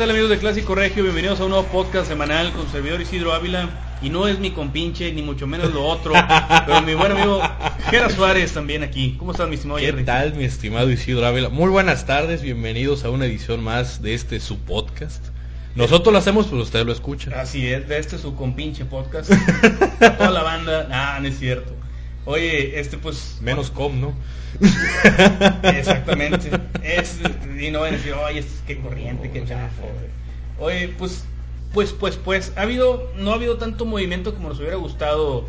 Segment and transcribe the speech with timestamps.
[0.00, 1.02] tal amigos de Clásico Regio?
[1.02, 3.98] Bienvenidos a un nuevo podcast semanal con su servidor Isidro Ávila.
[4.00, 6.14] Y no es mi compinche, ni mucho menos lo otro,
[6.66, 7.42] pero mi buen amigo
[7.90, 9.16] Gera Suárez también aquí.
[9.18, 10.04] ¿Cómo estás, mi estimado ¿Qué Jerry?
[10.04, 11.50] tal, mi estimado Isidro Ávila?
[11.50, 15.22] Muy buenas tardes, bienvenidos a una edición más de este su podcast.
[15.74, 17.38] Nosotros lo hacemos, pero usted lo escucha.
[17.38, 19.30] Así es, de este su compinche podcast.
[20.00, 20.88] A toda la banda.
[20.90, 21.74] Ah, no es cierto.
[22.24, 23.36] Oye, este pues...
[23.42, 24.14] Menos com, ¿no?
[25.62, 26.50] Exactamente.
[26.82, 27.18] Es,
[27.60, 29.82] y no van a decir, oye, es que corriente, que chafo.
[30.58, 31.24] Oye, pues,
[31.72, 35.46] pues, pues, pues, ha habido, no ha habido tanto movimiento como nos hubiera gustado.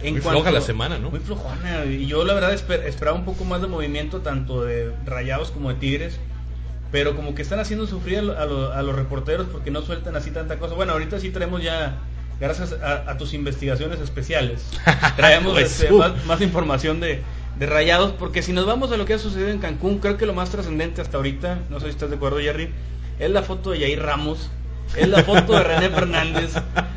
[0.00, 1.10] En Muy cuanto- floja la semana, ¿no?
[1.10, 1.84] Muy flojona.
[1.86, 5.68] Y yo la verdad esper- esperaba un poco más de movimiento tanto de Rayados como
[5.70, 6.18] de Tigres.
[6.92, 9.82] Pero como que están haciendo sufrir a, lo- a lo- a los reporteros porque no
[9.82, 10.74] sueltan así tanta cosa.
[10.74, 11.96] Bueno, ahorita sí traemos ya,
[12.40, 14.64] gracias a, a tus investigaciones especiales,
[15.16, 15.98] traemos Pues, este, uh.
[15.98, 17.22] más, más información de,
[17.58, 18.12] de Rayados.
[18.12, 20.50] Porque si nos vamos a lo que ha sucedido en Cancún, creo que lo más
[20.50, 22.70] trascendente hasta ahorita, no sé si estás de acuerdo, Jerry,
[23.18, 24.50] es la foto de Yair Ramos.
[24.96, 26.52] Es la foto de René Fernández,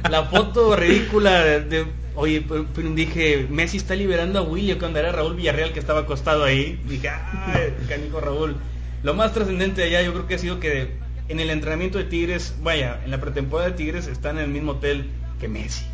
[0.10, 2.46] la foto ridícula de, oye,
[2.94, 6.80] dije, Messi está liberando a William cuando era Raúl Villarreal que estaba acostado ahí.
[6.86, 8.56] Dije, ay, canijo Raúl.
[9.04, 10.98] Lo más trascendente de allá yo creo que ha sido que
[11.30, 14.74] en el entrenamiento de Tigres, vaya, en la pretemporada de Tigres están en el mismo
[14.74, 15.10] hotel
[15.40, 15.86] que Messi.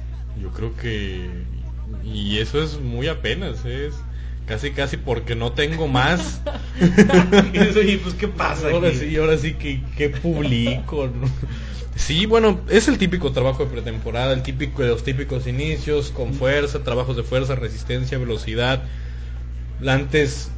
[0.42, 1.30] Yo creo que...
[2.04, 3.94] Y eso es muy apenas, es
[4.46, 6.42] casi casi porque no tengo más.
[7.54, 8.70] y pues qué pasa.
[8.70, 8.98] Ahora aquí?
[8.98, 11.10] sí, ahora sí que, que publico.
[11.96, 16.34] Sí, bueno, es el típico trabajo de pretemporada, el típico de los típicos inicios, con
[16.34, 18.84] fuerza, trabajos de fuerza, resistencia, velocidad.
[19.86, 20.50] Antes,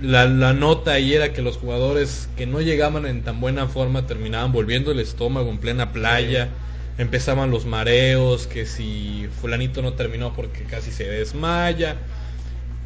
[0.00, 4.06] la, la nota ahí era que los jugadores que no llegaban en tan buena forma
[4.06, 6.48] terminaban volviendo el estómago en plena playa.
[6.96, 11.96] Empezaban los mareos, que si fulanito no terminó porque casi se desmaya.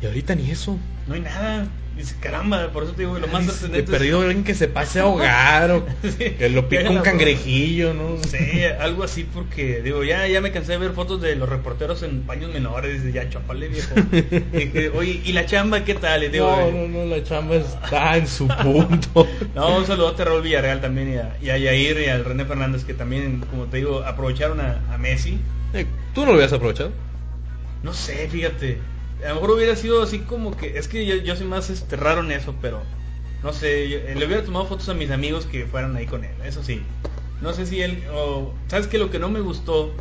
[0.04, 0.76] Y ahorita ni eso.
[1.06, 1.66] No hay nada.
[1.96, 3.90] Dice, caramba, por eso te digo, lo más Ay, trascendente.
[3.90, 7.94] de perdido alguien que se pase a ahogar o Sí, que lo pica un cangrejillo,
[7.94, 8.18] ¿no?
[8.28, 12.02] Sí, algo así porque digo, ya ya me cansé de ver fotos de los reporteros
[12.02, 13.94] en baños menores, ya chapale viejo.
[14.52, 16.30] Dije, Oye, ¿y la chamba qué tal?
[16.30, 19.26] Digo, No, eh, no, no, la chamba está en su punto.
[19.54, 22.44] no, un saludote a Raúl Villarreal también y a, y a Yair y al René
[22.44, 25.38] Fernández que también, como te digo, aprovecharon a, a Messi.
[25.72, 26.90] Eh, ¿Tú no lo habías aprovechado?
[27.82, 28.78] No sé, fíjate.
[29.24, 30.78] A lo mejor hubiera sido así como que.
[30.78, 32.82] Es que yo, yo soy más este, raro en eso, pero.
[33.42, 36.34] No sé, eh, le hubiera tomado fotos a mis amigos que fueran ahí con él,
[36.44, 36.82] eso sí.
[37.40, 38.02] No sé si él.
[38.12, 39.92] O, ¿Sabes que Lo que no me gustó,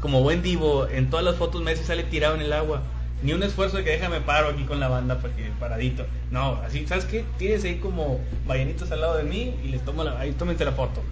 [0.00, 2.82] como buen divo, en todas las fotos Messi sale tirado en el agua.
[3.22, 6.06] Ni un esfuerzo de que déjame paro aquí con la banda para que paradito.
[6.30, 7.24] No, así, ¿sabes qué?
[7.38, 10.18] Tienes ahí como ballenitos al lado de mí y les tomo la.
[10.18, 11.02] Ahí tómense la foto.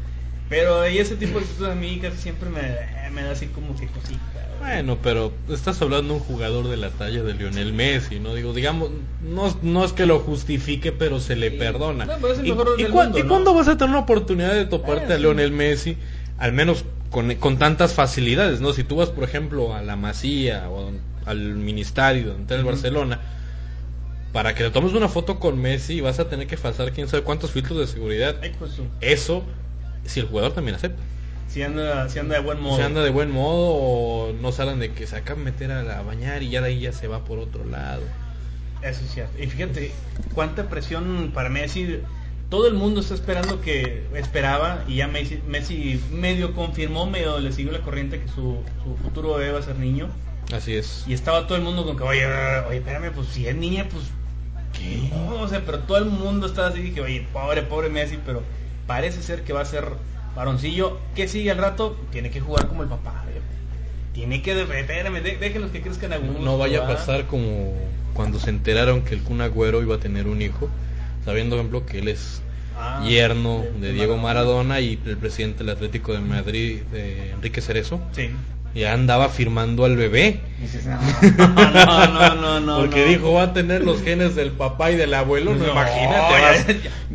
[0.51, 2.61] Pero ahí ese tipo de cosas a mí casi siempre me,
[3.13, 4.19] me da así como que cosita.
[4.59, 8.35] Bueno, pero estás hablando de un jugador de la talla de Lionel Messi, ¿no?
[8.35, 8.91] Digo, digamos,
[9.23, 11.57] no, no es que lo justifique, pero se le Sí.
[11.57, 12.05] perdona.
[12.05, 13.29] No, pero es el ¿Y, mejor y del cua- mundo, y ¿no?
[13.29, 15.23] cuándo vas a tener una oportunidad de toparte Ah, a sí.
[15.23, 15.97] Lionel Messi?
[16.37, 18.73] Al menos con, con tantas facilidades, ¿no?
[18.73, 20.91] Si tú vas, por ejemplo, a la Masía o
[21.27, 22.65] al Ministerio, donde está el.
[22.65, 23.21] Barcelona,
[24.33, 27.23] para que le tomes una foto con Messi vas a tener que pasar quién sabe
[27.23, 28.37] cuántos filtros de seguridad.
[28.43, 29.43] Ay, pues, Eso,
[30.05, 31.03] si el jugador también acepta.
[31.49, 32.77] si anda, si anda de buen modo.
[32.77, 35.83] Se anda de buen modo o no salen de que se acaban de meter a,
[35.83, 38.03] la- a bañar y ya de ahí ya se va por otro lado.
[38.83, 39.43] Eso es cierto.
[39.43, 39.93] Y fíjate,
[40.35, 41.99] cuánta presión para Messi.
[42.49, 47.53] Todo el mundo está esperando que esperaba y ya Messi, Messi medio confirmó, medio le
[47.53, 50.09] siguió la corriente que su, su futuro bebé va a ser niño.
[50.53, 51.05] Así es.
[51.07, 52.27] Y estaba todo el mundo con que, oye,
[52.69, 54.03] oye, espérame, pues si es niña, pues...
[54.73, 55.11] ¿Qué?
[55.41, 58.43] O sea, pero todo el mundo estaba así, dije, oye, pobre, pobre Messi, pero
[58.91, 59.85] parece ser que va a ser
[60.35, 60.99] varoncillo.
[61.15, 61.97] ¿Qué sigue al rato?
[62.11, 63.23] Tiene que jugar como el papá.
[63.31, 63.45] viejo.
[64.13, 66.41] Tiene que, espérame, de- déjenlos que crezcan a gusto.
[66.43, 67.73] No vaya a pasar como
[68.15, 70.69] cuando se enteraron que el Kun Agüero iba a tener un hijo,
[71.25, 72.43] sabiendo, por ejemplo, que él es
[72.77, 78.01] Ah, yerno de Diego Maradona y el presidente del Atlético de Madrid, de Enrique Cerezo,
[78.13, 78.31] Sí.
[78.75, 80.41] Ya andaba firmando al bebé.
[80.61, 80.99] Dices, no,
[81.49, 82.77] no, no, no, no.
[82.79, 83.09] Porque no.
[83.09, 85.55] dijo, va a tener los genes del papá y del abuelo.
[85.55, 86.35] No, imagínate,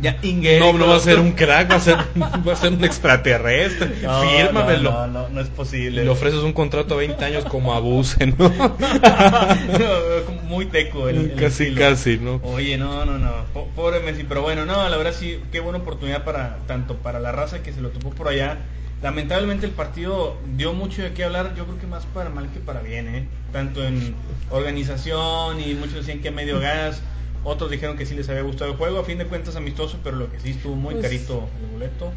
[0.00, 2.56] ya- vas- ya, no, no va a ser un crack, va a ser, va a
[2.56, 3.90] ser un extraterrestre.
[4.02, 4.90] No, Fírmamelo.
[4.90, 6.02] No, no, no, no es posible.
[6.02, 8.52] Y le ofreces un contrato a 20 años como abuse, ¿no?
[10.48, 11.80] Muy teco el, el casi, estilo.
[11.80, 12.40] casi, ¿no?
[12.44, 13.30] Oye, no, no, no.
[13.52, 17.18] Po- Pobre Messi, pero bueno, no, la verdad sí, qué buena oportunidad para tanto para
[17.20, 18.58] la raza que se lo topó por allá.
[19.02, 22.60] Lamentablemente el partido dio mucho de qué hablar, yo creo que más para mal que
[22.60, 23.28] para bien, ¿eh?
[23.52, 24.14] Tanto en
[24.50, 27.02] organización y muchos decían que medio gas,
[27.44, 30.16] otros dijeron que sí les había gustado el juego, a fin de cuentas amistoso, pero
[30.16, 32.12] lo que sí estuvo muy Pues- carito el boleto.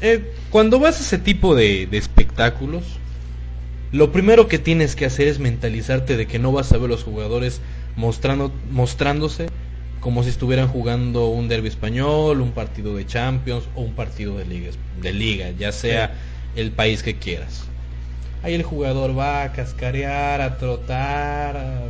[0.00, 2.82] Eh, cuando vas a ese tipo de, de espectáculos,
[3.92, 7.04] lo primero que tienes que hacer es mentalizarte de que no vas a ver los
[7.04, 7.60] jugadores
[7.96, 9.48] mostrando, mostrándose
[10.00, 14.46] como si estuvieran jugando un derby español, un partido de Champions o un partido de
[14.46, 14.70] liga,
[15.00, 16.14] de liga ya sea
[16.56, 17.64] el país que quieras.
[18.42, 21.82] Ahí el jugador va a cascarear, a trotar, a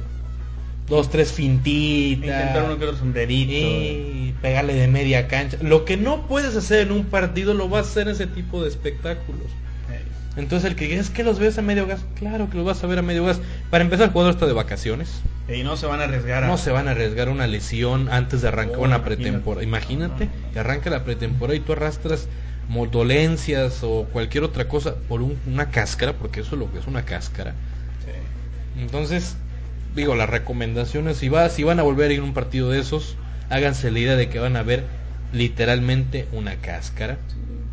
[0.88, 2.24] dos, tres fintitas.
[2.24, 3.52] Intentar uno que otro sombrerito.
[3.52, 5.56] Y pegarle de media cancha.
[5.62, 8.62] Lo que no puedes hacer en un partido lo vas a hacer en ese tipo
[8.62, 9.46] de espectáculos.
[10.36, 12.82] Entonces el que diga, es que los ves a medio gas, claro que los vas
[12.84, 13.40] a ver a medio gas.
[13.70, 15.10] Para empezar, el jugador está de vacaciones.
[15.48, 16.46] Y no se van a arriesgar a...
[16.46, 19.64] No se van a arriesgar una lesión antes de arrancar Oh, una pretemporada.
[19.64, 22.28] Imagínate que arranca la pretemporada y tú arrastras
[22.92, 26.86] dolencias o cualquier otra cosa por un- una cáscara, porque eso es lo que es
[26.86, 27.50] una cáscara.
[28.04, 28.80] Sí.
[28.80, 29.36] Entonces,
[29.96, 32.78] digo, las recomendaciones, si, va, si van a volver a ir a un partido de
[32.78, 33.16] esos,
[33.48, 34.84] háganse la idea de que van a ver
[35.32, 37.18] literalmente una cáscara,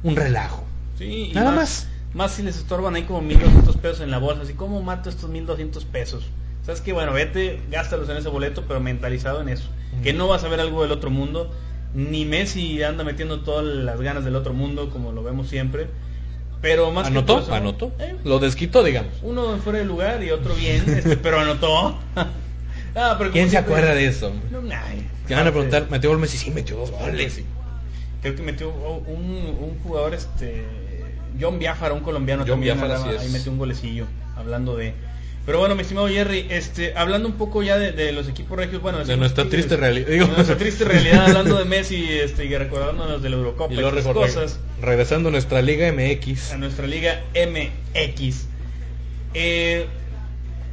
[0.04, 0.64] un relajo.
[0.98, 1.58] Sí, Nada más.
[1.58, 1.88] Más
[2.30, 4.44] si les estorban ahí como 1200 pesos en la bolsa.
[4.44, 6.26] Así, ¿cómo mato estos 1200 pesos?
[6.66, 9.70] ¿Sabes que Bueno, vete, gástalos en ese boleto, pero mentalizado en eso.
[10.00, 10.02] Mm.
[10.02, 11.52] Que no vas a ver algo del otro mundo.
[11.94, 15.88] Ni Messi anda metiendo todas las ganas del otro mundo, como lo vemos siempre.
[16.62, 17.40] Pero más ¿Anotó?
[17.40, 17.92] eso, ¿Anotó?
[18.00, 19.14] eh, Lo desquitó, digamos.
[19.22, 21.98] uno fuera de lugar y otro bien, este, pero anotó.
[23.00, 24.32] Ah, pero ¿Quién se acuerda de eso?
[24.50, 26.36] No, ay, Te van a preguntar, ¿metió gol Messi?
[26.36, 27.44] Sí, metió dos goles.
[28.24, 30.66] Creo que metió un, un jugador, este,
[31.40, 34.06] John Biafara, un colombiano John también, Biafara, andaba- ahí metió un golecillo,
[34.36, 34.94] hablando de...
[35.46, 38.82] Pero bueno, mi estimado Jerry, este, hablando un poco ya de, de los equipos regios,
[38.82, 42.54] bueno, De nuestra Tigres, triste realidad, de nuestra triste realidad, hablando de Messi, este, y
[42.58, 46.52] recordándonos de la Eurocopa Y y, re- cosas, regresando a nuestra Liga MX.
[46.52, 48.48] a nuestra liga MX.
[49.34, 49.86] Eh,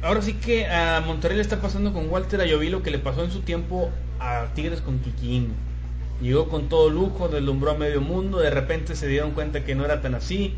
[0.01, 3.23] ahora sí que a Monterrey le está pasando con Walter Ayoví lo que le pasó
[3.23, 5.53] en su tiempo a Tigres con Kikín.
[6.21, 9.85] Llegó con todo lujo, deslumbró a medio mundo, de repente se dieron cuenta que no
[9.85, 10.53] era tan así.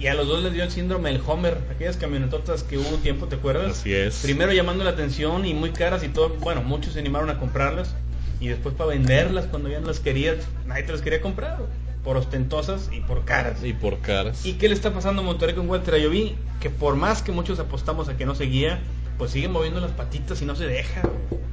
[0.00, 3.02] Y a los dos les dio el síndrome del Homer, aquellas camionetotas que hubo un
[3.02, 3.80] tiempo, ¿te acuerdas?
[3.80, 4.20] Así es.
[4.22, 6.30] Primero llamando la atención y muy caras y todo.
[6.40, 7.94] Bueno, muchos se animaron a comprarlas.
[8.40, 11.58] Y después para venderlas cuando ya no las querías, nadie te las quería comprar.
[12.02, 13.62] Por ostentosas y por caras.
[13.62, 14.46] Y por caras.
[14.46, 16.34] ¿Y qué le está pasando a Monterrey con Walter Ayoví?
[16.60, 18.80] Que por más que muchos apostamos a que no seguía,
[19.18, 21.02] pues sigue moviendo las patitas y no se deja.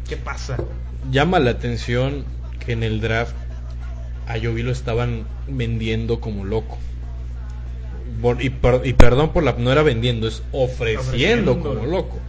[0.08, 0.56] ¿Qué pasa?
[1.12, 2.24] Llama la atención
[2.66, 3.36] que en el draft
[4.28, 6.78] a Yovi lo estaban vendiendo como loco.
[8.22, 11.60] Por- y, per- y perdón por la no era vendiendo, es ofreciendo, Ofreciendo.
[11.60, 12.20] como loco.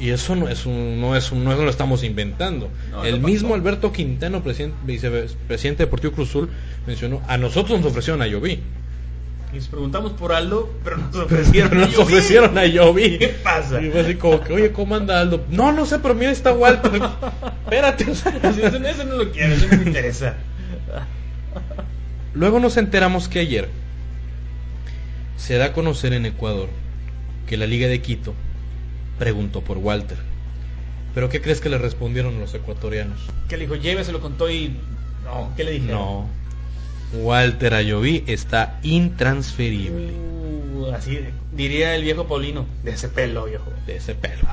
[0.00, 2.70] Y eso no es un, no es un, no lo estamos inventando.
[2.92, 3.54] No, el mismo pasó.
[3.60, 6.50] Alberto Quintano, presidente, vicepresidente Deportivo Cruzul,
[6.86, 8.60] mencionó, a nosotros nos ofrecieron a Yovi.
[9.52, 11.78] Y les preguntamos por Aldo, pero nos ofrecieron.
[11.78, 12.02] nos Ayoví.
[12.02, 13.18] ofrecieron a Yovi.
[13.18, 13.80] ¿Qué pasa?
[13.80, 15.44] Y fue así como que, oye, ¿cómo anda Aldo?
[15.50, 17.00] No, no sé, pero mira, está Walter.
[17.64, 18.10] Espérate.
[18.10, 20.34] o sea, Así, Eso, eso no lo quiero, eso no me interesa.
[22.34, 23.68] Luego nos enteramos que ayer
[25.36, 26.68] se da a conocer en Ecuador
[27.46, 28.34] que la Liga de Quito
[29.18, 30.18] preguntó por Walter.
[31.14, 33.18] ¿Pero qué crees que le respondieron los ecuatorianos?
[33.48, 34.76] Que le dijo, lléveselo con todo y...
[35.24, 35.96] No, ¿qué le dijeron?
[35.98, 36.28] No.
[37.12, 40.28] Walter Ayoví está intransferible
[40.78, 41.18] Uh, así
[41.52, 42.66] diría el viejo Paulino.
[42.84, 43.72] De ese pelo, viejo.
[43.86, 44.46] de ese pelo.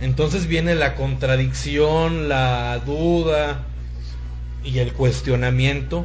[0.00, 3.64] Entonces viene la contradicción, la duda
[4.64, 6.04] y el cuestionamiento.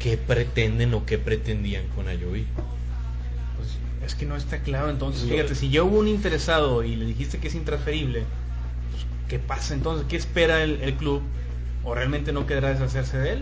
[0.00, 2.46] qué pretenden o qué pretendían con Ayoví.
[3.56, 5.28] Pues es que no está claro entonces.
[5.28, 8.24] Fíjate, si ya hubo un interesado y le dijiste que es intransferible,
[8.90, 10.06] pues, ¿qué pasa entonces?
[10.08, 11.22] ¿Qué espera el, el club?
[11.84, 13.38] ¿O realmente no querrá deshacerse de él?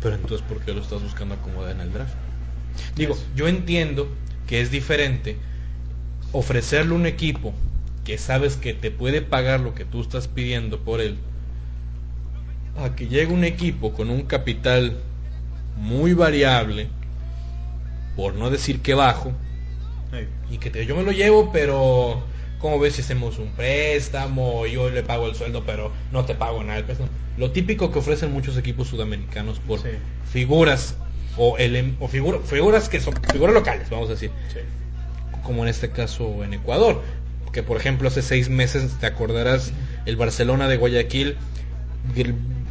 [0.00, 2.14] Pero entonces, ¿por qué lo estás buscando acomodar en el draft?
[2.94, 4.08] Digo, yo entiendo
[4.46, 5.36] que es diferente
[6.32, 7.54] ofrecerle un equipo
[8.04, 11.16] que sabes que te puede pagar lo que tú estás pidiendo por él,
[12.78, 14.96] a que llegue un equipo con un capital
[15.76, 16.88] muy variable,
[18.14, 19.32] por no decir que bajo,
[20.50, 22.22] y que te, yo me lo llevo, pero
[22.66, 24.66] ¿cómo ves si hacemos un préstamo?
[24.66, 26.82] Yo le pago el sueldo, pero no te pago nada.
[27.36, 29.78] Lo típico que ofrecen muchos equipos sudamericanos por
[30.32, 30.96] figuras
[31.36, 34.32] o, el, o figuras que son figuras locales, vamos a decir.
[35.44, 37.02] Como en este caso en Ecuador.
[37.52, 39.72] Que por ejemplo hace seis meses, te acordarás,
[40.04, 41.36] el Barcelona de Guayaquil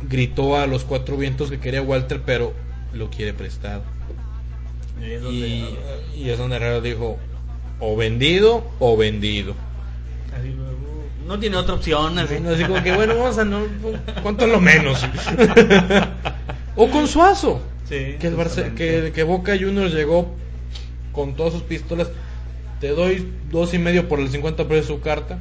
[0.09, 2.51] gritó a los cuatro vientos que quería Walter, pero
[2.91, 3.81] lo quiere prestado.
[5.01, 5.47] Y es donde,
[6.17, 7.17] y, es donde Herrera dijo,
[7.79, 9.55] o vendido o vendido.
[10.33, 12.17] Uh, no tiene otra opción.
[12.19, 13.61] Así, como que bueno, vamos a no,
[14.21, 15.05] ¿cuánto es lo menos?
[16.75, 17.61] o con Suazo.
[17.87, 20.33] que, el que, que Boca Juniors llegó
[21.11, 22.09] con todas sus pistolas.
[22.79, 25.39] Te doy dos y medio por el 50 de su carta.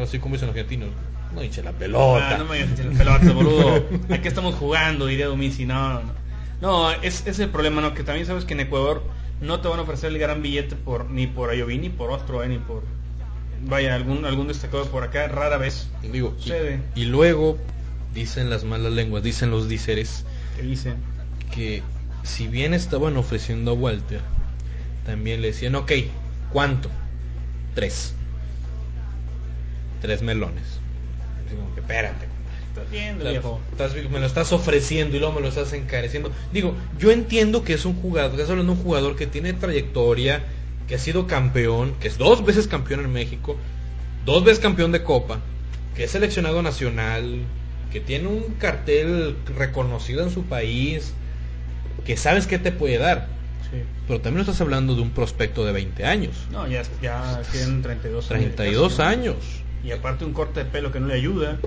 [0.00, 0.90] Así como dicen los argentinos.
[1.34, 2.34] No hinche la pelota.
[2.34, 3.84] Ah, no me hinche la pelota, boludo.
[4.10, 5.64] Aquí estamos jugando, diría Domisi.
[5.64, 6.02] No, no,
[6.60, 6.90] no.
[6.90, 7.94] es, es el problema, ¿no?
[7.94, 9.02] Que también sabes que en Ecuador
[9.40, 12.42] no te van a ofrecer el gran billete por ni por Ayoví ni por otro,
[12.42, 12.84] eh, ni por
[13.62, 15.88] vaya algún algún destacado por acá, rara vez.
[16.02, 16.80] Digo, sucede.
[16.94, 17.58] Y, luego
[18.14, 20.24] dicen las malas lenguas, dicen los díceres
[20.56, 20.96] ¿Qué dicen?
[21.54, 21.82] que
[22.22, 24.20] si bien estaban ofreciendo a Walter,
[25.06, 25.92] también le decían, ok,
[26.50, 26.90] ¿cuánto?
[27.74, 28.14] Tres.
[30.00, 30.82] Tres melones
[31.74, 32.26] que espérate,
[32.68, 33.60] estás viendo, viejo.
[34.10, 36.32] me lo estás ofreciendo y luego me lo estás encareciendo.
[36.52, 40.44] Digo, yo entiendo que es un jugador, que hablando de un jugador que tiene trayectoria,
[40.86, 43.56] que ha sido campeón, que es dos veces campeón en México,
[44.24, 45.40] dos veces campeón de Copa,
[45.94, 47.40] que es seleccionado nacional,
[47.92, 51.14] que tiene un cartel reconocido en su país,
[52.04, 53.28] que sabes qué te puede dar.
[54.06, 56.36] Pero también estás hablando de un prospecto de 20 años.
[56.50, 58.54] No, ya, ya tienen 32 años.
[58.54, 59.36] 32 años
[59.84, 61.58] y aparte un corte de pelo que no le ayuda.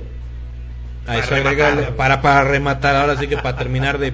[1.08, 1.36] A eso
[1.98, 4.14] para, para rematar, ahora sí que para terminar de...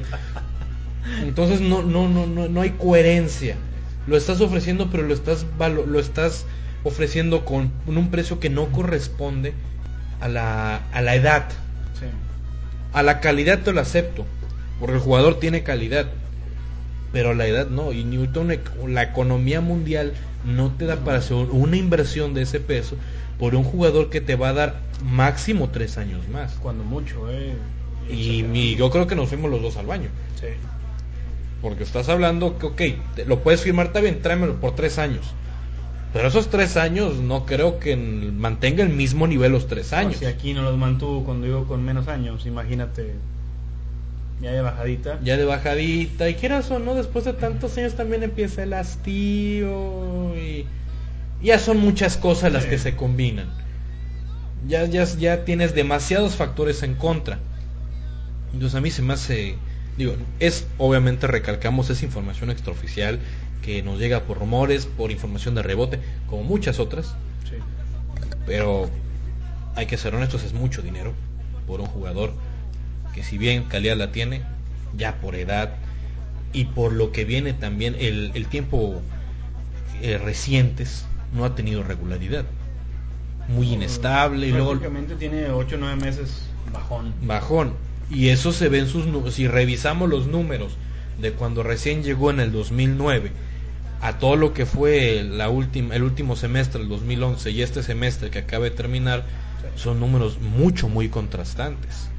[1.21, 3.55] Entonces no, no, no, no, no hay coherencia.
[4.07, 6.45] Lo estás ofreciendo, pero lo estás, lo estás
[6.83, 9.53] ofreciendo con un precio que no corresponde
[10.19, 11.45] a la, a la edad.
[12.93, 14.25] A la calidad te lo acepto,
[14.79, 16.07] porque el jugador tiene calidad,
[17.13, 17.93] pero la edad no.
[17.93, 18.51] Y Newton,
[18.87, 20.13] la economía mundial
[20.45, 22.97] no te da para hacer una inversión de ese peso
[23.39, 26.53] por un jugador que te va a dar máximo tres años más.
[26.55, 27.53] Cuando mucho, eh.
[28.09, 30.09] Y, yo creo que nos fuimos los dos al baño.
[30.39, 30.47] Sí.
[31.61, 32.81] Porque estás hablando que, ok,
[33.27, 35.33] lo puedes firmar, está bien, tráemelo por tres años.
[36.13, 40.17] Pero esos tres años no creo que mantenga el mismo nivel los tres años.
[40.17, 43.13] si aquí no los mantuvo cuando iba con menos años, imagínate.
[44.41, 45.19] Ya de bajadita.
[45.23, 46.27] Ya de bajadita.
[46.27, 50.65] Y quieras o no, después de tantos años también empieza el hastío y
[51.43, 53.47] ya son muchas cosas las que se combinan.
[54.67, 57.39] Ya, ya, ya tienes demasiados factores en contra.
[58.53, 59.55] Entonces a mí se me hace,
[59.97, 63.19] digo, es obviamente recalcamos esa información extraoficial
[63.61, 67.15] que nos llega por rumores, por información de rebote, como muchas otras.
[68.45, 68.89] Pero
[69.75, 71.13] hay que ser honestos, es mucho dinero
[71.67, 72.33] por un jugador
[73.13, 74.41] que si bien calidad la tiene,
[74.97, 75.75] ya por edad
[76.53, 79.01] y por lo que viene también el, el tiempo
[80.01, 82.45] eh, recientes no ha tenido regularidad.
[83.47, 84.77] Muy inestable y luego...
[85.17, 87.13] tiene 8 o 9 meses bajón.
[87.21, 87.73] Bajón.
[88.11, 89.35] Y eso se ve en sus números.
[89.35, 90.73] Si revisamos los números
[91.19, 93.31] de cuando recién llegó en el 2009
[94.01, 98.31] a todo lo que fue la última, el último semestre, el 2011 y este semestre
[98.31, 99.23] que acaba de terminar,
[99.75, 102.09] son números mucho, muy contrastantes.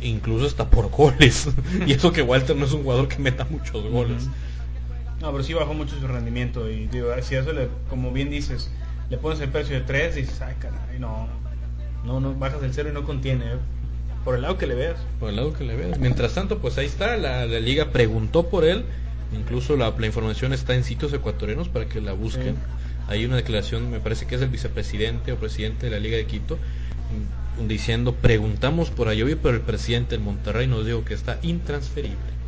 [0.00, 1.48] Incluso hasta por goles.
[1.86, 4.28] y eso que Walter no es un jugador que meta muchos goles.
[5.20, 8.70] No, pero sí bajó mucho su rendimiento y digo, si eso le, como bien dices,
[9.10, 11.28] le pones el precio de 3 y dices, ay caray, no,
[12.04, 13.58] no, no, bajas el cero y no contiene, ¿eh?
[14.24, 14.98] Por el lado que le veas.
[15.18, 15.98] Por el lado que le veas.
[15.98, 18.84] Mientras tanto, pues ahí está, la, liga preguntó por él,
[19.32, 22.56] incluso la, información está en sitios ecuatorianos para que la busquen.
[23.08, 26.26] Hay una declaración, me parece que es el vicepresidente o presidente de la Liga de
[26.26, 26.58] Quito,
[27.58, 32.40] mm, diciendo, preguntamos por Ayoví, pero el presidente del Monterrey nos dijo que está intransferible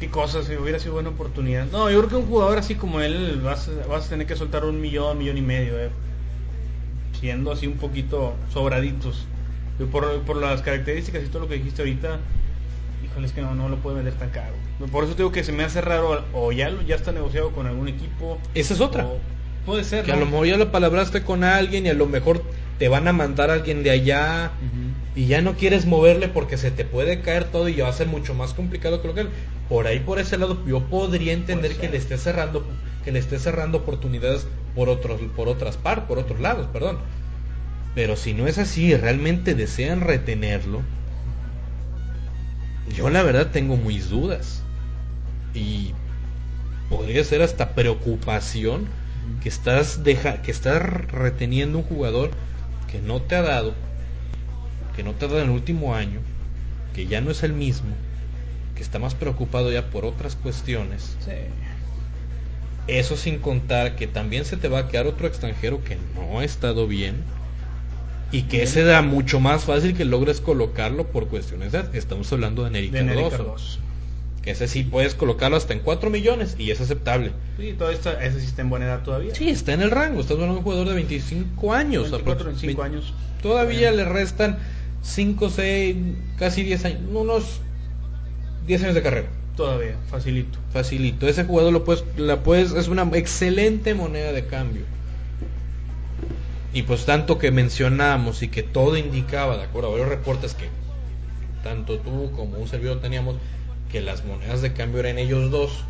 [0.00, 1.66] qué cosas, si hubiera sido buena oportunidad.
[1.70, 4.64] No, yo creo que un jugador así como él vas, vas a tener que soltar
[4.64, 5.90] un millón, millón y medio, eh.
[7.20, 9.26] siendo así un poquito sobraditos.
[9.90, 12.18] Por, por las características y todo lo que dijiste ahorita,
[13.04, 14.54] híjole, es que no, no lo puede vender tan caro.
[14.90, 18.38] Por eso digo que se me hace raro, o ya, está negociado con algún equipo.
[18.54, 19.04] Esa es otra.
[19.04, 19.18] o-
[19.66, 22.42] puede ser, Que a lo mejor ya lo palabraste con alguien y a lo mejor
[22.78, 24.50] te van a mandar a alguien de allá
[25.16, 27.94] y ya no quieres moverle porque se te puede caer todo y ya va a
[27.94, 29.26] ser mucho más complicado que lo que.
[29.68, 32.64] Por ahí por ese lado yo podría entender que le esté cerrando
[33.04, 36.98] que le esté cerrando oportunidades por otros por otras partes, por otros lados, perdón.
[37.94, 40.82] Pero si no es así, y realmente desean retenerlo.
[42.94, 44.62] Yo la verdad tengo mis dudas.
[45.54, 45.92] Y
[46.88, 48.88] podría ser hasta preocupación
[49.42, 52.30] que estás deja, que estás reteniendo un jugador
[52.90, 53.74] que no te ha dado,
[54.96, 56.20] que no te ha dado en el último año,
[56.94, 57.94] que ya no es el mismo,
[58.74, 61.16] que está más preocupado ya por otras cuestiones.
[61.24, 61.32] Sí.
[62.86, 66.44] Eso sin contar que también se te va a quedar otro extranjero que no ha
[66.44, 67.24] estado bien
[68.34, 71.94] y que ese da mucho más fácil que logres colocarlo por cuestiones de edad.
[71.94, 73.78] Estamos hablando de Nery Cardoso,
[74.42, 77.32] que ese sí puedes colocarlo hasta en 4 millones y es aceptable.
[77.58, 79.34] Sí, todo esto, ese sí está en buena edad todavía.
[79.34, 80.20] Sí, está en el rango.
[80.20, 82.10] Estás hablando de un jugador de 25 años.
[82.10, 83.14] 24, aprox- 25 años.
[83.42, 83.96] Todavía Bueno.
[84.04, 84.58] le restan
[85.02, 85.96] 5, 6,
[86.38, 87.00] casi 10 años.
[87.14, 87.60] Unos
[88.66, 89.28] 10 años de carrera.
[89.56, 90.58] Todavía, facilito.
[90.72, 91.28] Facilito.
[91.28, 94.82] Ese jugador lo puedes, la puedes, es una excelente moneda de cambio.
[96.74, 100.68] Y pues tanto que mencionamos y que todo indicaba, de acuerdo a varios reportes que
[101.62, 103.36] tanto tú como un servidor teníamos,
[103.90, 105.84] que las monedas de cambio eran ellos dos,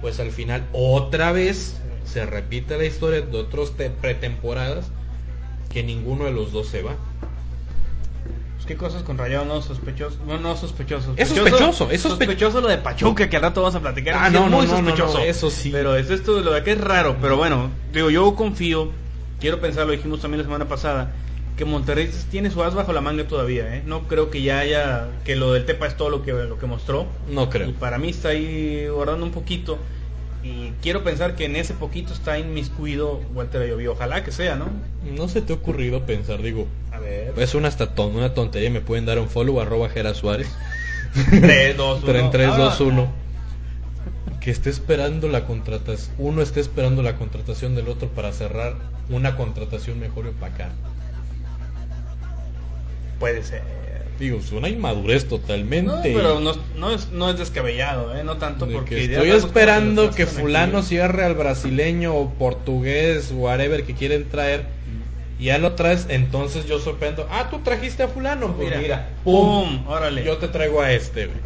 [0.00, 4.86] pues al final otra vez se repite la historia de otros te- pretemporadas
[5.68, 6.94] que ninguno de los dos se va.
[8.54, 10.16] Pues qué cosas con Rayado no sospechoso.
[10.26, 11.12] No, no sospechoso.
[11.16, 14.14] Es sospechoso, es sospe- sospechoso lo de Pachuca que al rato vamos a platicar.
[14.16, 15.18] Ah, no, es no, muy no, sospechoso.
[15.18, 15.70] no, eso sí.
[15.72, 17.16] Pero es esto de lo de que es raro.
[17.20, 18.90] Pero bueno, digo, yo confío,
[19.44, 21.12] quiero pensar, lo dijimos también la semana pasada,
[21.58, 23.76] que Monterrey tiene su as bajo la manga todavía.
[23.76, 23.82] ¿eh?
[23.84, 26.64] No creo que ya haya, que lo del Tepa es todo lo que, lo que
[26.64, 27.04] mostró.
[27.28, 27.68] No creo.
[27.68, 29.76] Y para mí está ahí guardando un poquito.
[30.42, 33.86] Y quiero pensar que en ese poquito está inmiscuido Walter Ayoví.
[33.86, 34.66] Ojalá que sea, ¿no?
[35.14, 37.34] No se te ha ocurrido pensar, digo, A ver.
[37.36, 40.48] es una, hasta ton- una tontería, me pueden dar un follow arroba Jera Suárez.
[41.30, 42.06] 3, 2, 1.
[42.10, 43.23] Tren 3, 2, 1.
[44.44, 46.14] Que esté esperando la contratación.
[46.18, 48.74] Uno esté esperando la contratación del otro para cerrar
[49.08, 50.70] una contratación mejor y opacar.
[53.18, 53.62] Puede ser.
[54.20, 55.90] Digo, es una inmadurez totalmente.
[55.90, 58.22] No, pero no, no es, no es descabellado, ¿eh?
[58.22, 59.04] No tanto de porque...
[59.04, 60.88] estoy esperando que fulano aquí.
[60.88, 64.66] cierre al brasileño o portugués, whatever que quieren traer.
[65.38, 67.26] Y ya lo traes, entonces yo sorprendo.
[67.30, 68.54] Ah, tú trajiste a fulano.
[68.54, 70.22] Pues Mira, mira, pum, órale.
[70.22, 71.38] Yo te traigo a este, güey.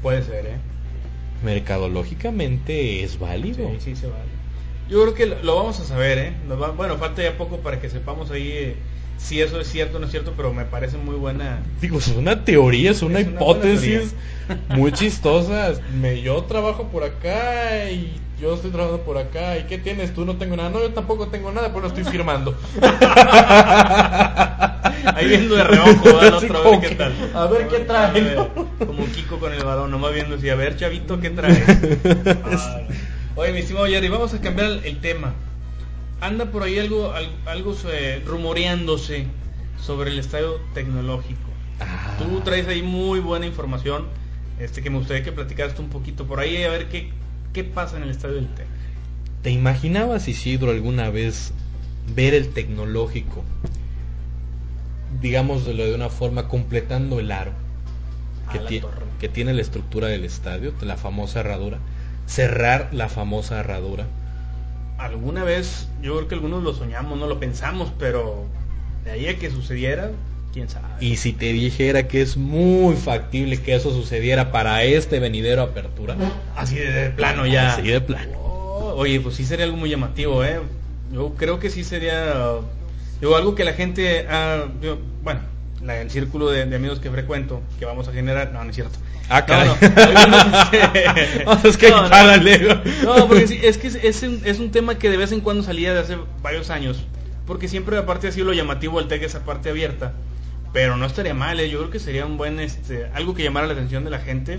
[0.00, 0.65] Puede ser, ¿eh?
[1.40, 3.68] Mercadológicamente es válido.
[3.74, 4.24] Sí, sí se vale.
[4.88, 6.40] Yo creo que lo, lo vamos a saber, ¿eh?
[6.46, 8.86] Nos va- bueno, falta ya poco para que sepamos ahí eh,
[9.18, 11.60] si eso es cierto o no es cierto, pero me parece muy buena...
[11.80, 14.14] Digo, es una teoría, es una Es una hipótesis
[14.68, 15.72] muy chistosa.
[16.00, 19.58] Me, yo trabajo por acá y yo estoy trabajando por acá.
[19.58, 20.12] ¿Y qué tienes?
[20.14, 20.70] Tú no tengo nada.
[20.70, 22.56] No, yo tampoco tengo nada, pero lo estoy firmando.
[25.14, 26.18] Ahí viendo de reojo.
[26.18, 27.14] Así Otra vez, ¿qué que, tal?
[27.34, 28.48] a ver qué trae, ver.
[28.86, 31.64] Como Kiko con el balón, nomás viendo así, a ver, chavito, ¿qué trae?
[32.44, 32.82] Ah.
[33.36, 35.34] Oye, mi estimado Jerry, vamos a cambiar el tema.
[36.20, 39.26] Anda por ahí algo, al- algo, eh, rumoreándose
[39.80, 41.40] sobre el estadio tecnológico.
[41.80, 42.16] Ah.
[42.18, 44.06] Tú traes ahí muy buena información,
[44.58, 47.10] este que me gustaría que platicaras un poquito por ahí a ver qué,
[47.52, 48.66] qué pasa en el estadio del Tec.
[49.42, 51.52] ¿Te imaginabas, Isidro, alguna vez
[52.14, 53.44] ver el tecnológico,
[55.20, 57.52] digámoslo de una forma, completando el aro
[58.52, 58.80] que, ti-
[59.20, 61.78] que tiene la estructura del estadio, la famosa herradura?
[62.26, 64.06] Cerrar la famosa herradura.
[64.98, 68.46] Alguna vez, yo creo que algunos lo soñamos, no lo pensamos, pero
[69.04, 70.10] de ahí a que sucediera,
[70.52, 70.86] quién sabe.
[71.00, 76.16] Y si te dijera que es muy factible que eso sucediera para este venidero apertura,
[76.56, 77.74] Así de, plano ya.
[77.74, 78.38] Así de plano.
[78.38, 80.60] Oh, oye, pues sí sería algo muy llamativo, ¿eh?
[81.12, 82.34] Yo creo que sí sería.
[83.20, 84.26] Digo, algo que la gente.
[84.30, 85.40] ah, yo- bueno,
[85.86, 88.52] la- el círculo de, de amigos que frecuento, que vamos a generar.
[88.52, 88.98] No, no es cierto.
[89.28, 89.74] Ah, no,
[91.44, 92.08] No, es que No,
[93.18, 93.28] no.
[93.28, 95.62] porque sí, es que es, es un, es un tema que de vez en cuando
[95.62, 97.04] salía de hace varios años.
[97.46, 100.12] Porque siempre aparte ha sido lo llamativo el TEC esa parte abierta.
[100.72, 101.70] Pero no estaría mal, ¿eh?
[101.70, 104.58] yo creo que sería un buen, este, algo que llamara la atención de la gente.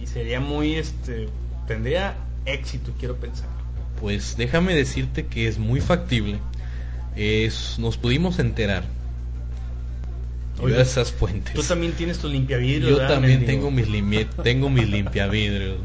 [0.00, 1.28] Y sería muy, este,
[1.66, 2.14] tendría
[2.46, 3.48] éxito, quiero pensar.
[4.00, 6.38] Pues déjame decirte que es muy factible.
[7.16, 8.84] Es, nos pudimos enterar.
[10.60, 11.54] Oye, Oye, esas fuentes.
[11.54, 12.90] Tú también tienes tu limpiavidrios.
[12.90, 15.76] Yo ¿verdad, también tengo mis limie- tengo mis limpiavidrios.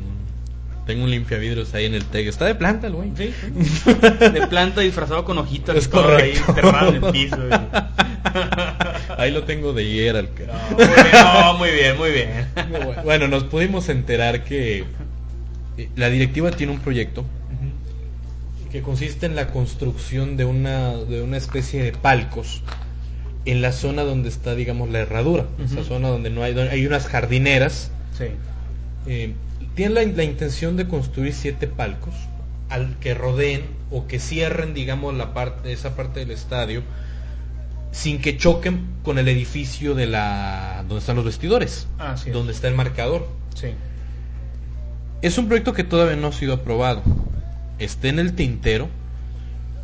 [0.86, 2.28] Tengo un limpiavidrios ahí en el TEG.
[2.28, 3.12] Está de planta el güey.
[3.16, 3.94] Sí, sí.
[4.34, 7.38] De planta disfrazado con hojitas Es todo ahí enterrado en el piso.
[9.18, 10.30] Ahí lo tengo de Gerald.
[11.14, 12.30] No, muy bien, muy bien,
[12.70, 12.96] muy bien.
[13.04, 14.86] Bueno, nos pudimos enterar que
[15.96, 17.24] la directiva tiene un proyecto
[18.72, 22.64] que consiste en la construcción de una, de una especie de palcos
[23.46, 27.08] en la zona donde está, digamos, la herradura, esa zona donde no hay, hay unas
[27.08, 27.92] jardineras.
[28.18, 28.26] Sí.
[29.08, 29.34] Eh,
[29.76, 32.14] tiene la, intención de construir siete palcos
[32.70, 36.84] al que rodeen o que cierren, digamos, la parte, esa parte del estadio
[37.92, 42.68] sin que choquen con el edificio de la donde están los vestidores, ah, donde está
[42.68, 43.28] el marcador.
[43.54, 43.68] Sí.
[45.22, 47.04] Es un proyecto que todavía no ha sido aprobado
[47.80, 48.90] esté en el tintero,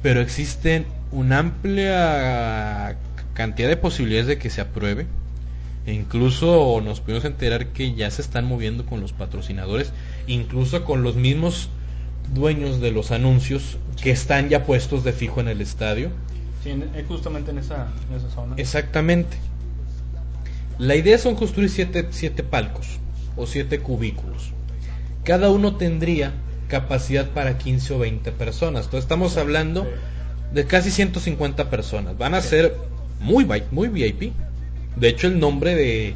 [0.02, 2.98] pero existen una amplia
[3.40, 5.08] cantidad de posibilidades de que se apruebe.
[5.86, 9.94] E incluso nos pudimos enterar que ya se están moviendo con los patrocinadores,
[10.28, 11.70] incluso con los mismos
[12.34, 16.10] dueños de los anuncios que están ya puestos de fijo en el estadio.
[16.66, 18.56] Sí, eh, justamente en esa, en esa zona.
[18.58, 19.38] Exactamente.
[20.78, 23.00] La idea son construir siete, siete palcos
[23.38, 24.52] o siete cubículos.
[25.24, 26.34] Cada uno tendría
[26.68, 28.84] capacidad para 15 o 20 personas.
[28.84, 29.88] Entonces estamos hablando
[30.54, 32.18] de casi 150 personas.
[32.18, 32.76] Van a ser
[33.20, 34.34] muy, muy VIP.
[34.96, 36.16] De hecho, el nombre de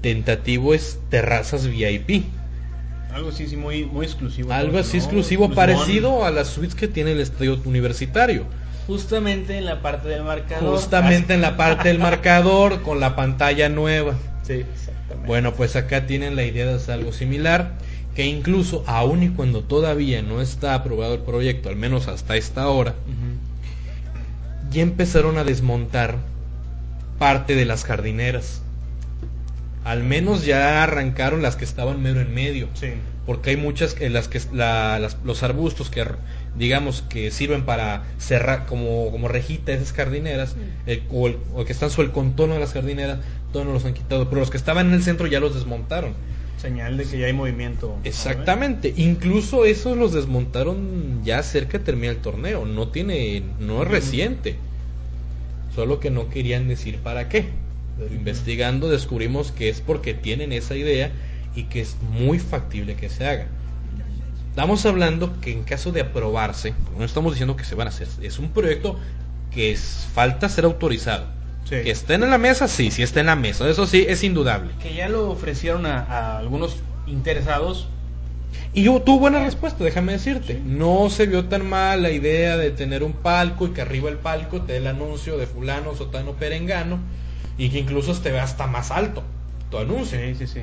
[0.00, 2.24] tentativo es Terrazas VIP.
[3.12, 4.52] Algo así, sí, muy, muy exclusivo.
[4.52, 8.44] Algo así exclusivo, parecido a las suites que tiene el estadio universitario.
[8.86, 10.76] Justamente en la parte del marcador.
[10.76, 14.14] Justamente en la parte del marcador, con la pantalla nueva.
[14.42, 15.26] Sí, exactamente.
[15.26, 17.72] Bueno, pues acá tienen la idea de hacer algo similar
[18.16, 22.66] que incluso aun y cuando todavía no está aprobado el proyecto, al menos hasta esta
[22.68, 22.94] hora,
[24.70, 26.16] ya empezaron a desmontar
[27.18, 28.62] parte de las jardineras.
[29.84, 32.68] Al menos ya arrancaron las que estaban mero en medio.
[33.24, 34.40] Porque hay muchas en las que
[35.24, 36.04] los arbustos que
[36.56, 40.56] digamos que sirven para cerrar como, como rejita esas jardineras,
[41.10, 43.18] o, el, que están sobre el contorno de las jardineras,
[43.52, 44.28] todos no los han quitado.
[44.28, 46.14] Pero los que estaban en el centro ya los desmontaron
[46.60, 47.98] señal de que ya hay movimiento.
[48.04, 53.88] Exactamente, incluso esos los desmontaron ya cerca de terminar el torneo, no tiene, no es
[53.88, 54.56] reciente,
[55.74, 57.50] solo que no querían decir para qué.
[57.98, 61.10] Pero investigando descubrimos que es porque tienen esa idea
[61.54, 63.46] y que es muy factible que se haga.
[64.50, 68.08] Estamos hablando que en caso de aprobarse, no estamos diciendo que se van a hacer,
[68.22, 68.98] es un proyecto
[69.50, 71.35] que es, falta ser autorizado
[71.68, 73.68] que estén en la mesa, sí, sí está en la mesa.
[73.68, 74.72] Eso sí, es indudable.
[74.82, 76.76] Que ya lo ofrecieron a, algunos
[77.06, 77.88] interesados.
[78.72, 80.60] Y yo, tuvo buena respuesta, déjame decirte.
[80.64, 84.16] No se vio tan mal la idea de tener un palco y que arriba el
[84.16, 86.98] palco te dé el anuncio de fulano, sotano, perengano.
[87.58, 89.22] Y que incluso te vea hasta más alto
[89.70, 90.18] tu anuncio.
[90.18, 90.60] Sí, sí, sí.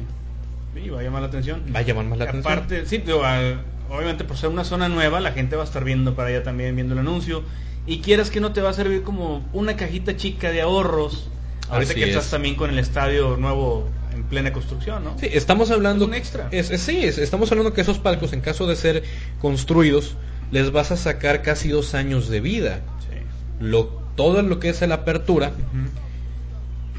[0.79, 1.63] Y va a llamar la atención.
[1.75, 2.53] Va a llamar más la atención.
[2.53, 3.03] Aparte, sí,
[3.89, 6.75] obviamente por ser una zona nueva, la gente va a estar viendo para allá también,
[6.75, 7.43] viendo el anuncio
[7.85, 11.27] y quieras que no te va a servir como una cajita chica de ahorros.
[11.69, 15.17] Ahorita que estás también con el estadio nuevo en plena construcción, ¿no?
[15.19, 16.05] Sí, estamos hablando.
[16.05, 16.47] un extra.
[16.51, 19.03] Es, sí, estamos hablando que esos palcos, en caso de ser
[19.41, 20.15] construidos,
[20.51, 22.81] les vas a sacar casi dos años de vida.
[23.09, 23.17] Sí.
[23.59, 25.53] Lo, todo lo que es la apertura,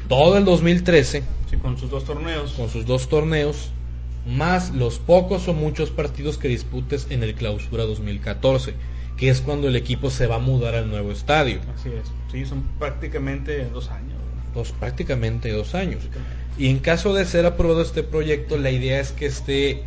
[0.09, 1.23] todo el 2013.
[1.49, 2.51] Sí, con sus dos torneos.
[2.53, 3.69] Con sus dos torneos,
[4.27, 8.73] más los pocos o muchos partidos que disputes en el clausura 2014
[9.17, 11.59] que es cuando el equipo se va a mudar al nuevo estadio.
[11.73, 14.15] Así es, sí, son prácticamente dos años.
[14.53, 16.03] Dos, prácticamente dos años.
[16.57, 19.83] Y en caso de ser aprobado este proyecto, la idea es que esté,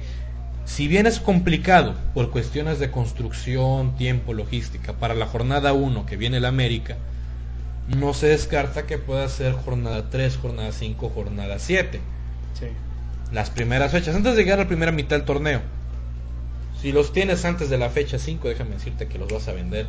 [0.64, 6.16] si bien es complicado por cuestiones de construcción, tiempo, logística, para la jornada 1 que
[6.16, 6.96] viene el América,
[7.96, 12.00] no se descarta que pueda ser jornada 3, jornada 5, jornada 7.
[12.52, 12.66] Sí.
[13.32, 15.62] Las primeras fechas, antes de llegar a la primera mitad del torneo.
[16.80, 19.86] Si los tienes antes de la fecha 5, déjame decirte que los vas a vender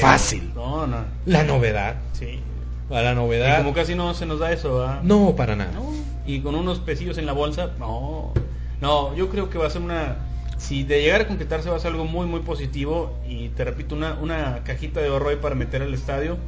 [0.00, 0.52] fácil.
[0.54, 1.04] No, no.
[1.24, 1.96] La novedad.
[2.12, 2.40] Sí.
[2.90, 3.58] La novedad.
[3.58, 5.02] Y como casi no se nos da eso, ¿verdad?
[5.02, 5.72] No, para nada.
[6.26, 8.32] Y con unos pesillos en la bolsa, no.
[8.80, 10.16] No, yo creo que va a ser una.
[10.58, 13.16] Si de llegar a concretarse va a ser algo muy, muy positivo.
[13.28, 16.38] Y te repito, una, una cajita de ahorro para meter al estadio.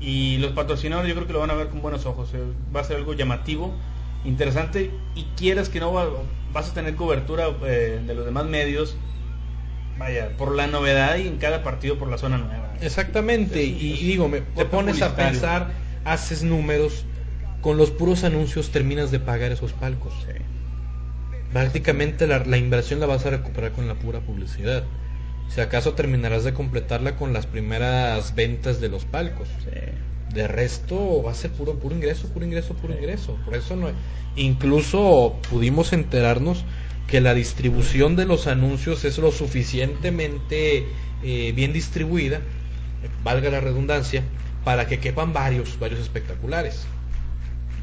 [0.00, 2.30] Y los patrocinadores yo creo que lo van a ver con buenos ojos.
[2.34, 2.42] Eh,
[2.74, 3.72] va a ser algo llamativo,
[4.24, 4.90] interesante.
[5.14, 6.08] Y quieras que no, va,
[6.52, 8.96] vas a tener cobertura eh, de los demás medios,
[9.98, 12.74] vaya, por la novedad y en cada partido por la zona nueva.
[12.80, 15.70] Exactamente, y, digo, me, te pones a pensar,
[16.04, 17.04] haces números,
[17.60, 20.12] con los puros anuncios terminas de pagar esos palcos.
[21.52, 24.84] Prácticamente la, inversión la vas a recuperar con la pura publicidad.
[25.48, 29.48] Si acaso terminarás de completarla con las primeras ventas de los palcos.
[30.34, 33.36] De resto va a ser puro puro ingreso, puro ingreso, puro ingreso.
[33.44, 33.90] Por eso no
[34.34, 36.64] incluso pudimos enterarnos
[37.06, 40.86] que la distribución de los anuncios es lo suficientemente
[41.22, 42.40] eh, bien distribuida,
[43.22, 44.22] valga la redundancia,
[44.64, 46.86] para que quepan varios, varios espectaculares.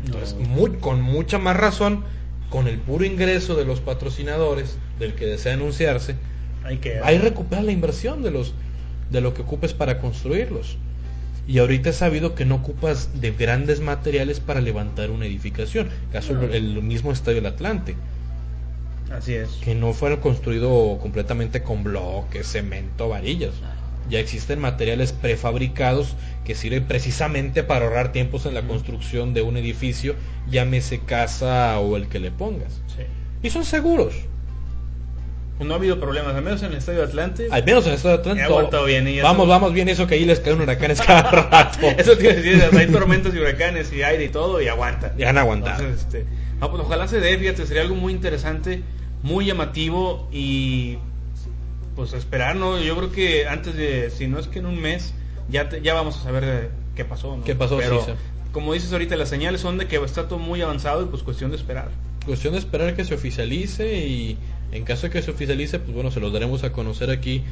[0.06, 0.48] Entonces, No.
[0.48, 2.04] muy- con mucha más razón,
[2.50, 6.16] con el puro ingreso de los patrocinadores, del que desea anunciarse,
[6.64, 8.54] Hay que ahí recupera la inversión de los
[9.12, 10.78] de lo que ocupes para construirlos.
[11.50, 15.90] Y ahorita es sabido que no ocupas de grandes materiales para levantar una edificación.
[16.12, 17.96] Caso el, el mismo Estadio del Atlante,
[19.12, 19.50] Así es.
[19.64, 23.56] que no fue construido completamente con bloques, cemento, varillas.
[24.12, 29.58] Ya existen materiales prefabricados que sirven precisamente para ahorrar tiempos en la construcción de un
[29.58, 30.14] edificio,
[30.52, 32.74] llámese casa o el que le pongas.
[32.96, 33.04] Sí.
[33.42, 34.14] Y son seguros.
[35.60, 37.48] No ha habido problemas, al menos en el Estadio Atlante.
[37.52, 38.42] Al menos en el Estado de Atlanta.
[38.42, 41.22] He aguantado bien, y eso- Vamos, vamos bien, eso que ahí les caen huracanes cada
[41.32, 41.88] rato.
[41.98, 45.14] Eso iba a decir, hay tormentas y huracanes y aire y todo y aguanta.
[45.18, 45.82] Ya han aguantado.
[45.84, 46.26] Entonces, este,
[46.62, 48.84] no, pues ojalá se dé, fíjate, sería algo muy interesante,
[49.22, 50.98] muy llamativo y
[51.96, 52.80] pues esperar, ¿no?
[52.80, 55.14] Yo creo que antes de, si no es que en un mes,
[55.50, 57.44] ya te- ya vamos a saber eh, qué pasó, ¿no?
[57.44, 58.18] ¿Qué pasó, Pero, sí, sí.
[58.54, 61.52] como dices ahorita, las señales son de que está todo muy avanzado y pues cuestión
[61.52, 61.90] de esperar.
[62.26, 64.38] Cuestión de esperar que se oficialice y
[64.72, 67.44] en caso de que se oficialice, pues bueno, se los daremos a conocer aquí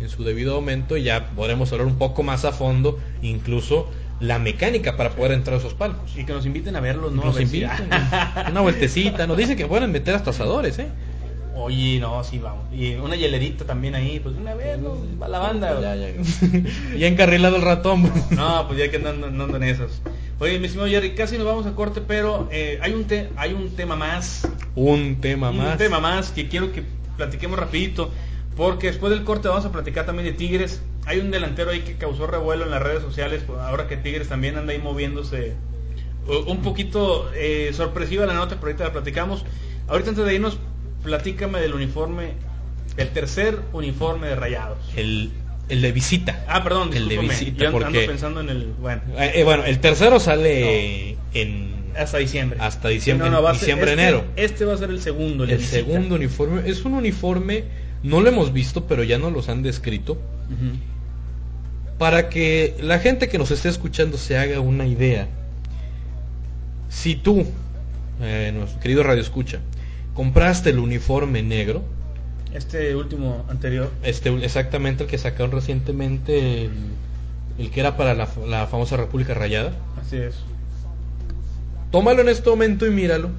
[0.00, 3.88] en su debido momento y ya podremos hablar un poco más a fondo, incluso
[4.20, 6.16] la mecánica para poder entrar a esos palcos.
[6.16, 7.22] Y que nos inviten a verlos, ¿no?
[7.22, 7.88] A Nos si- inviten,
[8.50, 10.88] una vueltecita, nos dicen que pueden meter hasta asadores, ¿eh?
[11.56, 12.64] Oye, no, sí, vamos.
[12.74, 14.96] Y una hielerita también ahí, pues una vez, ¿no?
[15.22, 15.80] Va la banda.
[15.80, 16.08] Ya, ya.
[16.98, 18.10] ya encarrilado el ratón.
[18.30, 20.02] No, pues ya que andan, andan en esas.
[20.44, 23.54] Oye, mi estimado Jerry, casi nos vamos a corte, pero eh, hay un te- hay
[23.54, 25.78] un tema más, Un tema un más.
[25.78, 26.82] tema más que quiero que
[27.16, 28.10] platiquemos rapidito,
[28.54, 30.82] porque después del corte vamos a platicar también de Tigres.
[31.06, 34.28] Hay un delantero ahí que causó revuelo en las redes sociales, pues, ahora que Tigres
[34.28, 35.54] también anda ahí moviéndose.
[36.26, 39.46] Uh, Un poquito eh, sorpresiva la nota, pero ahorita la platicamos.
[39.88, 40.58] Ahorita antes de irnos,
[41.02, 42.34] platícame del uniforme,
[42.98, 44.78] el tercer uniforme de Rayados.
[44.94, 45.30] El,
[45.68, 46.44] el de visita.
[46.48, 49.64] Ah, perdón, El de visita, Yo ando porque- pensando en el, bueno, Eh, eh, bueno,
[49.64, 52.58] el tercero sale en hasta diciembre.
[52.60, 54.24] Hasta diciembre, va a ser- diciembre, este- enero.
[54.36, 55.44] Este va a ser el segundo.
[55.44, 55.76] el visita.
[55.76, 56.62] segundo uniforme.
[56.68, 57.64] Es un uniforme,
[58.02, 60.18] no lo hemos visto, pero ya nos los han descrito.
[61.98, 65.28] Para que la gente que nos esté escuchando se haga una idea.
[66.88, 67.46] Si tú,
[68.20, 69.60] eh, nuestro querido Radio Escucha,
[70.14, 71.84] compraste el uniforme negro,
[72.54, 73.90] Este último anterior.
[74.02, 76.70] este exactamente el que sacaron recientemente, el,
[77.58, 80.36] el que era para la, la famosa República Rayada, Así es.
[81.90, 83.30] tómalo en este momento y míralo,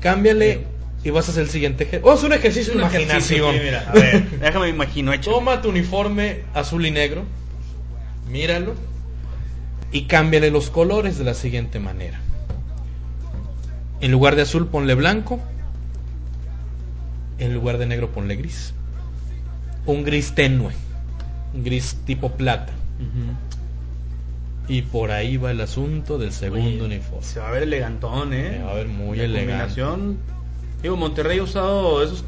[0.00, 0.66] cámbiale
[1.04, 2.12] y vas a hacer el siguiente ejercicio.
[2.12, 3.54] Oh, es un ejercicio de ejercicio, imaginación.
[3.54, 5.30] sí, mira, a ver, déjame imagino hecho.
[5.32, 7.24] Toma tu uniforme azul y negro,
[8.30, 8.74] míralo
[9.90, 12.20] y cámbiale los colores de la siguiente manera.
[14.00, 15.40] En lugar de azul ponle blanco,
[17.44, 18.74] en lugar de negro ponle gris.
[19.86, 20.72] Un gris tenue,
[21.54, 22.72] un gris tipo plata.
[24.68, 27.26] Y por ahí va el asunto del segundo Oye, uniforme.
[27.26, 28.58] Se va a ver elegantón, ¿eh?
[28.58, 29.50] Se va a ver muy La elegante.
[29.50, 30.18] combinación.
[30.82, 32.24] Digo, Monterrey ha usado esos.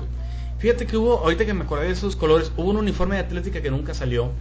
[0.59, 3.63] Fíjate que hubo, ahorita que me acordé de esos colores, hubo un uniforme de Atlética
[3.63, 4.33] que nunca salió.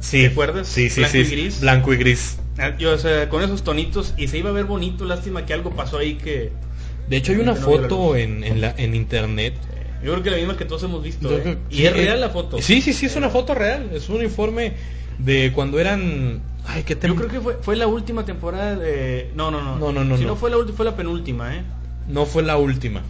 [0.00, 0.68] Sí, ¿Te acuerdas?
[0.68, 1.18] Sí, sí, Blanco sí.
[1.20, 1.60] y gris.
[1.60, 2.38] Blanco y gris.
[2.58, 5.04] Ah, Yo, o sea, con esos tonitos y se iba a ver bonito.
[5.04, 6.52] Lástima que algo pasó ahí que.
[7.08, 9.54] De hecho hay una foto en, en, la, en internet
[10.02, 11.30] Yo creo que la misma que todos hemos visto.
[11.30, 11.42] Yo ¿eh?
[11.42, 12.60] creo- Y sí, es real la foto.
[12.62, 13.90] Sí, sí, sí, es una foto real.
[13.92, 14.72] Es un uniforme
[15.18, 16.40] de cuando eran.
[16.66, 19.30] Ay, qué Yo creo que fue, fue la última temporada de.
[19.34, 19.76] No, no, no.
[19.78, 20.30] No, no, no, Si no.
[20.30, 21.62] no, fue la última, fue la penúltima, ¿eh?
[22.08, 23.02] No fue la última.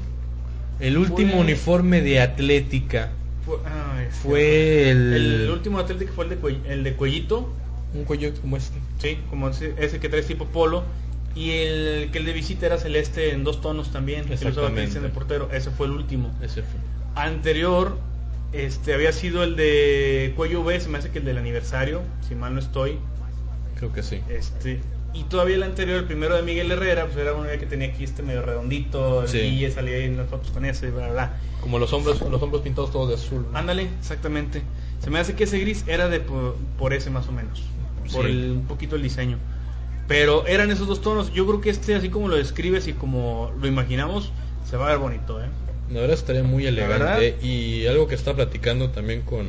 [0.81, 3.13] El último Fue- uniforme de Atlética
[3.47, 5.13] Fue, ay, fue el.
[5.45, 7.49] El último Atlético fue el de, cuell- el de cuellito.
[7.95, 8.77] Un cuello como este.
[8.99, 10.83] Sí, como ese, ese que traes tipo polo.
[11.35, 14.25] Y el que el de visita era celeste en dos tonos también.
[14.25, 14.71] Que usaba.
[14.73, 15.49] Cristian de portero.
[15.53, 16.33] Ese fue el último.
[16.41, 16.79] Ese fue.
[17.17, 17.97] Anterior,
[18.53, 22.35] este había sido el de cuello V, se me hace que el del aniversario, si
[22.35, 22.99] mal no estoy.
[23.77, 24.21] Creo que sí.
[24.29, 24.81] Este,
[25.13, 28.05] y todavía el anterior, el primero de Miguel Herrera, pues era uno que tenía aquí
[28.05, 29.39] este medio redondito, el Sí.
[29.39, 31.37] Guille salía ahí en las fotos con ese, bla, bla, bla.
[31.61, 33.47] Como los hombros, los hombros pintados todos de azul.
[33.51, 33.59] ¿no?
[33.59, 34.63] Ándale, exactamente.
[35.03, 37.63] Se me hace que ese gris era de por, por ese más o menos,
[38.13, 38.31] por Sí.
[38.31, 39.39] el, un poquito el diseño.
[40.07, 41.33] Pero eran esos dos tonos.
[41.33, 44.33] Yo creo que este, así como lo describes y como lo imaginamos,
[44.69, 45.47] se va a ver bonito, ¿eh?
[45.91, 47.37] La verdad estaría muy elegante.
[47.43, 49.49] Y algo que está platicando también con,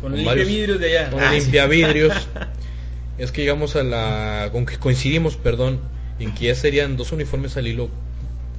[0.00, 1.10] Con vidrios de allá.
[1.10, 1.34] con Ah,
[3.18, 5.80] es que llegamos a la con que coincidimos perdón
[6.18, 7.88] en que ya serían dos uniformes al hilo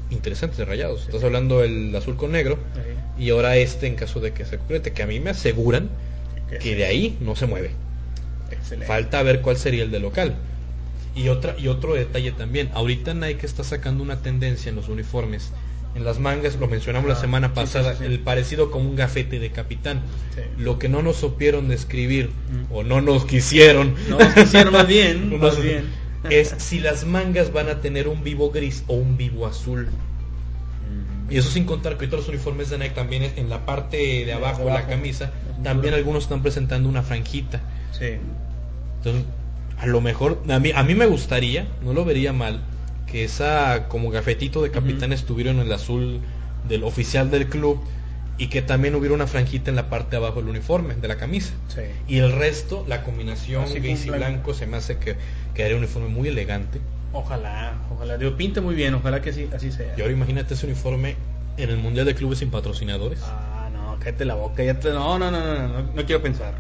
[0.09, 2.57] interesantes de rayados estás hablando el azul con negro
[3.19, 5.89] y ahora este en caso de que se concrete que a mí me aseguran
[6.61, 7.71] que de ahí no se mueve
[8.51, 8.87] Excelente.
[8.87, 10.35] falta ver cuál sería el de local
[11.17, 15.51] y otra y otro detalle también ahorita Nike está sacando una tendencia en los uniformes
[15.95, 18.05] en las mangas lo mencionamos la Ah, semana pasada sí, sí.
[18.05, 20.01] el parecido como un gafete de capitán
[20.57, 22.71] lo que no nos supieron describir Mm.
[22.73, 25.85] o no nos quisieron No nos quisieron más bien, No más nos- bien.
[26.29, 29.87] es si las mangas van a tener un vivo gris o un vivo azul.
[31.29, 34.31] Y eso sin contar que ahorita los uniformes de Nike también en la parte de
[34.33, 35.31] abajo de la camisa,
[35.63, 37.59] también algunos están presentando una franjita.
[37.91, 38.15] Sí.
[38.97, 39.23] Entonces,
[39.77, 42.61] a lo mejor, a mí, a mí me gustaría, no lo vería mal,
[43.05, 46.19] que esa como gafetito de capitán estuviera en el azul
[46.67, 47.79] del oficial del club
[48.37, 51.17] y que también hubiera una franjita en la parte de abajo del uniforme, de la
[51.17, 51.53] camisa.
[51.69, 51.81] Sí.
[52.07, 54.53] Y el resto, la combinación Así gris y blanco.
[54.53, 55.15] se me hace que
[55.53, 56.79] quedaría un uniforme muy elegante.
[57.13, 58.17] Ojalá, ojalá.
[58.17, 59.93] Digo, pinta muy bien, ojalá que sí, así sea.
[59.97, 61.15] Y ahora imagínate ese uniforme
[61.57, 63.21] en el Mundial de Clubes sin patrocinadores.
[63.23, 64.91] Ah, no, cállate la boca, ya te...
[64.91, 66.53] No, no, no, no, no, no quiero pensar.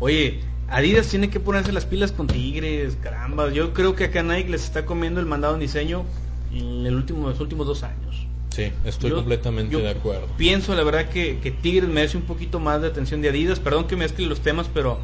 [0.00, 0.40] Oye,
[0.72, 3.50] Adidas tiene que ponerse las pilas con Tigres, caramba.
[3.50, 6.04] Yo creo que acá Nike les está comiendo el mandado en diseño
[6.52, 8.26] en el último, los últimos dos años.
[8.50, 10.26] Sí, estoy Yo- completamente yo de acuerdo.
[10.36, 13.58] Pienso, la verdad, que, que Tigres merece un poquito más de atención de Adidas.
[13.60, 14.98] Perdón que mezcle los temas, pero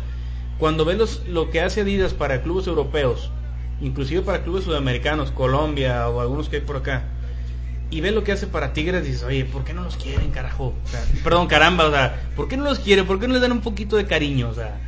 [0.58, 3.30] cuando ves los- lo que hace Adidas para clubes europeos,
[3.80, 7.04] inclusive para clubes sudamericanos, Colombia o algunos que hay por acá,
[7.90, 10.74] y ves lo que hace para Tigres, dices, oye, ¿por qué no los quieren, carajo?
[10.84, 13.06] O sea, perdón, caramba, o sea, ¿por qué no los quieren?
[13.06, 14.48] ¿Por qué no les dan un poquito de cariño?
[14.50, 14.78] O sea,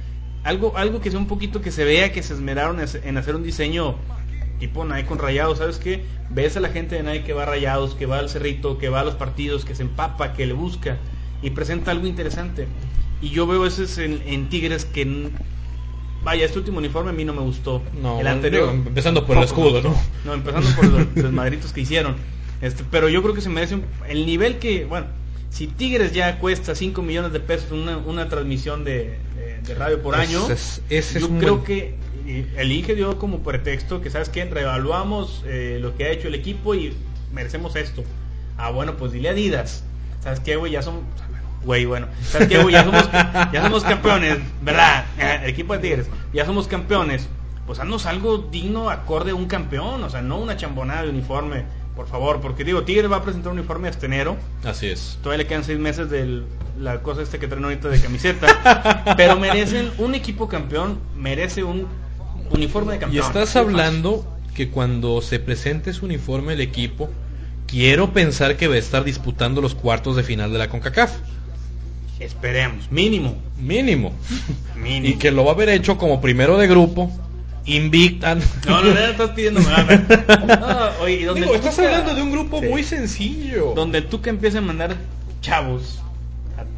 [0.44, 3.42] algo, algo que sea un poquito que se vea que se esmeraron en hacer un
[3.42, 3.96] diseño
[4.58, 6.04] tipo Nike con rayados, ¿sabes qué?
[6.30, 8.88] Ves a la gente de Nike que va a rayados, que va al cerrito, que
[8.90, 10.98] va a los partidos, que se empapa, que le busca
[11.42, 12.66] y presenta algo interesante.
[13.22, 15.30] Y yo veo eso es en, en Tigres que,
[16.22, 17.82] vaya, este último uniforme a mí no me gustó.
[18.00, 18.70] No, el anterior.
[18.72, 19.80] digo, empezando por el escudo.
[19.82, 19.94] ¿no?
[20.24, 22.16] No, empezando por los, los madritos que hicieron.
[22.60, 25.06] Este, pero yo creo que se merece un- el nivel que, bueno,
[25.48, 30.02] si Tigres ya cuesta 5 millones de pesos una, una transmisión de, de- de radio
[30.02, 30.46] por año,
[30.88, 31.94] es- yo creo buen- que
[32.56, 34.44] el INGE dio como pretexto que, ¿sabes qué?
[34.44, 36.94] Reevaluamos eh, lo que ha hecho el equipo y
[37.32, 38.04] merecemos esto.
[38.56, 39.84] Ah, bueno, pues dile a Adidas.
[40.22, 40.72] ¿Sabes qué, güey?
[40.72, 41.02] Ya somos...
[41.64, 42.06] Güey, bueno.
[42.22, 42.72] ¿Sabes qué, güey?
[42.72, 43.10] Ya somos,
[43.52, 45.04] ya somos campeones, ¿verdad?
[45.18, 46.06] El equipo de Tigres.
[46.32, 47.28] Ya somos campeones.
[47.66, 50.02] Pues haznos algo digno, acorde a un campeón.
[50.04, 51.64] O sea, no una chambonada de uniforme,
[52.00, 52.40] por favor.
[52.40, 54.38] Porque digo, Tigres va a presentar un uniforme hasta enero.
[54.64, 55.18] Así es.
[55.22, 56.44] Todavía le quedan seis meses de
[56.78, 59.14] la cosa esta que traen ahorita de camiseta.
[59.18, 61.86] pero merecen un equipo campeón, merece un
[62.52, 63.26] uniforme de Y campeón.
[63.26, 67.10] estás Así de hablando que cuando se presente su uniforme el equipo,
[67.66, 71.12] quiero pensar que va a estar disputando los cuartos de final de la CONCACAF.
[72.18, 73.36] Esperemos, mínimo.
[73.58, 74.14] Mínimo.
[74.74, 75.06] Mínimo.
[75.06, 77.10] Y que lo va a haber hecho como primero de grupo,
[77.66, 78.34] invicta.
[78.34, 80.02] No, no, no, estás pidiendo nada.
[80.98, 82.66] No, oye, y donde Digo, estás Tuca- hablando de un grupo Sí.
[82.68, 83.72] muy sencillo.
[83.74, 84.96] Donde el Tuca empieza a mandar
[85.40, 86.00] chavos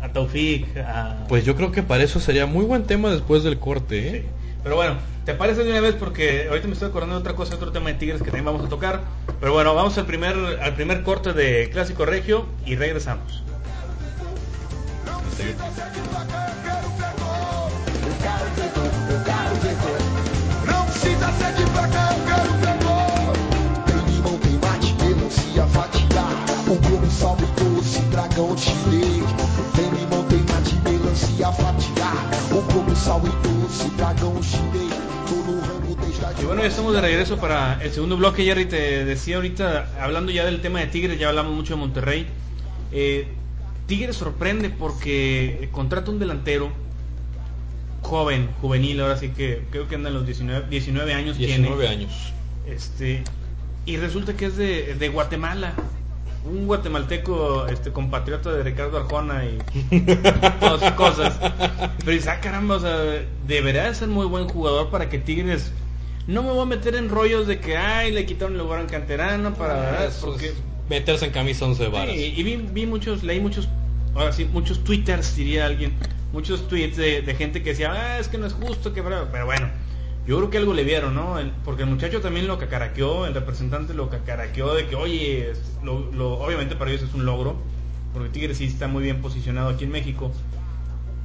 [0.01, 1.25] a, a Taufik, a...
[1.29, 4.23] Pues yo creo que para eso sería muy buen tema después del corte, ¿eh?
[4.23, 4.29] Sí.
[4.63, 5.95] Pero bueno, ¿te parece de una vez?
[5.97, 8.65] Porque ahorita me estoy acordando de otra cosa, otro tema de Tigres que también vamos
[8.65, 9.01] a tocar.
[9.41, 13.43] Pero bueno, vamos al primer, al primer corte de Clásico Regio y regresamos.
[36.41, 38.45] Y bueno, ya estamos de regreso para el segundo bloque.
[38.45, 42.27] Jerry, te decía ahorita, hablando ya del tema de Tigres, ya hablamos mucho de Monterrey.
[42.93, 43.29] Eh,
[43.87, 46.71] Tigres sorprende porque contrata un delantero
[48.03, 51.39] joven, juvenil, ahora sí que creo que anda en los 19, 19 años.
[51.39, 52.05] 19 tiene.
[52.05, 52.33] años.
[52.67, 53.25] Este,
[53.87, 55.73] y resulta que es de, de Guatemala.
[56.45, 59.59] Un guatemalteco este, compatriota de Ricardo Arjona y
[60.61, 61.39] todas esas cosas.
[61.99, 62.97] Pero dice, ah, caramba, o sea,
[63.47, 65.73] deberá de ser muy buen jugador para que Tigres...
[66.27, 68.87] No me voy a meter en rollos de que, ay, le quitaron el lugar en
[68.87, 70.05] canterano para...
[70.05, 70.55] Eso porque es
[70.89, 72.15] meterse en camisa 11 varas.
[72.15, 73.69] Sí, y vi, vi muchos, leí muchos,
[74.15, 75.93] ahora sí, muchos twitters, diría alguien,
[76.33, 79.47] muchos tweets de, gente que decía, ah, es que no es justo, que bravo", pero
[79.47, 79.69] bueno,
[80.27, 81.37] yo creo que algo le vieron, ¿no?
[81.65, 86.39] Porque el muchacho también lo cacaraqueó, el representante lo cacaraqueó de que, oye, lo, lo-
[86.41, 87.57] obviamente para ellos es un logro,
[88.13, 90.31] porque Tigres sí está muy bien posicionado aquí en México.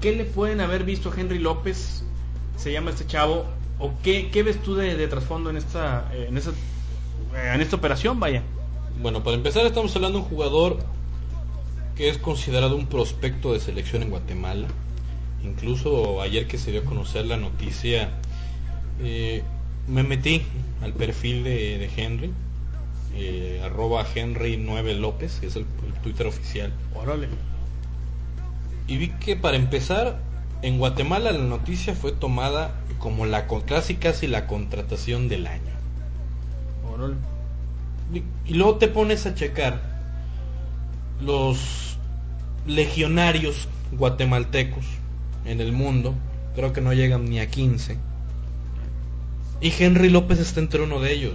[0.01, 2.03] ¿Qué le pueden haber visto a Henry López?
[2.55, 3.45] Se llama este chavo.
[3.79, 6.51] ¿O qué, qué ves tú de, de trasfondo en esta, en esa,
[7.53, 8.19] en esta operación?
[8.19, 8.41] Vaya.
[9.01, 10.77] Bueno, para empezar estamos hablando de un jugador
[11.95, 14.67] que es considerado un prospecto de selección en Guatemala.
[15.43, 18.09] Incluso ayer que se dio a conocer la noticia,
[19.01, 19.43] eh,
[19.87, 20.41] me metí
[20.81, 22.31] al perfil de, de Henry,
[23.15, 26.73] eh, arroba Henry 9 López, que es el, el Twitter oficial.
[26.95, 27.27] Órale.
[28.87, 30.19] Y vi que para empezar,
[30.61, 35.73] en Guatemala la noticia fue tomada como la casi casi la contratación del año.
[36.91, 37.15] Órale.
[38.13, 39.81] Y, y luego te pones a checar
[41.21, 41.97] los
[42.65, 44.85] legionarios guatemaltecos
[45.47, 46.13] en el mundo,
[46.55, 47.97] creo que no llegan ni a 15.
[49.61, 51.33] Y Henry López está entre uno de ellos.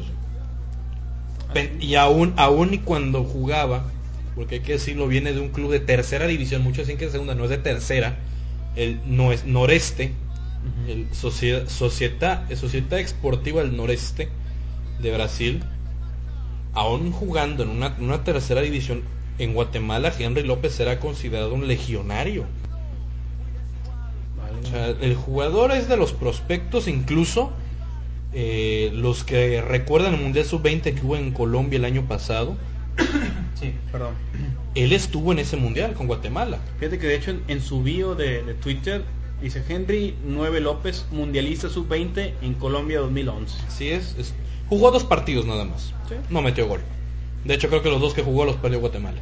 [1.53, 3.85] Pen- y aún, aún y cuando jugaba,
[4.35, 7.13] porque hay que decirlo, viene de un club de tercera división, muchos dicen que es
[7.13, 8.17] segunda, no es de tercera,
[8.77, 10.13] el no es noreste,
[10.89, 14.29] el Socie- Società, el Società Exportiva del Noreste
[15.01, 15.63] de Brasil,
[16.75, 19.03] aún jugando en una, una tercera división
[19.39, 22.45] en Guatemala, Henry López será considerado un legionario.
[24.63, 27.51] O sea, el jugador es de los prospectos, incluso
[28.33, 32.57] eh, los que recuerdan el Mundial Sub-20 que hubo en Colombia el año pasado,
[33.61, 34.15] Sí, perdón.
[34.75, 36.59] él estuvo en ese Mundial con Guatemala.
[36.79, 39.03] Fíjate que de hecho en, en su bio de, de Twitter
[39.41, 43.59] dice Henry 9 López, mundialista sub-20 en Colombia 2011.
[43.67, 44.35] Así es, es-
[44.69, 45.93] jugó dos partidos nada más.
[46.09, 46.15] Sí.
[46.31, 46.81] No metió gol.
[47.45, 49.21] De hecho, creo que los dos que jugó los perdió Guatemala.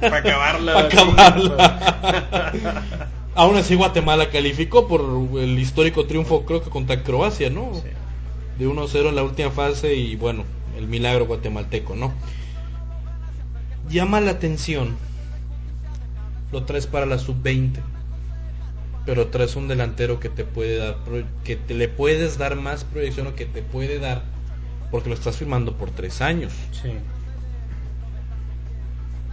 [0.00, 0.72] Para acabarla.
[0.88, 2.52] Para sí, acabarla.
[3.34, 5.00] Aún así, Guatemala calificó por
[5.40, 7.74] el histórico triunfo, creo que contra Croacia, ¿no?
[7.74, 7.88] Sí.
[8.58, 10.44] De 1-0 en la última fase y bueno,
[10.78, 12.12] el milagro guatemalteco, ¿no?
[13.88, 14.96] Llama la atención.
[16.52, 17.80] Lo traes para la sub-20.
[19.04, 20.96] Pero traes un delantero que te puede dar,
[21.42, 24.22] que te le puedes dar más proyección o que te puede dar,
[24.90, 26.52] porque lo estás firmando por tres años.
[26.70, 26.90] Sí.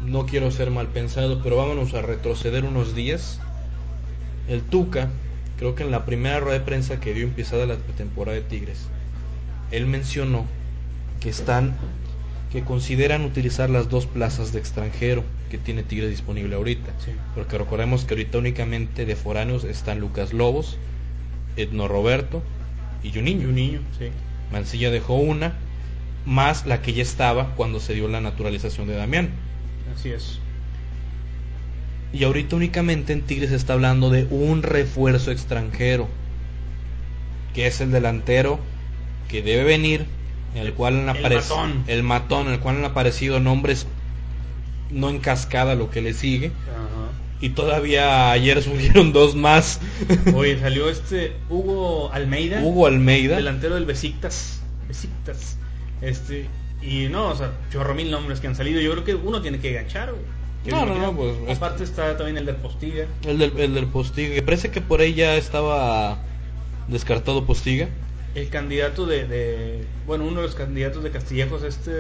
[0.04, 3.40] No quiero ser mal pensado, pero vámonos a retroceder unos días.
[4.48, 5.10] El Tuca,
[5.58, 8.88] creo que en la primera rueda de prensa que dio empezada la temporada de Tigres,
[9.72, 10.46] él mencionó
[11.20, 11.76] que están,
[12.52, 16.92] que consideran utilizar las dos plazas de extranjero que tiene Tigres disponible ahorita.
[17.04, 17.12] Sí.
[17.36, 20.78] Porque recordemos que ahorita únicamente de foráneos están Lucas Lobos,
[21.56, 22.42] Edno Roberto
[23.04, 23.48] y Juninho.
[23.48, 24.08] Niño, sí.
[24.52, 25.54] Mancilla dejó una,
[26.26, 29.30] más la que ya estaba cuando se dio la naturalización de Damián.
[29.96, 30.41] Así es.
[32.14, 36.10] Y ahorita únicamente en Tigres se está hablando de un refuerzo extranjero,
[37.54, 38.60] que es el delantero
[39.30, 40.06] que debe venir,
[40.56, 41.84] en el cual han El aparecido matón.
[41.88, 43.88] el matón, en el cual han aparecido nombres
[44.90, 47.12] no en cascada lo que le sigue, Ajá.
[47.40, 49.80] y todavía ayer surgieron dos más.
[50.36, 52.62] Oye, salió este Hugo Almeida.
[52.62, 54.62] Hugo Almeida, delantero del Besiktas.
[54.90, 55.58] Besiktas.
[56.02, 56.48] Este,
[56.82, 58.82] y no, o sea, chorro mil nombres que han salido.
[58.82, 60.24] Yo creo que uno tiene que ganchar, güey.
[60.70, 63.06] No, no, pues, Aparte está también el del Postiga.
[63.26, 66.20] el del, el del Postiga, que parece que por ahí ya estaba
[66.88, 67.88] descartado Postiga.
[68.36, 71.92] El candidato de, de- Bueno, uno de los candidatos de Castillejos, este.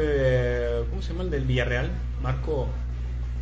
[0.89, 1.23] ¿Cómo se llama?
[1.23, 1.89] El del Villarreal.
[2.21, 2.67] Marco.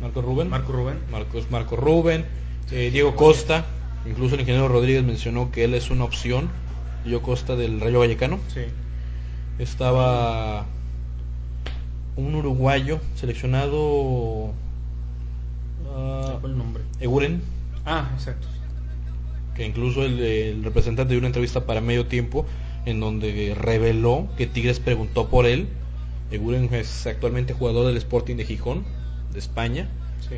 [0.00, 0.48] Marco Rubén.
[0.48, 0.98] Marco Rubén.
[1.12, 2.24] Marcos Marco Rubén,
[2.72, 3.66] eh, Diego Costa,
[4.06, 6.48] incluso el ingeniero Rodríguez mencionó que él es una opción.
[7.04, 8.38] Diego Costa del Rayo Vallecano.
[8.52, 8.62] Sí.
[9.58, 10.64] Estaba
[12.16, 14.52] un uruguayo seleccionado
[15.88, 16.82] ah, ¿Cuál el nombre?
[17.00, 17.40] Eguren,
[17.84, 18.46] Ah, exacto.
[19.54, 22.46] que incluso el, el representante dio una entrevista para medio tiempo
[22.86, 25.68] en donde reveló que Tigres preguntó por él.
[26.30, 28.84] Eguren es actualmente jugador del Sporting de Gijón,
[29.32, 29.88] de España.
[30.28, 30.36] Sí.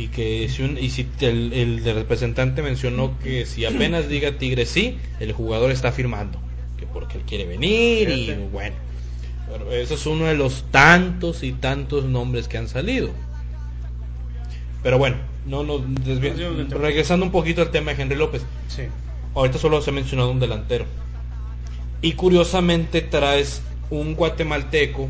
[0.00, 4.66] y que si un, y si el, el representante mencionó que si apenas diga Tigre
[4.66, 6.38] sí, el jugador está firmando,
[6.78, 8.76] que porque él quiere venir y bueno,
[9.50, 13.10] pero eso es uno de los tantos y tantos nombres que han salido.
[14.84, 15.16] Pero bueno,
[15.46, 15.80] no nos
[16.70, 18.42] regresando un poquito al tema de Henry López.
[18.68, 18.82] Sí.
[19.34, 20.84] Ahorita solo se ha mencionado un delantero.
[22.02, 25.08] Y curiosamente traes un guatemalteco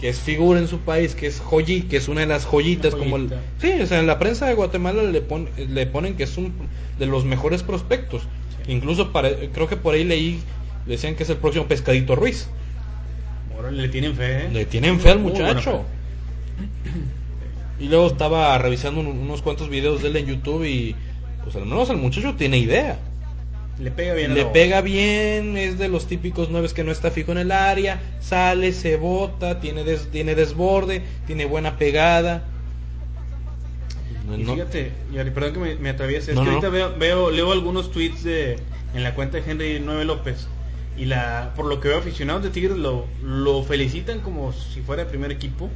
[0.00, 2.94] que es figura en su país, que es joyi, que es una de las joyitas
[2.94, 3.30] como el.
[3.60, 6.54] Sí, o sea, en la prensa de Guatemala le, pon- le ponen que es un
[6.98, 8.22] de los mejores prospectos.
[8.64, 8.72] Sí.
[8.72, 10.40] Incluso para, creo que por ahí leí
[10.86, 12.48] decían que es el próximo Pescadito Ruiz.
[13.58, 14.48] Órale, le tienen fe, ¿eh?
[14.50, 15.84] Le tienen fe al muchacho.
[17.80, 20.94] Y luego estaba revisando un- unos cuantos videos de él en YouTube y
[21.42, 22.98] pues al menos el muchacho tiene idea.
[23.78, 27.32] Le pega bien Le pega bien, es de los típicos nueve que no está fijo
[27.32, 32.44] en el área, sale, se bota, tiene, des- tiene desborde, tiene buena pegada.
[34.26, 36.72] No- Y fíjate, Yari, perdón que me, me atraviese, es No, que ahorita no.
[36.74, 38.58] veo, veo, leo algunos tweets de,
[38.94, 40.46] en la cuenta de Henry 9 López
[40.98, 45.02] y la, por lo que veo aficionados de Tigres lo, lo felicitan como si fuera
[45.02, 45.70] el primer equipo.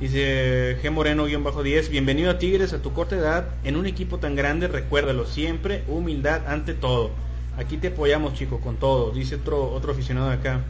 [0.00, 4.66] Dice G Moreno-10, bienvenido a Tigres a tu corta edad, en un equipo tan grande,
[4.68, 7.10] recuérdalo siempre, humildad ante todo.
[7.56, 10.60] Aquí te apoyamos chico, con todo, dice otro, otro aficionado de acá.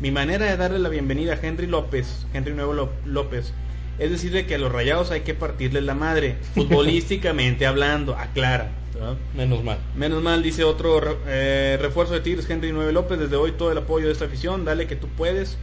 [0.00, 3.52] Mi manera de darle la bienvenida a Henry López, Henry Nuevo Ló- López,
[3.98, 8.70] es decirle que a los rayados hay que partirles la madre, futbolísticamente hablando, aclara.
[8.94, 9.16] ¿verdad?
[9.36, 9.78] Menos mal.
[9.96, 13.18] Menos mal, dice otro eh, refuerzo de Tigres, Henry 9 López.
[13.18, 14.64] Desde hoy todo el apoyo de esta afición.
[14.64, 15.58] Dale que tú puedes.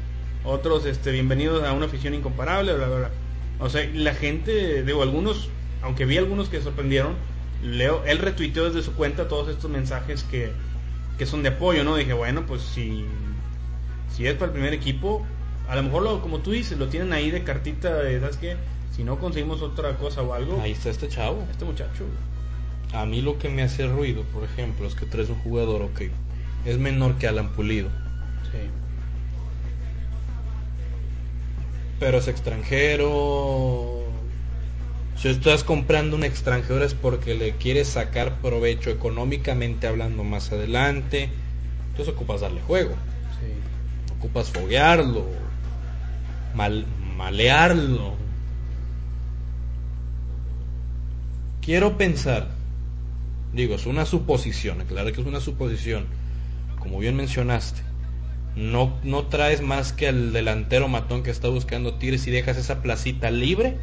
[0.46, 2.74] Otros, este, bienvenidos a una afición incomparable.
[2.74, 3.10] Bla, bla, bla.
[3.60, 5.50] O sea, la gente, digo, algunos,
[5.82, 7.14] aunque vi algunos que sorprendieron,
[7.64, 10.52] Leo, él retuiteó desde su cuenta todos estos mensajes que,
[11.18, 11.96] que son de apoyo, ¿no?
[11.96, 13.06] Dije, bueno, pues si,
[14.14, 15.26] si es para el primer equipo,
[15.68, 18.58] a lo mejor lo, como tú dices, lo tienen ahí de cartita, de, ¿sabes qué?
[18.96, 21.44] Si no conseguimos otra cosa o algo, Ahí está este chavo.
[21.50, 22.04] este muchacho.
[22.94, 26.02] A mí lo que me hace ruido, por ejemplo, es que traes un jugador, ok,
[26.66, 27.90] es menor que Alan Pulido,
[28.52, 28.60] Sí.
[32.00, 34.04] Pero es extranjero.
[35.18, 41.30] Si estás comprando un extranjero es porque le quieres sacar provecho económicamente hablando más adelante.
[41.90, 42.96] Entonces ocupas darle juego,
[43.40, 44.14] Sí.
[44.18, 45.26] ocupas foguearlo,
[46.54, 46.86] mal,
[47.18, 48.16] malearlo.
[51.62, 52.50] Quiero pensar,
[53.54, 56.06] digo, es una suposición, claro que es una suposición,
[56.78, 57.82] como bien mencionaste.
[58.56, 62.82] No, no traes más que al delantero matón que está buscando Tigres y dejas esa
[62.82, 63.78] placita libre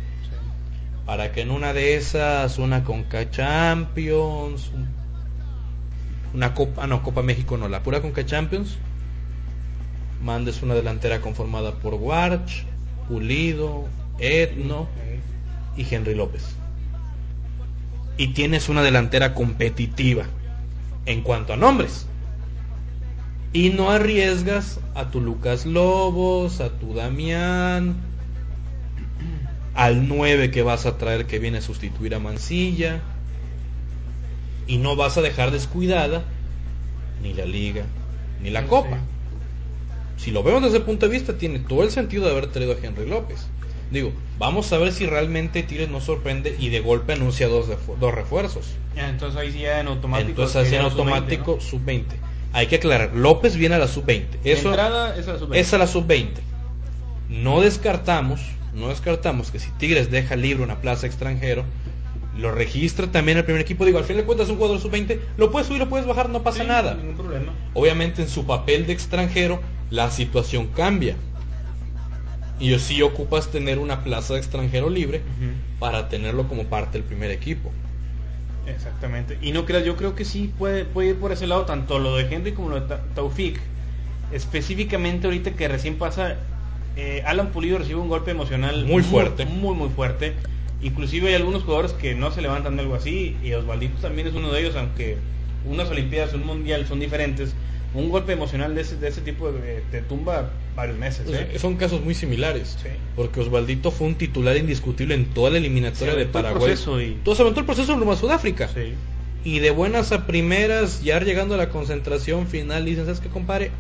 [1.05, 4.89] para que en una de esas, una Conca Champions, un-
[6.35, 8.79] una Copa, no, Copa México no, la pura Conca Champions,
[10.23, 12.65] mandes una delantera conformada por Warch,
[13.09, 13.85] Pulido,
[14.19, 14.89] Etno
[15.77, 16.57] y Henry López.
[18.17, 20.25] Y tienes una delantera competitiva
[21.05, 22.07] en cuanto a nombres.
[23.53, 27.97] Y no arriesgas a tu Lucas Lobos, a tu Damián,
[29.75, 33.01] al 9 que vas a traer que viene a sustituir a Mancilla.
[34.67, 36.25] Y no vas a dejar descuidada
[37.23, 37.85] ni la liga,
[38.43, 38.99] ni la copa.
[40.17, 42.73] Si lo vemos desde ese punto de vista, tiene todo el sentido de haber traído
[42.73, 43.49] a Henry López.
[43.91, 47.67] Digo, vamos a ver si realmente Tigres nos sorprende y de golpe anuncia dos,
[48.01, 48.77] dos refuerzos.
[48.97, 50.31] Entonces ahí sí ya en automático.
[50.31, 51.61] Entonces así en sería la sub-20, automático ¿no?
[51.61, 52.05] sub-20.
[52.53, 54.43] Hay que aclarar, López viene a la sub-20.
[54.43, 55.57] De Eso entrada es a la sub-20.
[55.57, 56.29] es a la sub-20.
[57.29, 58.41] No descartamos,
[58.75, 61.65] no descartamos que si Tigres deja libre una plaza extranjero,
[62.37, 63.85] lo registra también el primer equipo.
[63.85, 66.43] Digo, al fin de cuentas un jugador sub-20, lo puedes subir, lo puedes bajar, no
[66.43, 66.95] pasa Sí, nada.
[66.95, 67.53] Ningún problema.
[67.75, 71.17] Obviamente en su papel de extranjero la situación cambia.
[72.61, 75.21] Y si ocupas tener una plaza de extranjero libre
[75.79, 77.73] para tenerlo como parte del primer equipo.
[78.67, 79.39] Exactamente.
[79.43, 82.17] Y no creas, yo creo que sí puede, puede ir por ese lado, tanto lo
[82.17, 83.61] de Henry como lo de Ta- Taufik.
[84.33, 86.37] Específicamente ahorita que recién pasa,
[86.97, 89.45] eh, Alan Pulido recibe un golpe emocional Muy fuerte.
[89.45, 90.35] Muy, muy fuerte.
[90.81, 94.35] Inclusive hay algunos jugadores que no se levantan de algo así, y Osvaldito también es
[94.35, 95.17] uno de ellos, aunque
[95.65, 97.55] unas Olimpiadas, un Mundial son diferentes.
[97.95, 101.29] Un golpe emocional de ese, de ese tipo de, te tumba varios meses.
[101.29, 101.59] Sea, ¿eh?
[101.59, 102.79] Son casos muy similares.
[102.83, 102.89] Sí.
[103.17, 106.75] Porque Osvaldito fue un titular indiscutible en toda la eliminatoria de Paraguay.
[107.01, 108.69] y- Todo se aventó el proceso rumbo a Sudáfrica.
[108.69, 108.95] Sí.
[109.45, 113.71] Y de buenas a primeras, ya llegando a la concentración final, dicen, ¿sabes qué, compadre?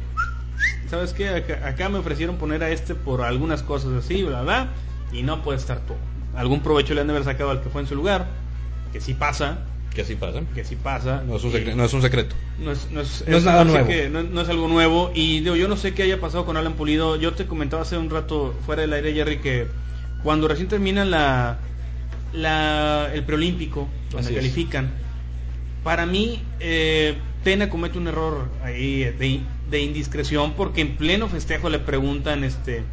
[0.91, 1.29] ¿Sabes qué?
[1.29, 4.73] Acá, acá me ofrecieron poner a este por algunas cosas así, bla, bla,
[5.13, 5.97] y no puede estar todo.
[6.35, 8.27] Algún provecho le han de haber sacado al que fue en su lugar,
[8.93, 9.61] que sí pasa,
[9.95, 10.41] Que así pasa.
[10.55, 11.23] que sí pasa.
[11.27, 12.35] No es un, secre- no es un secreto.
[12.59, 13.87] no es, no es- no es nada nuevo.
[13.87, 15.11] que no, es algo nuevo.
[15.15, 17.17] Y digo, yo no sé qué haya pasado con Alan Pulido.
[17.17, 19.67] Yo te comentaba hace un rato fuera del aire, Jerry, que
[20.23, 21.59] cuando recién termina la,
[22.33, 24.91] la, el preolímpico, donde califican,
[25.85, 31.69] para mí, eh, Tena comete un error ahí de, de indiscreción porque en pleno festejo
[31.71, 32.85] le preguntan este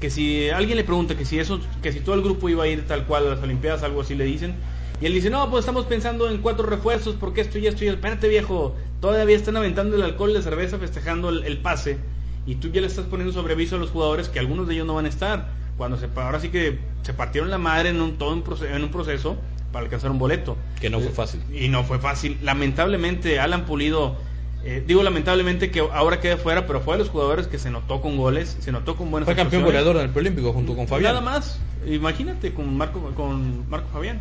[0.00, 2.68] que si alguien le pregunta que si eso que si todo el grupo iba a
[2.68, 4.54] ir tal cual a las olimpiadas algo así le dicen
[5.02, 7.88] y él dice no pues estamos pensando en cuatro refuerzos porque esto y esto y
[7.88, 11.98] espérate viejo todavía están aventando el alcohol de cerveza festejando el, el pase
[12.46, 14.86] y tú ya le estás poniendo sobre aviso a los jugadores que algunos de ellos
[14.86, 18.16] no van a estar cuando se ahora sí que se partieron la madre en un
[18.18, 19.36] todo un proceso, en un proceso
[19.72, 21.40] para alcanzar un boleto Que no fue fácil.
[21.52, 22.38] y no fue fácil.
[22.42, 24.16] Lamentablemente, Alan Pulido,
[24.64, 28.00] eh, digo lamentablemente que ahora queda fuera, pero fue de los jugadores que se notó
[28.00, 31.14] con goles, se notó con buenas Fue campeón goleador en el preolímpico junto con Fabián.
[31.14, 34.20] Nada más, imagínate con Marco, con Marco Fabián.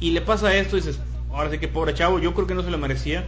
[0.00, 1.00] Y le pasa esto y dices,
[1.32, 3.24] ahora sí que pobre chavo, yo creo que no se lo merecía,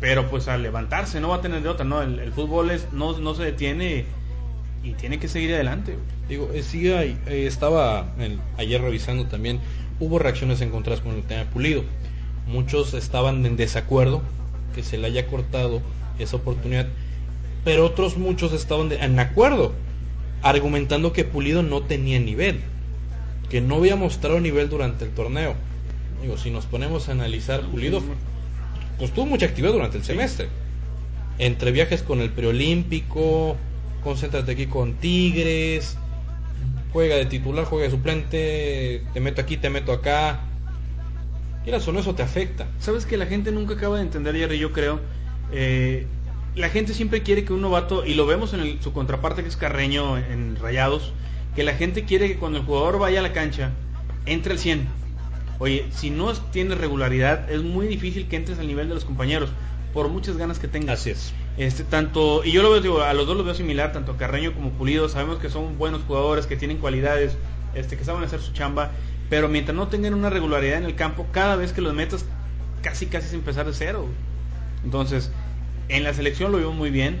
[0.00, 2.02] pero pues al levantarse no va a tener de otra, ¿no?
[2.02, 4.04] El, fútbol es, no, no se detiene
[4.82, 5.96] y tiene que seguir adelante.
[6.28, 8.06] Digo, eh, sí, eh, estaba
[8.58, 9.60] ayer revisando también,
[10.00, 11.84] hubo reacciones encontradas con el tema Pulido.
[12.48, 14.22] Muchos estaban en desacuerdo
[14.74, 15.80] que se le haya cortado
[16.18, 16.88] esa oportunidad,
[17.64, 19.72] pero otros muchos estaban de- en acuerdo,
[20.42, 22.60] argumentando que Pulido no tenía nivel,
[23.48, 25.54] que no había mostrado nivel durante el torneo.
[26.22, 28.00] Digo, si nos ponemos a analizar, Pulido
[28.98, 30.48] pues tuvo mucha actividad durante el semestre.
[31.38, 33.56] Entre viajes con el preolímpico,
[34.04, 35.96] concéntrate aquí con Tigres,
[36.92, 40.40] juega de titular, juega de suplente, te meto aquí, te meto acá.
[41.64, 42.68] Quieras o no, eso te afecta.
[42.78, 45.00] Sabes que la gente nunca acaba de entender, Jerry, yo creo.
[45.54, 46.06] eh,
[46.54, 49.48] la gente siempre quiere que un novato, y lo vemos en el- su contraparte que
[49.48, 51.12] es Carreño en Rayados,
[51.54, 53.70] que la gente quiere que cuando el jugador vaya a la cancha,
[54.24, 54.86] entre al 100.
[55.62, 59.50] Oye, si no tienes regularidad, es muy difícil que entres al nivel de los compañeros.
[59.92, 60.94] por muchas ganas que tenga.
[60.94, 61.32] Así es.
[61.56, 64.54] Este, tanto, y yo lo veo, digo, a los dos los veo similar, tanto Carreño
[64.54, 67.36] como Pulido, sabemos que son buenos jugadores, que tienen cualidades,
[67.74, 68.90] este, que saben hacer su chamba,
[69.30, 72.24] pero mientras no tengan una regularidad en el campo, cada vez que los metas,
[72.82, 74.08] casi casi es empezar de cero.
[74.82, 75.30] Entonces,
[75.88, 77.20] en la selección lo vio muy bien,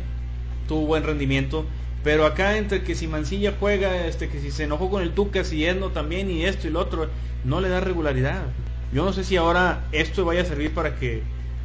[0.66, 1.64] tuvo buen rendimiento,
[2.04, 5.44] pero acá entre que si Mancilla juega, este, que si se enojó con el Tuca,
[5.44, 7.08] si Edno también y esto y lo otro,
[7.44, 8.42] no le da regularidad.
[8.92, 11.22] Yo no sé si ahora esto vaya a servir para que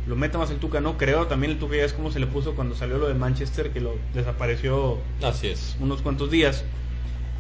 [0.08, 1.28] lo meta más el Tuca, no creo.
[1.28, 3.82] También el Tuca ya es como se le puso cuando salió lo de Manchester, que
[3.82, 5.76] lo desapareció Así es.
[5.80, 6.64] unos cuantos días.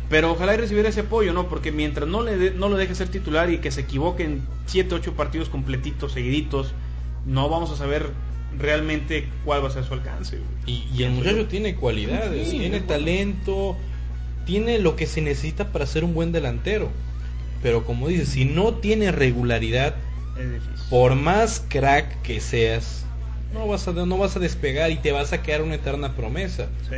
[0.09, 1.47] Pero ojalá y recibiera ese apoyo, ¿no?
[1.49, 4.41] Porque mientras no, le de- no lo deje ser titular y que se equivoque en
[4.65, 6.73] 7, 8 partidos completitos, seguiditos,
[7.25, 8.09] no vamos a saber
[8.57, 10.39] realmente cuál va a ser su alcance.
[10.65, 13.77] Y, y el muchacho tiene cualidades, Sí, tiene talento,
[14.45, 16.89] tiene lo que se necesita para ser un buen delantero.
[17.61, 19.95] Pero como dices, si no tiene regularidad,
[20.39, 20.85] Es difícil.
[20.89, 23.05] por más crack que seas,
[23.53, 26.67] no vas a, no vas a despegar y te vas a quedar una eterna promesa.
[26.89, 26.97] Sí.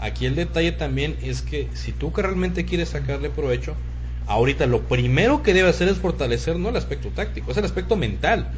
[0.00, 3.74] Aquí el detalle también es que si tú que realmente quieres sacarle provecho,
[4.26, 7.96] ahorita lo primero que debe hacer es fortalecer no el aspecto táctico, es el aspecto
[7.96, 8.50] mental.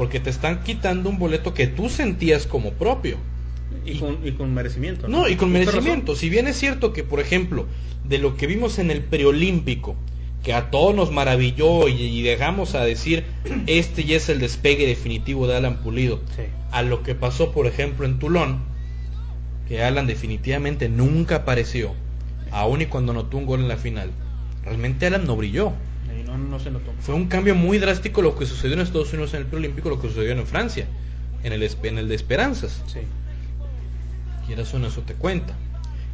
[0.00, 3.18] Porque te están quitando un boleto que tú sentías como propio.
[3.84, 5.08] Y, con, y con merecimiento.
[5.08, 6.16] No, y con merecimiento.
[6.16, 7.66] Si bien es cierto que, por ejemplo,
[8.08, 9.96] de lo que vimos en el preolímpico,
[10.42, 13.24] que a todos nos maravilló y, y dejamos a decir,
[13.66, 16.44] este ya es el despegue definitivo de Alan Pulido, Sí.
[16.72, 18.60] a lo que pasó, por ejemplo, en Tulón,
[19.68, 21.92] que Alan definitivamente nunca apareció,
[22.52, 24.12] aun y cuando anotó un gol en la final.
[24.64, 25.74] Realmente Alan no brilló.
[26.20, 26.92] Ahí no, no se notó.
[27.00, 30.00] Fue un cambio muy drástico lo que sucedió en Estados Unidos en el preolímpico, lo
[30.00, 30.86] que sucedió en Francia,
[31.42, 32.82] en el, en el de Esperanzas.
[32.86, 33.00] Sí.
[34.46, 35.54] quieras o no, eso te cuenta.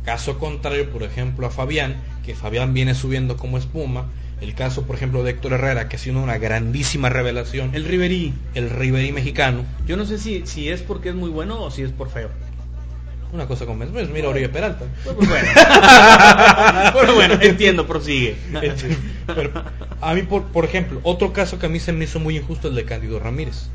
[0.05, 4.07] Caso contrario, por ejemplo, a Fabián, que Fabián viene subiendo como espuma.
[4.41, 7.75] El caso, por ejemplo, de Héctor Herrera, que ha sido una grandísima revelación.
[7.75, 8.35] El Riverí.
[8.55, 9.65] el Riverí mexicano.
[9.87, 12.29] Yo no sé si, si es porque es muy bueno o si es por feo.
[13.33, 14.85] Una cosa con pues mira Oribe Peralta.
[15.05, 15.49] Bueno.
[17.01, 18.37] Pero bueno, entiendo, prosigue.
[19.27, 19.51] Pero,
[20.01, 22.68] a mí, por, por ejemplo, otro caso que a mí se me hizo muy injusto,
[22.68, 23.68] el de Cándido Ramírez.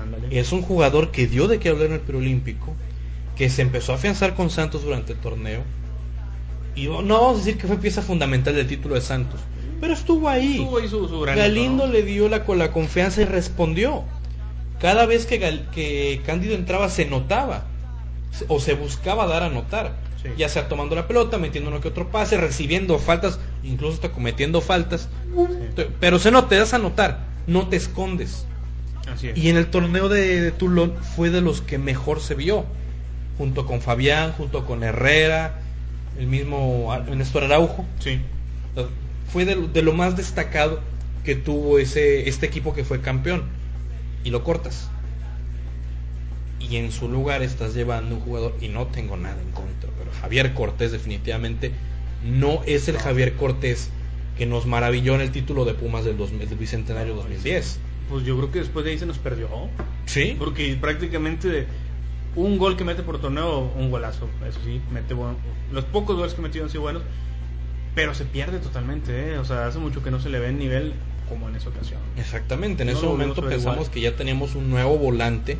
[0.00, 0.38] Ándale.
[0.38, 2.74] Es un jugador que dio de qué hablar en el preolímpico,
[3.36, 5.62] que se empezó a afianzar con Santos durante el torneo.
[6.74, 9.40] Y no vamos a decir que fue pieza fundamental del título de Santos,
[9.80, 10.56] pero estuvo ahí.
[10.56, 11.92] Tuvo ahí su, su granito, Galindo ¿no?
[11.92, 14.04] le dio la, la confianza y respondió.
[14.80, 15.38] Cada vez que,
[15.72, 17.66] que Cándido entraba se notaba
[18.48, 19.92] o se buscaba dar a notar.
[20.22, 20.28] Sí.
[20.38, 24.60] Ya sea tomando la pelota, metiendo uno que otro pase, recibiendo faltas, incluso hasta cometiendo
[24.60, 25.08] faltas.
[25.76, 25.84] Sí.
[26.00, 28.46] Pero se nota, te das a notar, no te escondes.
[29.12, 29.36] Así es.
[29.36, 32.64] Y en el torneo de, de Toulon fue de los que mejor se vio,
[33.36, 35.58] junto con Fabián, junto con Herrera,
[36.18, 37.84] el mismo Néstor Araujo.
[37.98, 38.20] Sí.
[39.32, 40.78] Fue de, lo- de lo más destacado
[41.24, 43.42] que tuvo ese este equipo que fue campeón.
[44.24, 44.88] Y lo cortas.
[46.70, 50.10] Y en su lugar estás llevando un jugador, y no tengo nada en contra, pero
[50.20, 51.72] Javier Cortés definitivamente
[52.24, 53.90] no es el Javier Cortés
[54.38, 57.78] que nos maravilló en el título de Pumas del, 2000 del Bicentenario 2010.
[58.08, 59.48] Pues yo creo que después de ahí se nos perdió.
[60.06, 61.66] Sí, Porque prácticamente
[62.36, 64.28] un gol que mete por torneo, un golazo.
[64.48, 65.36] Eso sí, mete bueno.
[65.72, 67.02] Los pocos goles que metió han sido buenos.
[67.94, 69.38] Pero se pierde totalmente, ¿eh?
[69.38, 70.94] O sea, hace mucho que no se le ve el nivel
[71.28, 72.00] como en esa ocasión.
[72.16, 73.90] Exactamente, en No ese momento pensamos igual.
[73.90, 75.58] que ya teníamos un nuevo volante,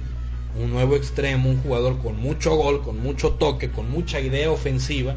[0.59, 5.15] un nuevo extremo, un jugador con mucho gol, con mucho toque, con mucha idea ofensiva,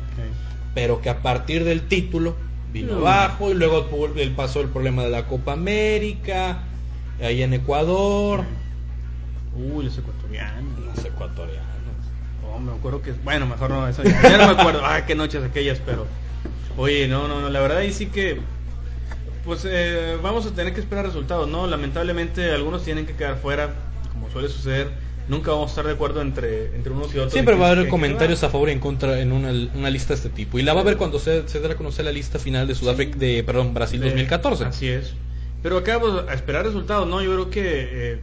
[0.74, 2.36] pero que a partir del título
[2.72, 6.60] vino abajo y luego el pasó el problema de la Copa América,
[7.22, 8.44] ahí en Ecuador,
[9.56, 10.80] Uy, los ecuatorianos.
[10.80, 11.66] los ecuatorianos.
[12.44, 13.14] Oh, me acuerdo que.
[13.24, 14.82] Bueno, mejor no, eso ya, ya no me acuerdo.
[14.84, 16.06] Ah, qué noches aquellas, pero.
[16.78, 18.42] Oye, no, no, no, la verdad, y sí que.
[19.46, 21.68] Pues eh, vamos a tener que esperar resultados, ¿no?
[21.68, 23.74] Lamentablemente, algunos tienen que quedar fuera,
[24.12, 24.90] como suele suceder.
[25.28, 27.34] Nunca vamos a estar de acuerdo entre, entre unos y otros.
[27.34, 29.50] Siempre va a que- haber que- comentarios que- a favor y en contra en una,
[29.74, 30.60] una lista de este tipo.
[30.60, 32.76] Y la va a ver cuando se, se dé a conocer la lista final de
[32.76, 34.66] Sudáfrica, de, perdón, Brasil de- 2014.
[34.66, 35.14] Así es.
[35.64, 37.24] Pero acá pues, a esperar resultados, ¿no?
[37.24, 37.64] Yo creo que
[38.14, 38.20] eh,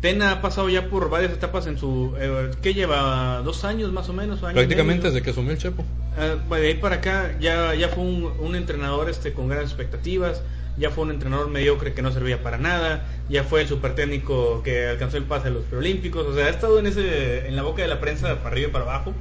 [0.00, 2.14] Tena ha pasado ya por varias etapas en su...
[2.18, 3.40] Eh, ¿Qué lleva?
[3.44, 4.42] ¿Dos años más o menos?
[4.44, 5.12] año Prácticamente medio?
[5.14, 5.84] desde que asumió el Chepo.
[6.18, 10.42] Eh, de ahí para acá ya, ya fue un, un entrenador este con grandes expectativas,
[10.78, 14.62] ya fue un entrenador mediocre que no servía para nada, ya fue el super técnico
[14.62, 17.62] que alcanzó el pase a los preolímpicos, o sea, ha estado en ese en la
[17.62, 19.14] boca de la prensa para arriba y para abajo.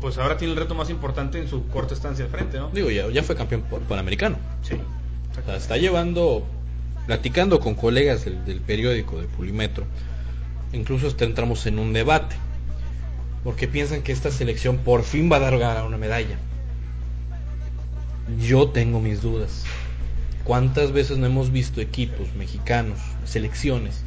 [0.00, 2.68] Pues ahora tiene el reto más importante en su corta estancia al frente, ¿no?
[2.70, 4.36] Digo, ya, ya fue campeón panamericano.
[4.62, 4.74] Sí.
[4.74, 6.44] O sea, está llevando,
[7.06, 9.86] platicando con colegas del, del periódico de Pulimetro,
[10.72, 12.36] incluso hasta entramos en un debate,
[13.44, 16.36] porque piensan que esta selección por fin va a dar una medalla.
[18.40, 19.64] Yo tengo mis dudas.
[20.44, 24.02] ¿Cuántas veces no hemos visto equipos mexicanos, selecciones,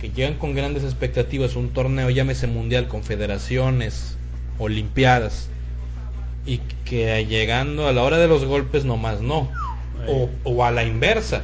[0.00, 4.16] que llegan con grandes expectativas a un torneo, llámese mundial, confederaciones,
[4.58, 5.48] olimpiadas,
[6.46, 9.50] y que llegando a la hora de los golpes nomás no.
[10.08, 11.42] O, o a la inversa,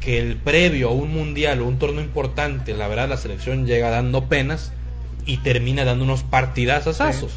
[0.00, 3.90] que el previo a un mundial o un torneo importante, la verdad la selección llega
[3.90, 4.72] dando penas
[5.26, 7.28] y termina dando unos partidazos eso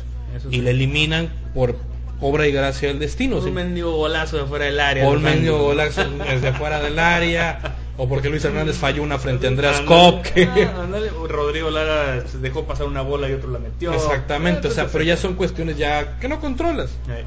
[0.49, 0.61] y sí.
[0.61, 1.75] le eliminan por
[2.21, 3.37] obra y gracia del destino.
[3.37, 3.51] Un ¿sí?
[3.51, 5.07] mendigo golazo de fuera del área.
[5.07, 9.47] O los mendigo golazo desde fuera del área, o porque Luis Hernández falló una frente
[9.47, 10.23] a Andreas Kopp.
[10.27, 10.87] que- ah,
[11.27, 13.93] Rodrigo Lara dejó pasar una bola y otro la metió.
[13.93, 16.91] Exactamente, o sea, pero ya son cuestiones ya que no controlas.
[17.09, 17.23] eh,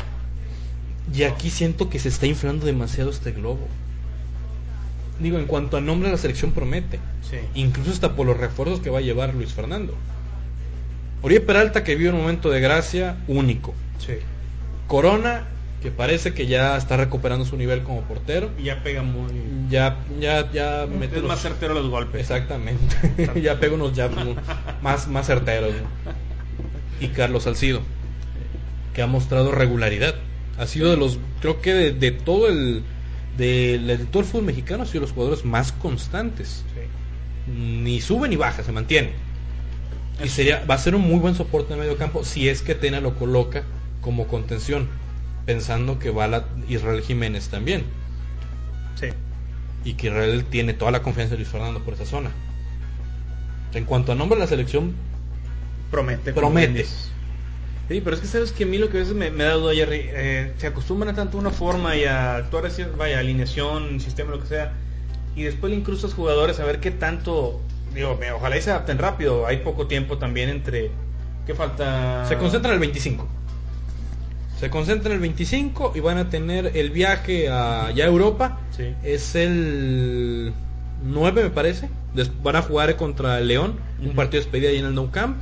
[1.12, 3.66] Y aquí siento que se está inflando demasiado este globo.
[5.20, 6.99] Digo, en cuanto a nombre, la selección promete.
[7.28, 7.36] sí.
[7.55, 9.95] Incluso hasta por los refuerzos que va a llevar Luis Fernando.
[11.22, 13.74] Oribe Peralta que vive un momento de gracia único.
[13.99, 14.14] Sí.
[14.87, 15.45] Corona
[15.82, 18.51] que parece que ya está recuperando su nivel como portero.
[18.59, 19.30] Y ya pega muy.
[19.68, 22.22] Ya, ya, ya mete es los- más certero los golpes.
[22.22, 22.97] Exactamente.
[23.43, 24.14] ya pega unos jabs
[24.82, 25.72] más, más certeros.
[25.74, 26.12] ¿no?
[27.01, 27.82] Y Carlos Salcido,
[28.95, 30.14] que ha mostrado regularidad.
[30.59, 32.82] Ha sido de los, creo que de, de todo el,
[33.37, 36.64] de, de todo el fútbol mexicano ha sido de los jugadores más constantes.
[36.74, 37.51] Sí.
[37.53, 39.11] Ni sube ni baja, se mantiene.
[40.24, 42.74] Y sería, va a ser un muy buen soporte en medio campo si es que
[42.74, 43.64] Tena lo coloca
[44.05, 44.86] como contención,
[45.46, 47.84] pensando que va la Israel Jiménez también.
[49.00, 49.07] Sí.
[49.84, 52.30] Y que Israel tiene toda la confianza de Luis Fernando por esa zona.
[53.72, 54.92] En cuanto a nombre de la selección,
[55.90, 56.32] Promete.
[56.32, 56.84] Promete.
[56.84, 59.52] Sí, pero es que sabes que a mí lo que a veces me, me da
[59.55, 64.00] duda, Jerry, eh, se acostumbran a tanto una forma y a actuar así, vaya, alineación,
[64.00, 64.72] sistema, lo que sea,
[65.36, 67.61] y después le incrustas jugadores a ver qué tanto,
[67.94, 70.90] digo, me- ojalá y se adapten rápido, hay poco tiempo también entre,
[71.46, 72.24] ¿qué falta?
[72.26, 73.28] se concentra en el 25.
[74.61, 78.61] Se concentra en el 25 y van a tener el viaje a ya Europa.
[78.76, 78.94] Sí.
[79.02, 80.52] Es el
[81.05, 81.88] 9 me parece.
[82.14, 85.11] Des- van a jugar contra el León, un partido de despedida ahí en el Nou
[85.11, 85.36] Camp.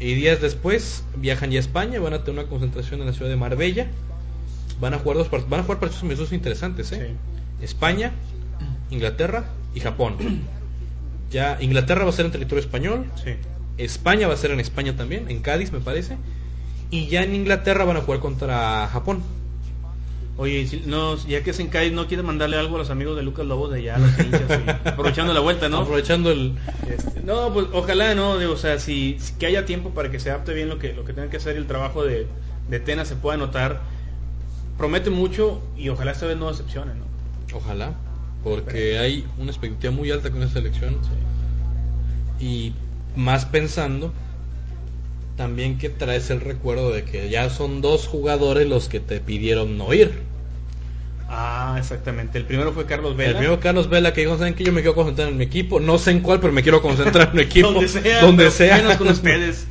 [0.00, 3.28] Y días después viajan ya a España, van a tener una concentración en la ciudad
[3.30, 3.88] de Marbella.
[4.80, 7.08] Van a jugar dos part- van a jugar partidos interesantes, ¿eh?
[7.58, 7.64] Sí.
[7.64, 8.12] España,
[8.90, 10.14] Inglaterra y Japón.
[11.32, 13.32] Ya Inglaterra va a ser en territorio español, Sí.
[13.76, 16.16] España va a ser en España también, en Cádiz me parece.
[16.90, 19.22] Y ya en Inglaterra van a jugar contra Japón.
[20.38, 23.44] Oye, si- no, ya que Cádiz, ¿no quieres mandarle algo a los amigos de Lucas
[23.44, 25.78] Lobos de allá, a los hinchas, y aprovechando la vuelta, ¿no?
[25.78, 26.54] Aprovechando el...
[26.88, 28.38] Este, no, pues ojalá, ¿no?
[28.38, 30.92] Digo, o sea, si, si que haya tiempo para que se adapte bien lo que,
[30.92, 32.28] lo que tenga que hacer y el trabajo de,
[32.70, 33.80] de Tena se pueda notar.
[34.78, 37.56] Promete mucho y ojalá esta vez no decepcione, ¿no?
[37.56, 37.94] Ojalá,
[38.44, 40.98] porque hay una expectativa muy alta con esta selección.
[42.40, 42.72] Y
[43.16, 44.12] más pensando
[45.38, 49.78] también que traes el recuerdo de que ya son dos jugadores los que te pidieron
[49.78, 50.12] no ir.
[51.30, 52.38] Ah, exactamente.
[52.38, 53.30] El primero fue Carlos Vela.
[53.30, 55.78] El primero Carlos Vela que dijo, ¿saben que Yo me quiero concentrar en mi equipo.
[55.80, 57.70] No sé en cuál, pero me quiero concentrar en mi equipo.
[57.72, 58.76] donde sea, Donde sea.
[58.78, 59.66] menos con ustedes.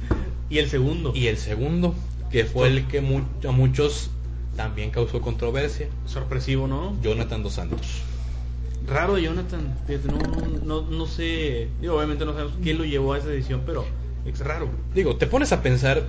[0.50, 1.12] Y el segundo.
[1.16, 1.94] Y el segundo,
[2.32, 4.12] que fue el que mu- a muchos
[4.56, 5.88] también causó controversia.
[6.06, 6.96] Sorpresivo, ¿no?
[7.02, 7.88] Jonathan Dos Santos.
[8.88, 9.76] Raro Jonathan.
[10.64, 11.68] No, no, no sé.
[11.82, 13.84] Digo, obviamente no sabemos quién lo llevó a esa decisión, pero
[14.34, 14.70] es raro.
[14.94, 16.04] Digo, te pones a pensar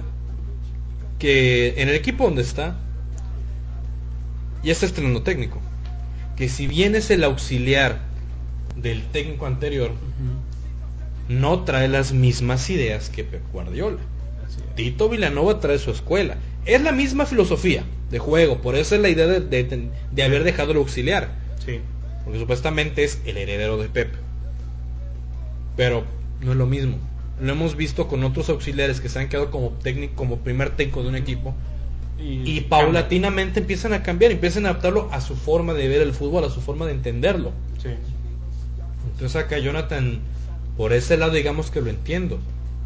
[1.19, 2.77] que en el equipo donde está,
[4.63, 5.61] ya está estrenando técnico.
[6.37, 7.99] Que si bien es el auxiliar
[8.77, 9.91] del técnico anterior,
[11.29, 13.99] no trae las mismas ideas que Pep Guardiola.
[14.77, 16.37] Tito Villanova trae su escuela.
[16.65, 20.45] Es la misma filosofía de juego, por eso es la idea de, de- de haber
[20.45, 21.31] dejado el auxiliar.
[21.65, 21.81] Sí.
[22.25, 24.13] Porque supuestamente es el heredero de Pep.
[25.77, 26.05] Pero
[26.41, 26.97] no es lo mismo.
[27.41, 31.03] Lo hemos visto con otros auxiliares que se han quedado como técnico, como primer técnico
[31.03, 31.55] de un equipo.
[32.21, 36.43] Y paulatinamente empiezan a cambiar, empiezan a adaptarlo a su forma de ver el fútbol,
[36.45, 37.53] a su forma de entenderlo.
[37.81, 37.91] Sí.
[39.13, 40.21] Entonces acá Jonathan,
[40.77, 42.41] por ese lado digamos que lo entiendo.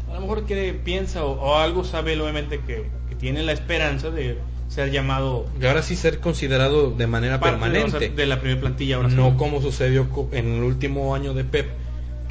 [0.09, 3.53] A lo mejor que piensa o, o algo sabe él, obviamente que, que tiene la
[3.53, 4.37] esperanza de
[4.73, 7.95] ser llamado Y ahora sí ser considerado de manera permanente.
[7.95, 9.15] o sea, de la primera plantilla ahora sí.
[9.15, 11.69] no como sucedió en el último año de Pep,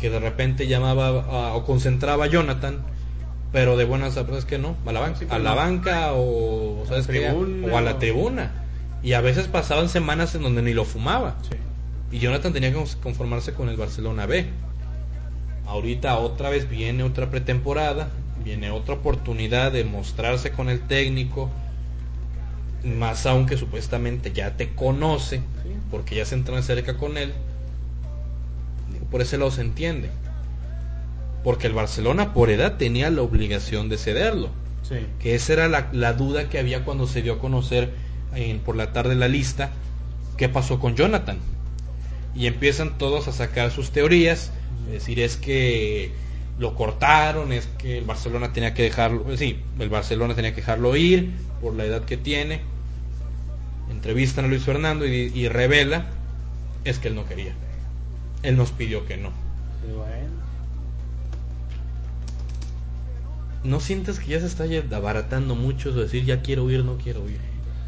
[0.03, 2.79] que de repente llamaba a- o concentraba a Jonathan,
[3.53, 5.57] pero de buenas a que no, a la banca, Sí, a pues la no.
[5.57, 7.21] banca o, ¿sabes qué?
[7.21, 8.51] tribuna, o a la tribuna.
[9.05, 11.37] Y a veces pasaban semanas en donde ni lo fumaba.
[11.49, 11.57] Sí.
[12.17, 14.47] Y Jonathan tenía que conformarse con el Barcelona B.
[15.69, 18.09] Ahorita otra vez viene otra pretemporada,
[18.45, 21.49] viene otra oportunidad de mostrarse con el técnico,
[22.85, 25.43] más aún que supuestamente ya te conoce,
[25.93, 27.33] porque ya se entra cerca con él.
[29.13, 30.11] Por ese lado se entiende.
[31.45, 34.49] Porque el Barcelona por edad tenía la obligación de cederlo.
[34.89, 34.97] Sí.
[35.21, 37.91] Que esa era la, la duda que había cuando se dio a conocer
[38.35, 39.71] en- por la tarde la lista
[40.37, 41.39] qué pasó con Jonathan.
[42.35, 44.51] Y empiezan todos a sacar sus teorías.
[44.87, 46.11] Es decir, es que
[46.59, 50.61] lo cortaron, es que el Barcelona tenía que dejarlo, eh, sí, el Barcelona tenía que
[50.63, 52.61] dejarlo ir por la edad que tiene.
[53.91, 56.07] Entrevistan a Luis Fernando y, y revela
[56.85, 57.55] es que él no quería.
[58.43, 59.31] Él nos pidió que no.
[59.97, 60.43] Bueno.
[63.65, 64.65] ¿No sientes que ya se está
[64.97, 67.39] abaratando mucho eso de decir ya quiero ir, no quiero ir?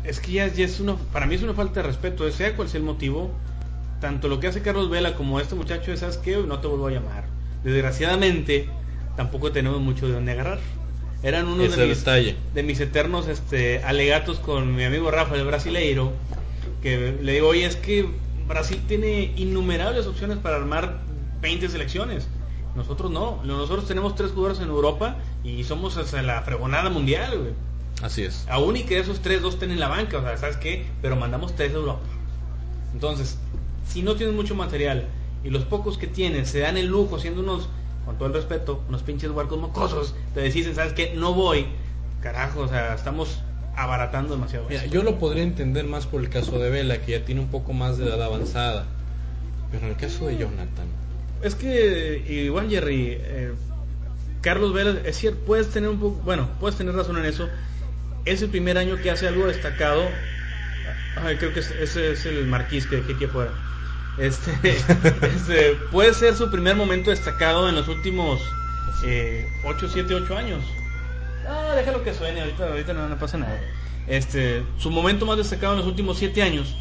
[0.05, 2.69] Es que ya, ya es una, para mí es una falta de respeto, sea cual
[2.69, 3.33] sea el motivo,
[4.01, 6.37] tanto lo que hace Carlos Vela como este muchacho de ¿sabes qué?
[6.37, 7.25] No te vuelvo a llamar.
[7.65, 8.69] Desgraciadamente,
[9.17, 10.61] tampoco tenemos mucho de dónde agarrar.
[11.23, 16.13] Eran Ese de mis, de mis eternos este, alegatos con mi amigo Rafa, el brasileiro,
[16.83, 18.07] que le digo, oye, es que
[18.47, 21.01] Brasil tiene innumerables opciones para armar
[21.41, 22.27] 20 selecciones.
[22.77, 27.53] Nosotros no, nosotros tenemos tres jugadores en Europa y somos hasta la fregonada mundial, güey.
[28.03, 28.47] Así es.
[28.49, 30.87] Aún y que esos tres, dos estén en la banca, o sea, ¿sabes qué?
[31.01, 32.03] Pero mandamos tres de Europa.
[32.93, 33.39] Entonces,
[33.89, 35.07] si no tienes mucho material
[35.45, 37.69] y los pocos que tienes se dan el lujo siendo unos,
[38.05, 41.15] con todo el respeto, unos pinches huarcos mocosos, te deciden, ¿sabes qué?
[41.15, 41.67] No voy.
[42.21, 43.43] Carajo, o sea, estamos
[43.77, 44.67] abaratando demasiado.
[44.69, 47.49] Mira, yo lo podría entender más por el caso de Vela, que ya tiene un
[47.49, 48.87] poco más de edad avanzada.
[49.71, 50.87] Pero en el caso de Jonathan,
[51.43, 53.53] Es que igual Jerry, eh,
[54.41, 57.49] Carlos Vela, es cierto, puedes tener un poco, bueno, puedes tener razón en eso.
[58.25, 60.03] Es el primer año que hace algo destacado.
[61.23, 63.51] Ay, creo que es- ese es el marquís que dejé aquí afuera.
[64.19, 64.53] Este,
[65.27, 68.41] este, puede ser su primer momento destacado en los últimos
[69.65, 70.63] 8, 7, 8 años.
[71.49, 73.59] Ah, déjalo que suene, ahorita, ahorita no, no pasa nada.
[74.07, 76.75] Este, su momento más destacado en los últimos 7 años.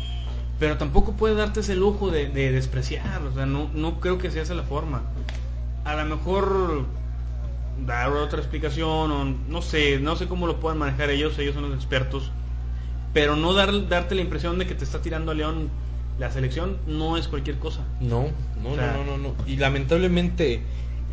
[0.59, 4.31] Pero tampoco puede darte ese lujo de, de despreciar, o sea, no, no creo que
[4.31, 5.01] sea esa la forma.
[5.83, 6.85] A lo mejor
[7.85, 11.63] dar otra explicación o no sé, no sé cómo lo puedan manejar ellos, ellos son
[11.69, 12.31] los expertos.
[13.13, 15.69] Pero no dar, darte la impresión de que te está tirando a León
[16.19, 17.81] la selección no es cualquier cosa.
[17.99, 18.27] no,
[18.61, 19.47] no, O sea- no, no, no, no.
[19.47, 20.61] Y lamentablemente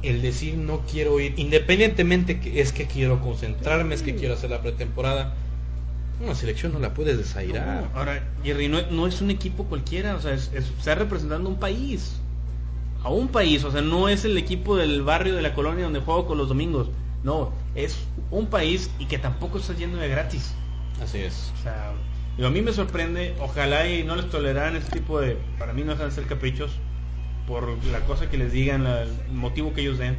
[0.03, 4.51] el decir no quiero ir, independientemente que es que quiero concentrarme, es que quiero hacer
[4.51, 5.35] la pretemporada,
[6.23, 7.91] una selección no la puedes desairar.
[7.95, 11.59] Ahora, Jerry, no, no es un equipo cualquiera, o sea, es, es- está representando un
[11.59, 12.17] país.
[13.03, 16.01] A un país, o sea, no es el equipo del barrio de la colonia donde
[16.01, 16.89] juego con los domingos.
[17.25, 17.97] No, es
[18.31, 20.53] un país y que tampoco está yendo de gratis.
[21.03, 21.51] Así es.
[21.59, 21.93] O sea,
[22.47, 25.97] a mí me sorprende, ojalá y no les toleraran este tipo de, para mí no
[25.97, 26.73] van a ser caprichos,
[27.51, 30.17] por la cosa que les digan, el motivo que ellos den,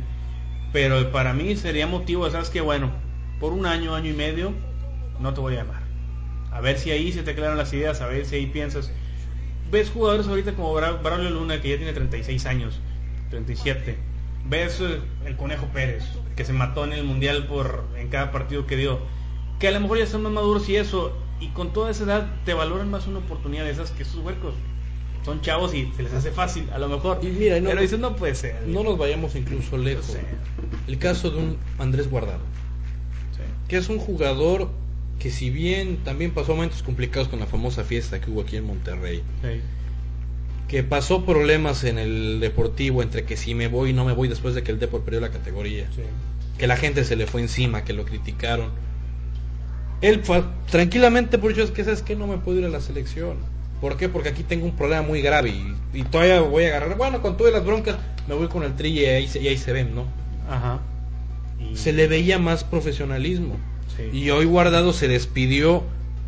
[0.73, 2.59] pero para mí sería motivo, ¿sabes qué?
[2.59, 2.91] Bueno,
[3.39, 4.51] por un año, año y medio,
[5.21, 5.81] no te voy a llamar.
[6.51, 8.91] A ver si ahí se te aclaran las ideas, a ver si ahí piensas.
[9.71, 12.81] Ves jugadores ahorita como Bra- Braulio Luna, que ya tiene 36 años,
[13.29, 13.97] 37.
[14.49, 16.03] Ves eh, el Conejo Pérez,
[16.35, 18.99] que se mató en el Mundial por en cada partido que dio.
[19.57, 22.27] Que a lo mejor ya son más maduros y eso, y con toda esa edad
[22.43, 24.53] te valoran más una oportunidad de esas que esos huercos.
[25.25, 27.19] Son chavos y se les hace fácil, a lo mejor.
[27.21, 28.55] Y mira, no- Pero dices, no puede ser.
[28.67, 30.17] No nos vayamos incluso lejos.
[30.87, 32.39] El caso de un Andrés Guardado,
[33.35, 33.43] Sí.
[33.67, 34.69] que es un jugador
[35.19, 38.65] que si bien también pasó momentos complicados con la famosa fiesta que hubo aquí en
[38.65, 39.61] Monterrey, Sí.
[40.67, 44.27] que pasó problemas en el deportivo entre que si me voy y no me voy
[44.27, 46.01] después de que el Depor perdió la categoría, Sí.
[46.57, 48.69] que la gente se le fue encima, que lo criticaron.
[50.01, 52.81] Él fue tranquilamente por dicho es que sabes que no me puedo ir a la
[52.81, 53.37] selección.
[53.81, 54.07] ¿Por qué?
[54.09, 56.97] Porque aquí tengo un problema muy grave y, y todavía voy a agarrar.
[56.97, 59.57] Bueno, con todas las broncas me voy con el tri y ahí, se- y ahí
[59.57, 60.05] se ven, ¿no?
[60.49, 60.79] Ajá.
[61.59, 63.55] Y- Se le veía más profesionalismo.
[63.97, 64.17] Sí.
[64.17, 65.83] Y hoy Guardado se despidió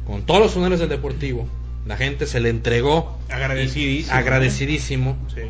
[0.08, 1.48] con todos los honores del Deportivo.
[1.86, 3.18] La gente se le entregó.
[3.30, 4.16] Agradecidísimo.
[4.16, 5.18] Agradecidísimo.
[5.34, 5.42] Sí.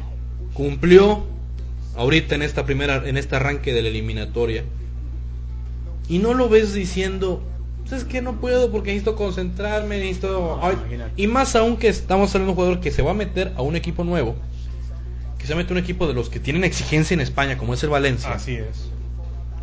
[0.54, 1.24] Cumplió
[1.95, 4.64] ahorita en esta primera, en este arranque de la eliminatoria.
[6.10, 10.58] Y no lo ves diciendo, "Pues es que no puedo porque necesito concentrarme, necesito...
[10.62, 11.12] No, Ay", imagínate.
[11.22, 13.62] y más aún que estamos hablando de un jugador que se va a meter a
[13.62, 14.36] un equipo nuevo.
[15.38, 17.84] Que se mete a un equipo de los que tienen exigencia en España, como es
[17.84, 18.90] el Valencia Así es.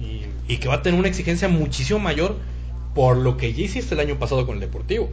[0.01, 2.37] Y y que va a tener una exigencia muchísimo mayor
[2.95, 5.09] por lo que ya hiciste el año pasado con el Deportivo.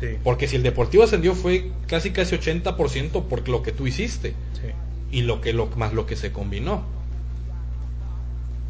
[0.00, 0.08] sí.
[0.24, 4.68] Porque si el Deportivo ascendió fue casi casi 80% por lo que tú hiciste Sí.
[5.18, 6.82] y lo que lo más lo que se combinó.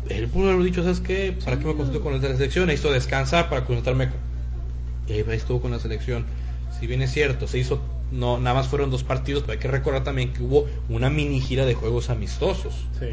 [0.08, 1.36] Él pudo haber dicho, ¿sabes qué?
[1.44, 2.66] ¿Para qué me concentro con la selección?
[2.66, 4.08] Necesito descansar para concentrarme.
[4.08, 4.18] con-".
[5.08, 6.24] Y ahí estuvo con la selección.
[6.78, 7.80] Si bien es cierto, se hizo,
[8.12, 11.40] no, nada más fueron dos partidos, pero hay que recordar también que hubo una mini
[11.40, 12.74] gira de juegos amistosos.
[12.98, 13.06] Sí.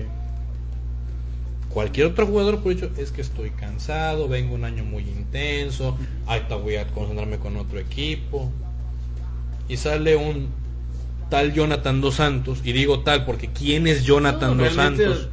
[1.70, 6.56] Cualquier otro jugador por hecho es que estoy cansado, vengo un año muy intenso, ahorita
[6.56, 8.52] voy a concentrarme con otro equipo.
[9.68, 10.50] Y sale un
[11.30, 15.30] tal Jonathan Dos Santos, y digo tal porque ¿quién es Jonathan No, Dos Santos?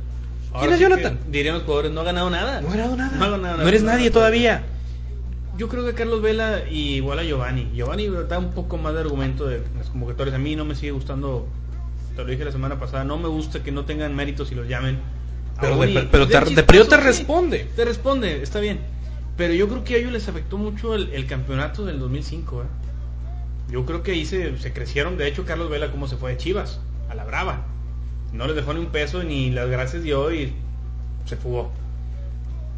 [0.58, 1.18] ¿Quién es sí Jonathan?
[1.54, 2.60] Los jugadores, no ha ganado nada.
[2.60, 3.16] No ha ganado nada.
[3.16, 3.96] No ha ganado No eres nada.
[3.96, 4.62] nadie todavía.
[5.56, 7.70] Yo creo que Carlos Vela y igual a Giovanni.
[7.74, 10.34] Giovanni da un poco más de argumento de las convocatorias.
[10.34, 11.46] A mí no me sigue gustando
[12.16, 14.66] te lo dije la semana pasada, no me gusta que no tengan méritos y los
[14.66, 14.98] llamen.
[15.60, 17.68] Pero de- pero te- de periodo te responde.
[17.76, 18.80] Te responde, está bien.
[19.36, 22.62] Pero yo creo que a ellos les afectó mucho el, el campeonato del 2005.
[22.62, 22.66] ¿eh?
[23.70, 25.16] Yo creo que ahí se, se crecieron.
[25.16, 27.66] De hecho, Carlos Vela, cómo se fue de Chivas, a la brava.
[28.32, 30.52] No les dejó ni un peso ni las gracias dio y
[31.24, 31.70] se fugó.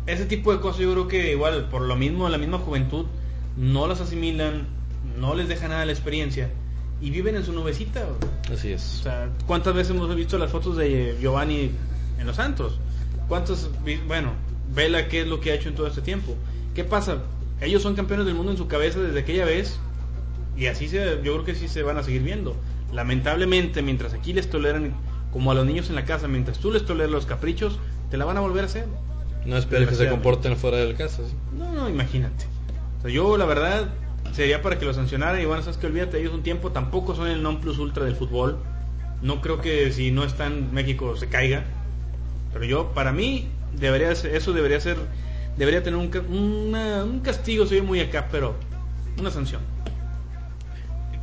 [0.07, 3.07] Ese tipo de cosas yo creo que igual, por lo mismo, la misma juventud,
[3.57, 4.66] no las asimilan,
[5.18, 6.50] no les deja nada la experiencia
[7.00, 8.07] y viven en su nubecita.
[8.53, 8.82] Así O es.
[8.82, 11.70] sea, ¿cuántas veces hemos visto las fotos de Giovanni
[12.18, 12.78] en los Santos?
[13.28, 13.70] ¿Cuántos,
[14.07, 14.32] bueno,
[14.74, 16.34] Vela qué es lo que ha hecho en todo este tiempo?
[16.74, 17.18] ¿Qué pasa?
[17.61, 19.78] Ellos son campeones del mundo en su cabeza desde aquella vez
[20.57, 22.57] y así se, yo creo que sí se van a seguir viendo.
[22.92, 24.94] Lamentablemente, mientras aquí les toleran,
[25.32, 27.78] como a los niños en la casa, mientras tú les toleras los caprichos,
[28.10, 28.86] te la van a volver a hacer.
[29.46, 31.22] No esperes que se comporten fuera de la casa.
[31.26, 31.34] ¿sí?
[31.56, 32.44] No, no, imagínate.
[32.98, 33.88] O sea, yo la verdad
[34.32, 37.26] sería para que lo sancionaran y bueno, sabes que olvídate ellos un tiempo, tampoco son
[37.28, 38.58] el non plus ultra del fútbol.
[39.22, 41.64] No creo que si no está en México se caiga.
[42.52, 44.96] Pero yo, para mí, debería ser- eso debería ser,
[45.56, 46.10] debería tener un,
[46.68, 48.54] una- un castigo, soy muy acá, pero
[49.18, 49.62] una sanción.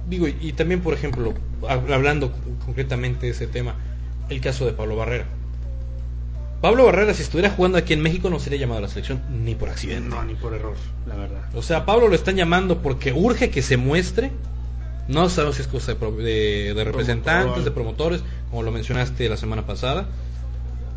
[0.08, 2.32] Digo, y, también, por ejemplo, hab- hablando
[2.66, 3.76] concretamente de ese tema,
[4.30, 5.26] el caso de Pablo Barrera.
[6.62, 9.56] Pablo Barrera, si estuviera jugando aquí en México, no sería llamado a la selección ni
[9.56, 10.10] por accidente.
[10.10, 10.76] No, ni por error,
[11.08, 11.42] la verdad.
[11.56, 14.32] O sea, Pablo lo están llamando porque urge que se muestre.
[15.08, 19.38] No sabemos si es cosa de, de- de representantes, de promotores, como lo mencionaste la
[19.38, 20.06] semana pasada.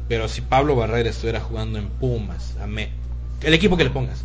[0.08, 2.90] Pero si Pablo Barrera estuviera jugando en Pumas, Amé,
[3.42, 4.24] el equipo que le pongas,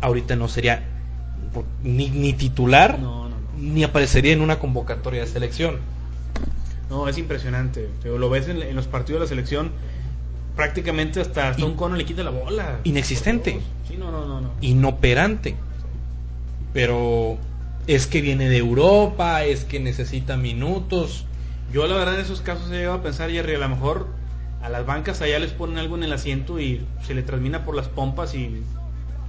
[0.00, 0.82] ahorita no sería
[1.84, 3.36] ni, ni titular, No, no, no.
[3.58, 5.76] ni aparecería en una convocatoria de selección.
[6.90, 7.88] No, es impresionante.
[7.98, 9.70] O sea, lo ves en, en los partidos de la selección,
[10.56, 12.78] prácticamente hasta, hasta In- un cono le quita la bola.
[12.84, 13.60] Inexistente.
[13.86, 14.50] Sí, no, no, no, no.
[14.60, 15.56] inoperante.
[16.72, 17.38] Pero
[17.86, 21.24] es que viene de Europa, es que necesita minutos.
[21.72, 24.06] Yo la verdad en esos casos he llegado a pensar, Jerry, a lo mejor
[24.62, 27.74] a las bancas allá les ponen algo en el asiento y se le termina por
[27.74, 28.62] las pompas y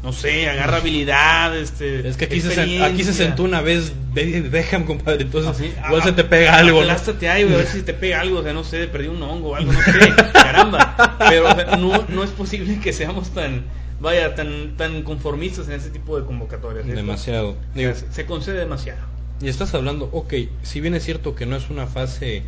[0.01, 4.49] no sé, agarra habilidad, este Es que aquí se, aquí se sentó una vez David
[4.49, 5.23] Beckham, compadre.
[5.23, 8.21] Entonces, Así, igual ah, se te pega algo, ahí, güey, a ver si te pega
[8.21, 11.17] algo, o sea, no sé, perdí un hongo o algo, no sé, caramba.
[11.29, 13.65] Pero o sea, no, no es posible que seamos tan,
[13.99, 16.87] vaya, tan, tan conformistas en ese tipo de convocatorias.
[16.87, 17.57] Demasiado.
[17.75, 19.01] Digo, se, se concede demasiado.
[19.41, 20.33] y estás hablando, ok,
[20.63, 22.43] si bien es cierto que no es una fase,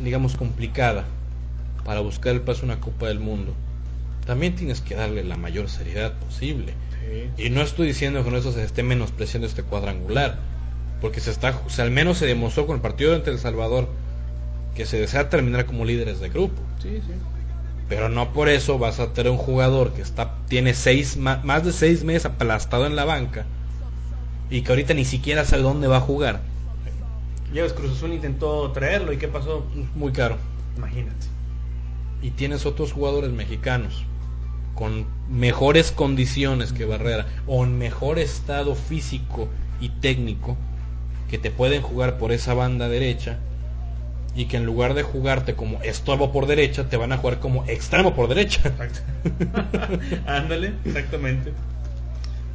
[0.00, 1.04] digamos, complicada
[1.84, 3.54] para buscar el paso a una Copa del Mundo,
[4.26, 6.74] también tienes que darle la mayor seriedad posible.
[7.36, 10.38] Y no estoy diciendo que con eso se esté menospreciando este cuadrangular,
[11.00, 13.88] porque se está, o sea, al menos se demostró con el partido ante El Salvador
[14.74, 16.62] que se desea terminar como líderes de grupo.
[16.80, 17.12] Sí, sí.
[17.88, 21.72] Pero no por eso vas a tener un jugador que está tiene seis más de
[21.72, 23.44] seis meses aplastado en la banca
[24.48, 26.40] y que ahorita ni siquiera sabe dónde va a jugar.
[27.52, 29.66] Ya ves, Cruz Azul intentó traerlo y ¿qué pasó?
[29.94, 30.38] Muy caro.
[30.78, 31.26] Imagínate.
[32.22, 34.06] Y tienes otros jugadores mexicanos
[34.74, 39.48] con mejores condiciones que Barrera o en mejor estado físico
[39.80, 40.56] y técnico
[41.28, 43.38] que te pueden jugar por esa banda derecha
[44.34, 47.64] y que en lugar de jugarte como estorbo por derecha te van a jugar como
[47.66, 48.72] extremo por derecha.
[50.26, 51.52] Ándale, exactamente.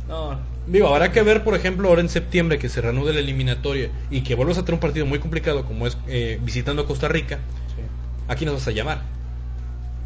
[0.07, 3.89] No, Digo, habrá que ver, por ejemplo, ahora en septiembre que se reanude la eliminatoria
[4.11, 7.37] y que vuelvas a tener un partido muy complicado como es eh, visitando Costa Rica,
[7.73, 7.81] sí.
[8.27, 9.16] aquí nos vas a llamar.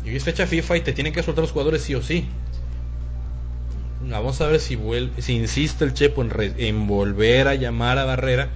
[0.05, 2.27] Y es fecha FIFA y te tienen que soltar los jugadores sí o sí.
[4.09, 7.97] Vamos a ver si vuelve, si insiste el Chepo en, re- en volver a llamar
[7.99, 8.49] a Barrera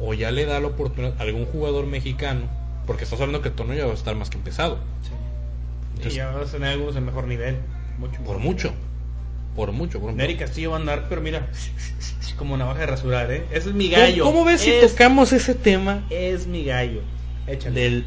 [0.00, 2.42] o ya le da la oportunidad a algún jugador mexicano,
[2.86, 4.78] porque estás hablando que el torneo ya va a estar más que empezado.
[5.02, 5.10] Sí.
[5.96, 7.56] Entonces- y ya vas a tener algunos en mejor nivel.
[7.98, 8.20] Mucho.
[8.22, 8.72] Por mucho.
[9.56, 9.98] Por mucho.
[10.00, 11.48] Por Nery Castillo va a andar, pero mira,
[12.38, 13.44] como navaja de rasurar, ¿eh?
[13.50, 14.24] Ese es mi ¿Cómo, gallo.
[14.24, 17.00] cómo ves si tocamos ese tema Es mi gallo.
[17.48, 17.80] Échale.
[17.80, 18.06] del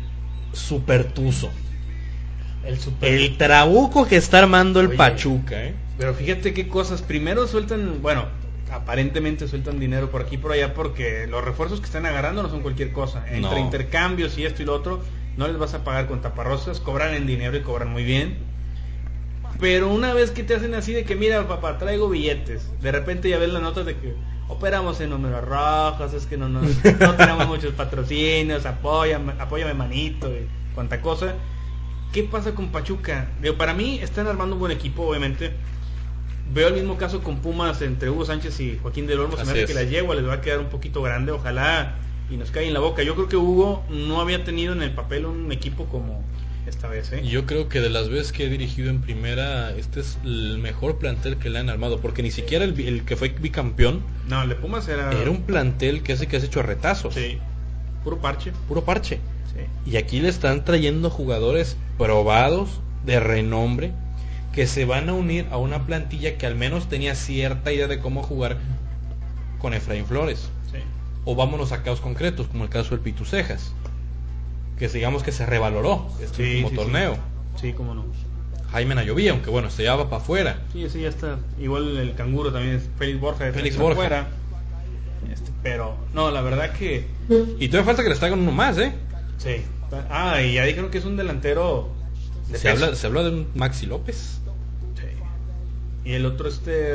[0.54, 1.52] supertuzo?
[2.66, 3.12] El super.
[3.14, 4.98] El trabuco que está armando el Oye.
[4.98, 5.76] Pachuca, ¿eh?
[5.98, 7.02] Pero fíjate qué cosas.
[7.02, 8.26] Primero sueltan, bueno,
[8.72, 12.50] aparentemente sueltan dinero por aquí y por allá porque los refuerzos que están agarrando no
[12.50, 13.24] son cualquier cosa.
[13.28, 13.58] Entre No.
[13.60, 15.02] intercambios y esto y lo otro,
[15.38, 18.38] no les vas a pagar con taparrosas, cobran en dinero y cobran muy bien.
[19.60, 23.30] Pero una vez que te hacen así de que, mira, papá, traigo billetes, de repente
[23.30, 24.16] ya ves las notas de que
[24.48, 30.30] operamos en números rojos, es que no, no, no tenemos muchos patrocinios, apóyame, apóyame manito
[30.30, 31.36] y cuanta cosa.
[32.12, 33.30] ¿Qué pasa con Pachuca?
[33.42, 35.52] Digo, para mí están armando un buen equipo, obviamente.
[36.54, 39.38] Veo el mismo caso con Pumas entre Hugo Sánchez y Joaquín del Olmo.
[39.38, 41.32] Se me hace que la yegua les va a quedar un poquito grande.
[41.32, 41.96] Ojalá
[42.30, 43.04] y nos caiga en la boca.
[43.04, 46.24] Yo creo que Hugo no había tenido en el papel un equipo como
[46.66, 47.12] esta vez.
[47.14, 47.26] ¿eh?
[47.26, 50.98] Yo creo que de las veces que he dirigido en primera, este es el mejor
[50.98, 54.56] plantel que le han armado, porque ni siquiera el, que fue bicampeón No, el de
[54.56, 55.12] Pumas era...
[55.12, 57.14] era un plantel que hace que has hecho a retazos.
[57.14, 57.40] Sí.
[58.04, 58.52] Puro parche.
[58.68, 59.20] puro parche.
[59.54, 59.92] Sí.
[59.92, 63.92] Y aquí le están trayendo jugadores probados, de renombre,
[64.54, 68.00] que se van a unir a una plantilla que al menos tenía cierta idea de
[68.00, 68.58] cómo jugar
[69.60, 70.50] con Efraín Flores.
[70.72, 70.78] Sí.
[71.26, 73.74] O vámonos a casos concretos, como el caso del Pitu Cejas,
[74.78, 77.18] que digamos que se revaloró este Sí, último sí, torneo.
[77.60, 78.06] Sí, cómo no.
[78.72, 80.60] Jaime Nayovía, aunque bueno, se llevaba para afuera.
[80.72, 81.40] Sí, sí, ya está.
[81.60, 83.52] Igual el canguro también es Félix Borja.
[83.52, 83.92] Félix Borja.
[83.94, 84.28] afuera.
[85.32, 87.06] Este, pero, no, la verdad que.
[87.60, 88.94] Y todavía falta que les traigan uno más, ¿eh?
[89.38, 89.58] Sí.
[90.10, 91.90] Ah, y ya dijeron que es un delantero.
[92.50, 92.86] de Se peso.
[92.86, 94.40] habla, se habla de un Maxi López.
[94.96, 96.10] Sí.
[96.10, 96.94] Y el otro, este.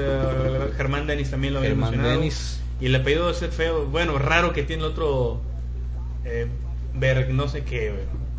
[0.76, 2.20] Germán Denis también lo había Germán mencionado.
[2.20, 2.60] Denis.
[2.80, 5.40] Y el apellido ese feo, bueno, raro que tiene el otro.
[6.24, 6.46] Eh,
[6.94, 7.92] Berg, no sé qué.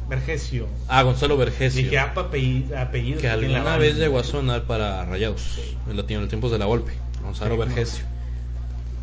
[0.10, 0.68] Vergesio.
[0.88, 1.84] Ah, Gonzalo Vergesio.
[1.84, 2.78] Dije, ah, pa- apellido.
[2.80, 5.60] apellido que alguna vez llegó a sonar para Rayados.
[5.90, 6.94] En los tiempos de la golpe.
[7.22, 8.06] Gonzalo Sí, Vergesio.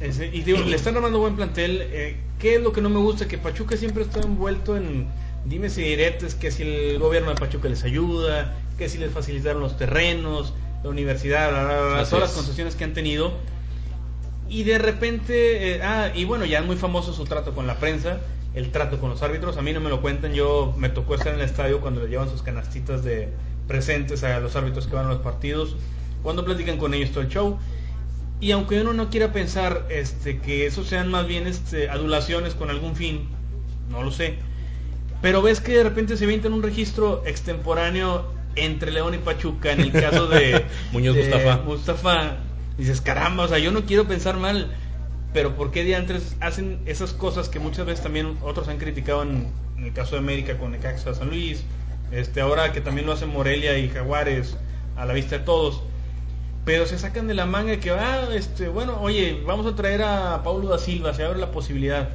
[0.01, 1.79] Ese- y digo, le están armando buen plantel.
[1.83, 3.27] Eh, ¿Qué es lo que no me gusta?
[3.29, 5.07] Que Pachuca siempre está envuelto en
[5.45, 9.61] dimes y diretes, que si el gobierno de Pachuca les ayuda, que si les facilitaron
[9.63, 13.33] los terrenos, la universidad, bla, bla, bla, Así todas las concesiones que han tenido.
[14.49, 17.79] Y de repente, eh, ah, y bueno, ya es muy famoso su trato con la
[17.79, 18.19] prensa,
[18.55, 19.57] el trato con los árbitros.
[19.57, 22.09] A mí no me lo cuentan, yo me tocó estar en el estadio cuando le
[22.09, 23.29] llevan sus canastitas de
[23.69, 25.77] presentes a los árbitros que van a los partidos,
[26.23, 27.59] cuando platican con ellos todo el show.
[28.45, 32.69] Y aunque uno no quiera pensar este, que eso sean más bien este, adulaciones con
[32.69, 33.27] algún fin,
[33.89, 34.35] no lo sé.
[35.23, 39.81] Pero ves que de repente se en un registro extemporáneo entre León y Pachuca, en
[39.81, 41.63] el caso de Muñoz de Mustafa.
[41.63, 42.37] Mustafa.
[42.77, 44.77] Dices, caramba, o sea, yo no quiero pensar mal,
[45.33, 49.49] pero ¿por qué diantres hacen esas cosas que muchas veces también otros han criticado en,
[49.79, 51.65] en el caso de América con Necaxa San Luis?
[52.13, 54.59] Este, ahora que también lo hacen Morelia y Jaguares
[54.97, 55.83] a la vista de todos
[56.65, 60.43] pero se sacan de la manga que ah este bueno oye vamos a traer a
[60.43, 62.09] Paulo da Silva se abre la posibilidad.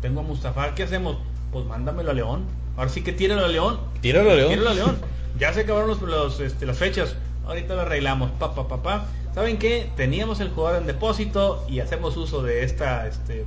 [0.00, 1.16] Tengo a Mustafa qué hacemos
[1.52, 2.44] pues mándamelo a León.
[2.76, 3.80] Ahora sí que tíralo a León.
[4.00, 4.48] Tíralo a León.
[4.50, 4.98] tíralo a León.
[5.38, 7.16] Ya se acabaron los, los, este, las fechas.
[7.46, 8.30] Ahorita lo arreglamos.
[8.32, 9.06] Pa pa pa pa.
[9.34, 13.44] Saben qué teníamos el jugador en depósito y hacemos uso de esta este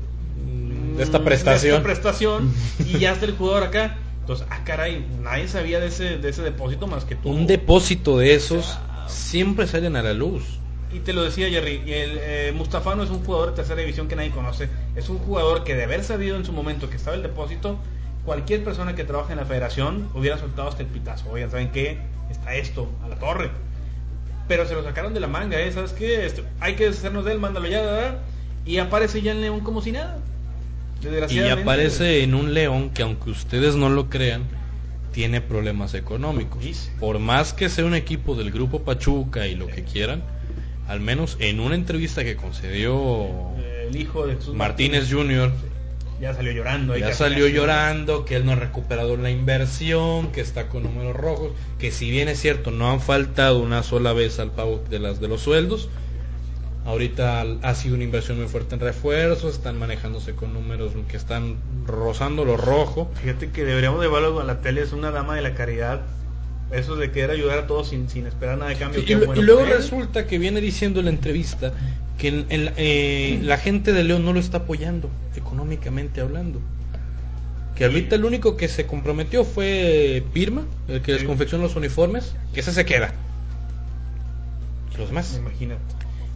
[0.97, 1.71] De esta prestación.
[1.71, 3.97] de esta prestación y ya está el jugador acá.
[4.21, 7.29] Entonces ah caray nadie sabía de ese de ese depósito más que tú.
[7.29, 8.77] Un depósito de esos
[9.09, 10.43] siempre salen a la luz.
[10.91, 14.07] Y te lo decía Jerry, el, eh, Mustafa no es un jugador de tercera división
[14.07, 17.15] que nadie conoce, es un jugador que de haber sabido en su momento que estaba
[17.15, 17.77] el depósito,
[18.25, 21.29] cualquier persona que trabaja en la federación hubiera soltado hasta el pitazo.
[21.29, 21.99] Oigan, ¿saben qué?
[22.31, 23.51] Está esto, a la torre.
[24.47, 25.71] Pero se lo sacaron de la manga, ¿eh?
[25.71, 26.25] ¿Sabes qué?
[26.25, 28.17] Este, hay que deshacernos de él, mándalo ya, ¿verdad?
[28.65, 30.19] Y aparece ya en León como si nada.
[31.29, 34.43] Y aparece en un León que aunque ustedes no lo crean,
[35.11, 36.89] tiene problemas económicos.
[36.99, 40.23] Por más que sea un equipo del grupo Pachuca y lo que quieran,
[40.87, 43.27] al menos en una entrevista que concedió
[43.87, 45.51] El hijo de Jesús Martínez Jr.,
[46.19, 46.97] Ya salió llorando.
[46.97, 51.51] ya salió llorando que él no ha recuperado la inversión, que está con números rojos,
[51.77, 55.19] que si bien es cierto no han faltado una sola vez al pago de las
[55.21, 55.89] de los sueldos,
[56.85, 61.55] ahorita ha sido una inversión muy fuerte en refuerzos, están manejándose con números que están
[61.85, 63.11] rozando lo rojo.
[63.21, 66.01] Fíjate que deberíamos de llevarlo a la tele, es una dama de la caridad.
[66.71, 69.01] Eso de querer ayudar a todos sin, sin esperar nada de cambio.
[69.05, 69.69] Y, bueno luego él.
[69.71, 71.73] resulta que viene diciendo en la entrevista
[72.19, 76.59] que en- en- eh, la gente de León no lo está apoyando, económicamente hablando.
[77.75, 81.27] Que ahorita el único que se comprometió fue Pirma, el que les Sí.
[81.27, 83.13] confecciona los uniformes, que ese se queda.
[84.97, 85.37] Los demás.
[85.39, 85.81] Imagínate.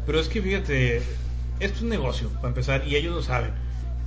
[0.05, 3.51] Pero es que fíjate, esto es un negocio, para empezar, y ellos lo saben.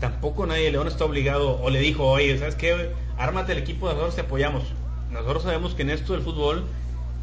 [0.01, 2.90] Tampoco nadie de León está obligado o le dijo, oye, ¿sabes qué?
[3.16, 4.64] Ármate el equipo, nosotros te apoyamos.
[5.10, 6.64] Nosotros sabemos que en esto del fútbol,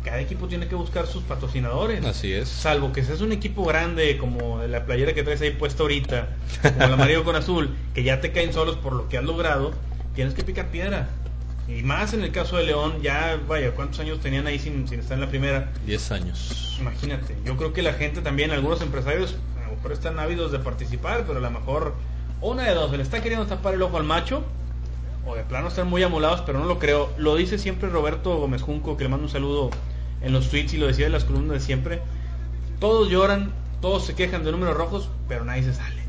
[0.03, 2.03] cada equipo tiene que buscar sus patrocinadores.
[2.03, 2.49] Así es.
[2.49, 6.29] Salvo que seas un equipo grande como la playera que traes ahí puesta ahorita,
[6.63, 9.71] como el amarillo con azul, que ya te caen solos por lo que has logrado,
[10.15, 11.09] tienes que picar piedra.
[11.67, 14.99] Y más en el caso de León, ya vaya, ¿cuántos años tenían ahí sin, sin
[14.99, 15.71] estar en la primera?
[15.85, 16.77] 10 años.
[16.79, 20.59] Imagínate, yo creo que la gente también, algunos empresarios, a lo mejor están ávidos de
[20.59, 21.95] participar, pero a lo mejor
[22.41, 24.43] una de dos, se le está queriendo tapar el ojo al macho,
[25.25, 27.09] o de plano están muy amolados, pero no lo creo.
[27.17, 29.69] Lo dice siempre Roberto Gómez Junco, que le mando un saludo
[30.21, 32.01] en los tweets y lo decía en las columnas de siempre.
[32.81, 36.02] Todos lloran, todos se quejan de números rojos, pero nadie se sale.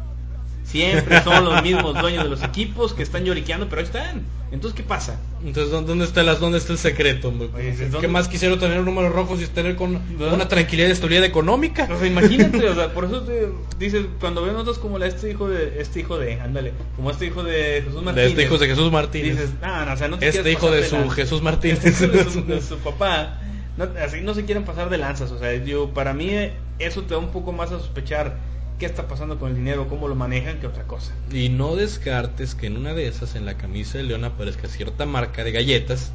[0.65, 4.23] Siempre son los mismos dueños de los equipos que están lloriqueando, pero ahí están.
[4.51, 5.21] Entonces, ¿qué pasa?
[5.45, 7.29] Entonces, ¿dó- ¿dónde está, las, dónde está el secreto?
[7.55, 11.25] Oye, ¿Qué ¿dónde- más quisiera tener números rojos y tener con una tranquilidad y estabilidad
[11.25, 11.89] económica?
[11.93, 15.31] O sea, imagínate, o sea, por eso te dices, cuando ves notas como la este
[15.31, 18.31] hijo de, este hijo de, ándale, como este hijo de Jesús De Martínez.
[18.31, 19.33] este hijo de Jesús Martínez.
[19.37, 21.15] Dices, no, no, o sea, no te Este quieres hijo de su lanza".
[21.15, 21.85] Jesús Martínez.
[21.85, 23.41] Este hijo de su, de su papá.
[23.77, 26.31] No, así no se quieren pasar de lanzas, o sea, yo, para mí
[26.79, 28.37] eso te da un poco más a sospechar
[28.79, 31.13] qué está pasando con el dinero, cómo lo manejan, que otra cosa.
[31.33, 35.07] Y no descartes que en una de esas, en la camisa de León, aparezca cierta
[35.07, 36.13] marca de galletas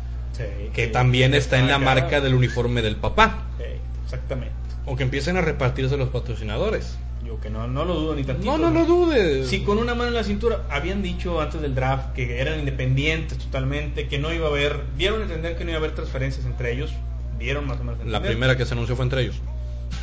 [0.73, 3.45] que también está en la marca del uniforme del papá.
[3.57, 3.65] Sí,
[4.03, 4.53] exactamente.
[4.85, 6.97] O que empiecen a repartirse los patrocinadores.
[7.25, 8.57] Yo que no, no lo dudo ni tantito.
[8.57, 9.47] No, no lo dudes.
[9.47, 13.37] Si con una mano en la cintura habían dicho antes del draft que eran independientes
[13.37, 16.45] totalmente, que no iba a haber, dieron a entender que no iba a haber transferencias
[16.45, 16.93] entre ellos,
[17.37, 18.05] dieron más o menos.
[18.07, 19.41] La primera que se anunció fue entre ellos.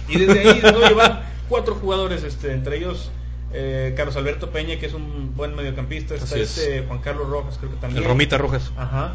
[0.08, 3.10] Y desde ahí no llevan cuatro jugadores, este, entre ellos
[3.52, 6.58] eh, Carlos Alberto Peña, que es un buen mediocampista, está es.
[6.58, 8.02] este Juan Carlos Rojas, creo que también.
[8.02, 8.72] El Romita Rojas.
[8.76, 9.14] Ajá.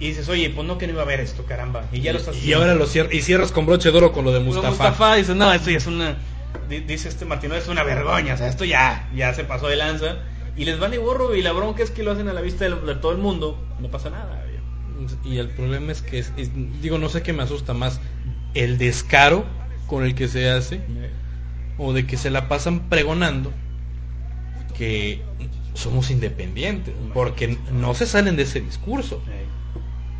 [0.00, 1.84] Y dices, oye, pues no que no iba a haber esto, caramba.
[1.92, 4.24] Y ya lo estás Y ahora lo cierras, y cierras con broche de oro con
[4.24, 4.68] lo de Mustafa.
[4.68, 5.14] Mustafa.
[5.16, 6.16] dices, no, esto ya es una.
[6.68, 8.34] di- Dice este Martino, es una vergüenza.
[8.34, 10.16] O sea, esto ya, ya se pasó de lanza.
[10.56, 11.34] Y les van de gorro.
[11.34, 13.58] Y la bronca es que lo hacen a la vista de, de todo el mundo.
[13.80, 14.44] No pasa nada.
[15.24, 16.50] Y el problema es que, es- es-
[16.82, 18.00] digo, no sé qué me asusta más,
[18.54, 19.44] el descaro
[19.88, 20.80] con el que se hace,
[21.78, 23.52] o de que se la pasan pregonando
[24.76, 25.22] que
[25.74, 29.20] somos independientes, porque no se salen de ese discurso.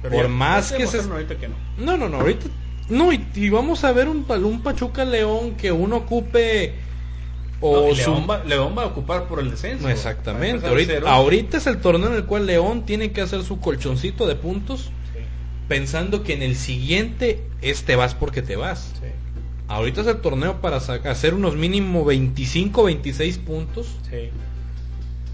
[0.02, 1.54] Pero Por ya- más que se- ahorita que no.
[1.76, 2.46] No, no, no, ahorita...
[2.88, 6.74] No, y, y vamos a ver un, un Pachuca León que uno ocupe...
[7.60, 9.82] O No, su- León, va, León va a ocupar por el descenso.
[9.82, 10.64] No, Exactamente.
[11.04, 14.92] Ahorita, es el torneo en el cual León tiene que hacer su colchoncito de puntos,
[15.12, 15.18] Sí,
[15.66, 18.92] pensando que en el siguiente este vas porque te vas.
[19.00, 19.07] sí,
[19.68, 24.30] Ahorita es el torneo para hacer unos mínimo 25, 26 puntos, sí.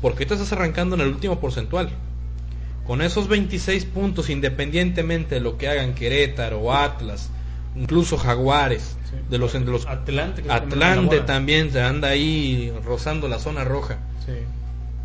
[0.03, 1.91] porque ahorita estás arrancando en el último porcentual.
[2.85, 7.31] Con esos 26 puntos, independientemente de lo que hagan Querétaro, Atlas,
[7.77, 9.17] incluso Jaguares, Sí.
[9.31, 10.43] de los, de los Atlante.
[10.43, 13.99] que también Atlante se anda ahí rozando la zona roja.
[14.27, 14.33] Sí.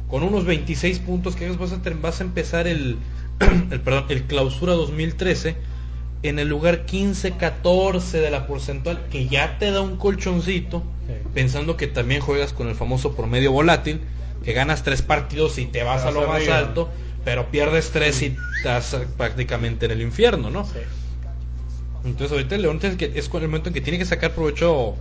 [0.10, 2.98] Con unos 26 puntos que vas a, vas a empezar el,
[3.72, 5.56] el, perdón, el clausura 2013
[6.24, 11.14] en el lugar 15-14 de la porcentual, que ya te da un colchoncito, Sí.
[11.34, 14.02] pensando que también juegas con el famoso promedio volátil,
[14.44, 16.58] que ganas tres partidos y te vas a lo más arriba.
[16.58, 16.90] alto,
[17.26, 20.66] pero pierdes tres y estás prácticamente en el infierno, ¿no?
[20.66, 20.80] Sí.
[22.06, 24.96] Entonces ahorita el León que- es el momento en que tiene que sacar provecho,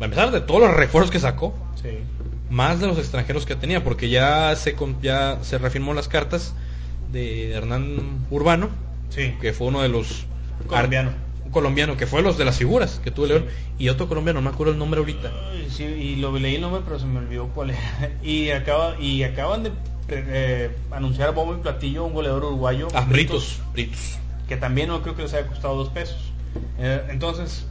[0.00, 1.54] a empezar de todos los refuerzos que sacó,
[2.50, 6.54] más de los extranjeros que tenía, porque ya se ya se reafirmó las cartas
[7.12, 8.68] de Hernán Urbano,
[9.40, 10.26] que fue uno de los
[10.66, 11.10] Colombiano.
[11.44, 13.46] un colombiano que fue los de las figuras que tuvo León
[13.78, 15.30] y otro colombiano, no me acuerdo el nombre ahorita.
[15.70, 17.80] Sí, y lo leí el nombre, pero se me olvidó cuál era.
[18.22, 19.72] Y, acaba, y acaban de
[20.08, 22.88] eh, anunciar a bombo y platillo un goleador uruguayo.
[22.94, 24.18] Ah, Britos, Britos.
[24.48, 26.32] Que también no creo que les haya costado dos pesos.
[26.78, 27.66] Eh, entonces,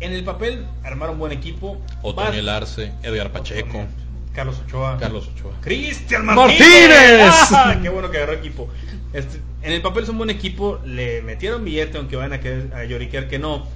[0.00, 1.78] en el papel, armaron buen equipo.
[2.02, 3.86] Otoniel Arce, Edgar Pacheco,
[4.34, 4.98] Carlos Ochoa.
[4.98, 5.52] Carlos Ochoa.
[5.60, 6.58] Cristian ¡Martínez!
[6.60, 7.30] Martínez.
[7.52, 7.78] ¡Ah!
[7.80, 8.68] Qué bueno que agarró equipo.
[9.12, 12.74] Este, en el papel es un buen equipo, le metieron billete, aunque van a, querer,
[12.74, 13.66] a lloriquear que no.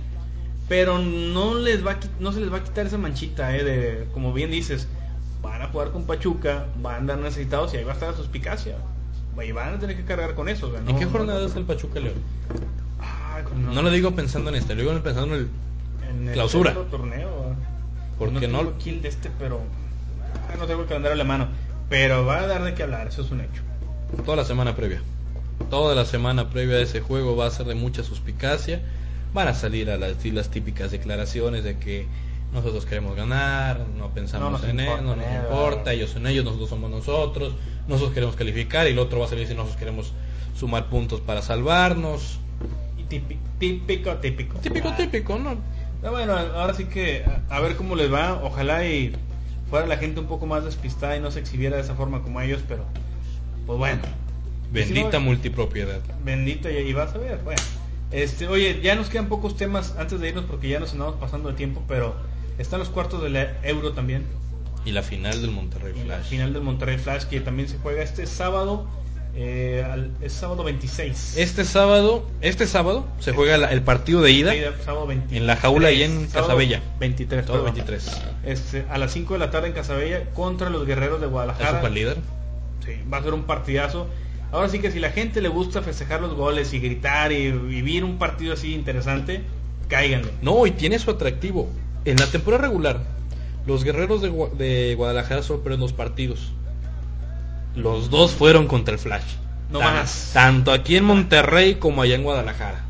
[0.69, 4.09] Pero no les va a, no se les va a quitar esa manchita, eh, de,
[4.13, 4.87] como bien dices,
[5.43, 8.17] van a jugar con Pachuca, van a andar necesitados y ahí va a estar la
[8.17, 8.77] suspicacia.
[9.43, 10.67] Y van a tener que cargar con eso.
[10.67, 12.17] o sea, ¿En no- qué no- jornada es el Pachuca León?
[12.99, 15.49] Ay, con- No lo digo pensando en este, lo digo pensando en el
[16.11, 16.75] en el clausura.
[16.91, 17.29] torneo.
[17.29, 17.55] ¿eh?
[18.19, 19.61] porque no no, el de este, pero
[20.49, 21.49] ah, no tengo el calendario a la mano.
[21.89, 23.63] Pero va a dar de qué hablar, eso es un hecho.
[24.25, 25.01] toda la semana previa.
[25.71, 28.81] Toda la semana previa a ese juego va a ser de mucha suspicacia.
[29.35, 32.07] Van a salir a las, las típicas declaraciones de que
[32.53, 35.43] nosotros queremos ganar, no pensamos No en él, importa no nos nada.
[35.45, 37.53] importa, ellos son ellos, nosotros somos nosotros,
[37.89, 40.13] nosotros queremos calificar y el otro va a salir si nosotros queremos
[40.59, 42.39] sumar puntos para salvarnos.
[42.97, 44.59] Y típico, típico, típico.
[44.61, 44.97] Típico, Ah.
[44.97, 45.57] típico, ¿no?
[46.03, 48.41] Ah, bueno, ahora sí que a, a ver cómo les va.
[48.43, 49.15] Ojalá y
[49.71, 52.41] fuera la gente un poco más despistada y no se exhibiera de esa forma como
[52.41, 52.85] ellos, pero
[53.67, 54.03] pues bueno.
[54.73, 56.01] Bendita Y si no, multipropiedad.
[56.25, 57.39] Bendito y, vas a ver.
[57.45, 57.61] Bueno,
[58.11, 61.51] este, oye, ya nos quedan pocos temas antes de irnos porque ya nos andamos pasando
[61.51, 62.15] de tiempo, pero
[62.59, 64.25] están los cuartos del Euro también.
[64.85, 66.29] Y la final del Monterrey Y la Flash.
[66.29, 68.87] final del Monterrey Flash que también se juega este sábado.
[69.41, 71.37] Eh, al- es sábado 26.
[71.37, 74.53] Este sábado, este sábado se juega la- el partido de ida.
[74.55, 75.41] Ida, sábado 23.
[75.41, 76.83] en la jaula y en Sábado Casabella.
[76.99, 77.47] 23.
[77.47, 77.75] Todo perdón.
[77.77, 78.21] 23.
[78.45, 81.77] Este, a las 5 de la tarde en Casabella contra los guerreros de Guadalajara.
[81.79, 82.17] superlíder.
[82.85, 84.09] Sí, va a ser un partidazo.
[84.51, 88.03] Ahora sí que si la gente le gusta festejar los goles y gritar y vivir
[88.03, 89.43] un partido así interesante,
[89.89, 90.31] cáiganle.
[90.43, 91.69] No, y tiene su atractivo.
[92.05, 93.03] En la temporada regular,
[93.67, 96.53] los guerreros de, de Guadalajara solo perdieron dos partidos.
[97.75, 99.35] Los dos fueron contra el Flash.
[99.71, 100.31] No Tan- más.
[100.33, 102.85] Tanto aquí en Monterrey como allá en Guadalajara.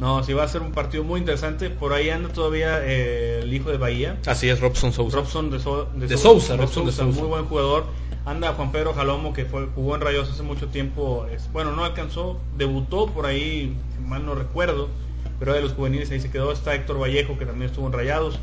[0.00, 1.70] No, sí va a ser un partido muy interesante.
[1.70, 4.16] Por ahí anda todavía eh, el hijo de Bahía.
[4.26, 5.16] Así es, Robson Sousa.
[5.16, 7.18] Robson de, So- De Sousa, Robson de Sousa.
[7.20, 7.84] muy buen jugador.
[8.24, 11.26] Anda Juan Pedro Jalomo que fue, jugó en Rayos hace mucho tiempo.
[11.32, 13.74] Es- bueno, no alcanzó, debutó por ahí,
[14.06, 14.88] mal no recuerdo,
[15.40, 16.52] pero de los juveniles ahí se quedó.
[16.52, 18.38] Está Héctor Vallejo que también estuvo en Rayados.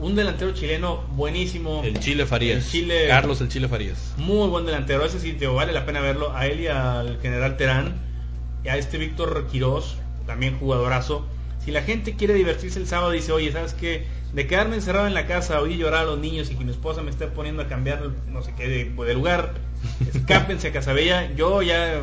[0.00, 1.82] Un delantero chileno buenísimo.
[1.84, 2.64] El Chile Farías.
[2.64, 4.14] El Chile- Carlos el Chile Farías.
[4.16, 6.32] Muy buen delantero, ese sitio vale la pena verlo.
[6.36, 7.94] A él y al general Terán,
[8.64, 9.96] y a este Víctor Quirós,
[10.26, 11.26] también jugadorazo.
[11.64, 14.06] Si la gente quiere divertirse el sábado, dice, oye, ¿sabes qué?
[14.32, 17.02] De quedarme encerrado en la casa, oír llorar a los niños y que mi esposa
[17.02, 19.54] me esté poniendo a cambiar no sé qué de, de lugar,
[20.14, 21.30] escápense a Casabella.
[21.34, 22.02] Yo ya,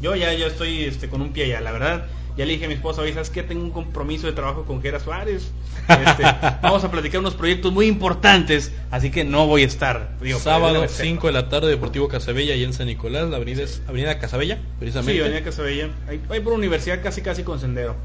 [0.00, 2.06] yo ya, yo estoy este, con un pie allá, la verdad.
[2.36, 3.42] Ya le dije a mi esposa, oye, ¿sabes qué?
[3.42, 5.50] Tengo un compromiso de trabajo con Gera Suárez.
[5.88, 6.22] Este,
[6.62, 10.16] vamos a platicar unos proyectos muy importantes, así que no voy a estar.
[10.20, 11.04] Digo, Sábado, para que sepa.
[11.04, 14.60] 5 de la tarde, Deportivo Casabella y en San Nicolás, la avenida es Avenida Casabella,
[14.78, 15.12] precisamente.
[15.14, 15.88] Sí, Avenida Casabella.
[16.08, 17.96] Ahí, ahí por universidad casi casi con sendero.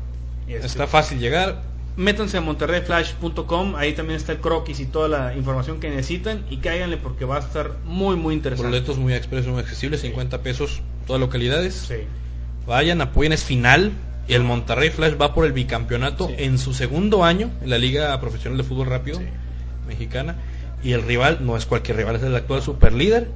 [0.47, 1.61] Este, Está fácil llegar.
[1.95, 6.57] Métanse a monterreyflash.com, ahí también está el croquis y toda la información que necesitan y
[6.57, 8.69] cáiganle porque va a estar muy muy interesante.
[8.69, 11.73] Boletos muy expresos, muy accesibles, 50 pesos, todas localidades.
[11.73, 11.95] Sí.
[12.67, 13.93] Vayan, apoyen, es final.
[14.27, 16.35] Y el Monterrey Flash va por el bicampeonato Sí.
[16.37, 19.25] en su segundo año en la Liga Profesional de Fútbol Rápido Sí.
[19.87, 20.35] Mexicana.
[20.83, 23.29] Y el rival no es cualquier rival, es el actual superlíder.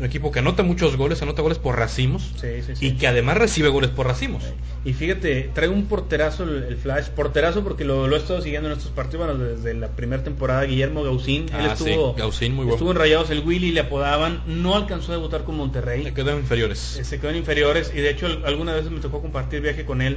[0.00, 2.32] Un equipo que anota muchos goles, anota goles por racimos.
[2.40, 2.86] Sí, sí, sí.
[2.86, 4.42] Y que además recibe goles por racimos.
[4.82, 8.70] Y fíjate, trae un porterazo el, el Flash, porterazo porque lo, lo he estado siguiendo
[8.72, 12.54] en estos partidos, bueno, desde la primera temporada, Guillermo Gausín, él Ah, estuvo, sí, Gausín,
[12.54, 12.76] muy bueno.
[12.76, 16.38] estuvo en Rayados, el Willy le apodaban, no alcanzó a debutar con Monterrey, Le quedan
[16.38, 16.96] inferiores.
[16.98, 19.84] Eh, se quedó en inferiores y de hecho al- alguna vez me tocó compartir viaje
[19.84, 20.16] con él.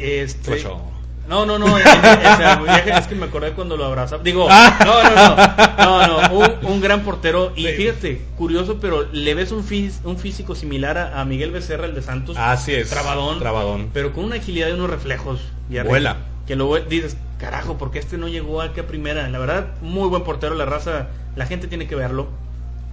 [0.00, 0.80] Este, Trocho.
[1.28, 4.22] No, no, no, sea, viaje, es que me acordé cuando lo abrazaba.
[4.22, 7.72] Digo, no, no, no, no, no, un, un gran portero y Sí.
[7.72, 11.94] fíjate, curioso, pero le ves un, fis- un físico similar a, a Miguel Becerra, el
[11.94, 12.36] de Santos.
[12.38, 12.90] Así es.
[12.90, 13.38] Trabadón.
[13.38, 13.90] Trabadón.
[13.92, 15.40] Pero con una agilidad y unos reflejos.
[15.70, 16.16] Jerry, Vuela.
[16.46, 19.28] Que luego dices, carajo, porque este no llegó aquí a primera.
[19.28, 22.28] La verdad, muy buen portero, la raza, la gente tiene que verlo.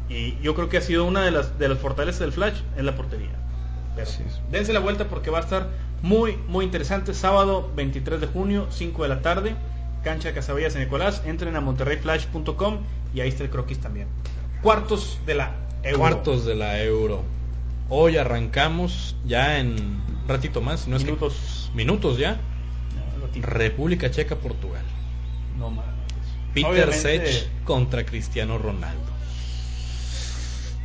[0.09, 2.85] Y yo creo que ha sido una de las, de las fortalezas del Flash en
[2.85, 3.29] la portería.
[3.95, 4.19] Pero es.
[4.51, 5.67] dense la vuelta porque va a estar
[6.03, 7.13] muy, muy interesante.
[7.13, 9.55] Sábado 23 de junio, 5 de la tarde.
[10.03, 11.23] Cancha de San Nicolás.
[11.25, 12.79] Entren a monterreyflash.com
[13.15, 14.07] y ahí está el croquis también.
[14.61, 15.99] Cuartos de la Euro.
[15.99, 17.23] Cuartos de la Euro.
[17.89, 21.71] Hoy arrancamos ya en un ratito más, si no es que- Minutos.
[21.73, 22.33] minutos ya.
[22.33, 23.41] No.
[23.47, 24.83] República Checa, Portugal.
[25.57, 25.93] No mames.
[26.53, 29.01] Peter Obviamente, Sech contra Cristiano Ronaldo.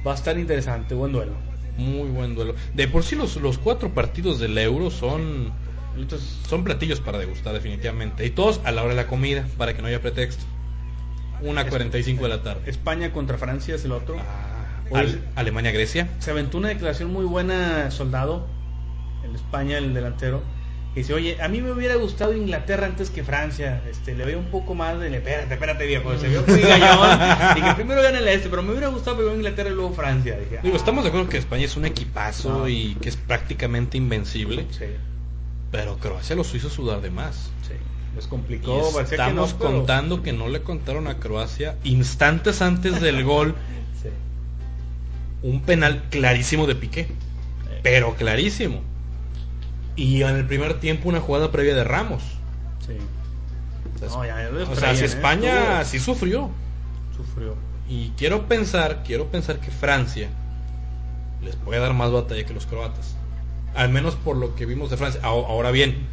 [0.06, 1.47] Va a estar interesante, buen duelo.
[1.78, 2.54] Muy buen duelo.
[2.74, 5.52] De por sí los, los cuatro partidos del Euro son,
[6.48, 8.26] son platillos para degustar definitivamente.
[8.26, 10.44] Y todos a la hora de la comida, para que no haya pretexto.
[11.40, 12.62] Una 45 de la tarde.
[12.66, 14.16] España contra Francia es el otro.
[14.18, 16.08] Ah, Al- Alemania-Grecia.
[16.18, 18.46] Se aventó una declaración muy buena, soldado,
[19.24, 20.42] en España, el delantero.
[20.94, 23.82] Que dice, oye, a mí me hubiera gustado Inglaterra antes que Francia.
[23.90, 25.14] Este, le veo un poco más de...
[25.14, 26.16] Espérate, espérate, viejo.
[26.18, 27.54] Se vio muy gallón.
[27.54, 30.36] Dije, primero gana el este, pero me hubiera gustado primero Inglaterra y luego Francia.
[30.38, 32.68] Dije, Digo, ah, estamos de acuerdo que España es un equipazo No.
[32.68, 34.66] y que es prácticamente invencible.
[34.70, 34.86] Sí,
[35.70, 37.50] Pero Croacia los hizo sudar de más.
[37.62, 37.74] sí.
[38.16, 38.88] Les Y complicó.
[38.90, 43.54] que no, estamos pero- contando que no le contaron a Croacia instantes antes del gol
[44.02, 44.08] Sí.
[45.42, 47.06] un penal clarísimo de Piqué.
[47.82, 48.82] Pero clarísimo.
[49.98, 52.22] Y en el primer tiempo una jugada previa de Ramos.
[52.86, 52.92] Sí.
[53.96, 55.06] O sea, No, ya, ya los o sea, traían, si ¿eh?
[55.06, 56.50] España sí sufrió.
[57.16, 57.56] Sufrió.
[57.88, 60.28] Y quiero pensar, quiero pensar que Francia
[61.42, 63.16] les puede dar más batalla que los croatas.
[63.74, 65.20] Al menos por lo que vimos de Francia.
[65.24, 66.06] Ahora ahora bien,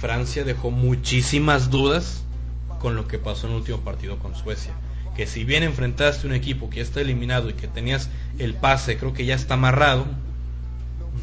[0.00, 2.24] Francia dejó muchísimas dudas
[2.80, 4.72] con lo que pasó en el último partido con Suecia.
[5.14, 8.08] Que si bien enfrentaste un equipo que ya está eliminado y que tenías
[8.38, 10.06] el pase, creo que ya está amarrado,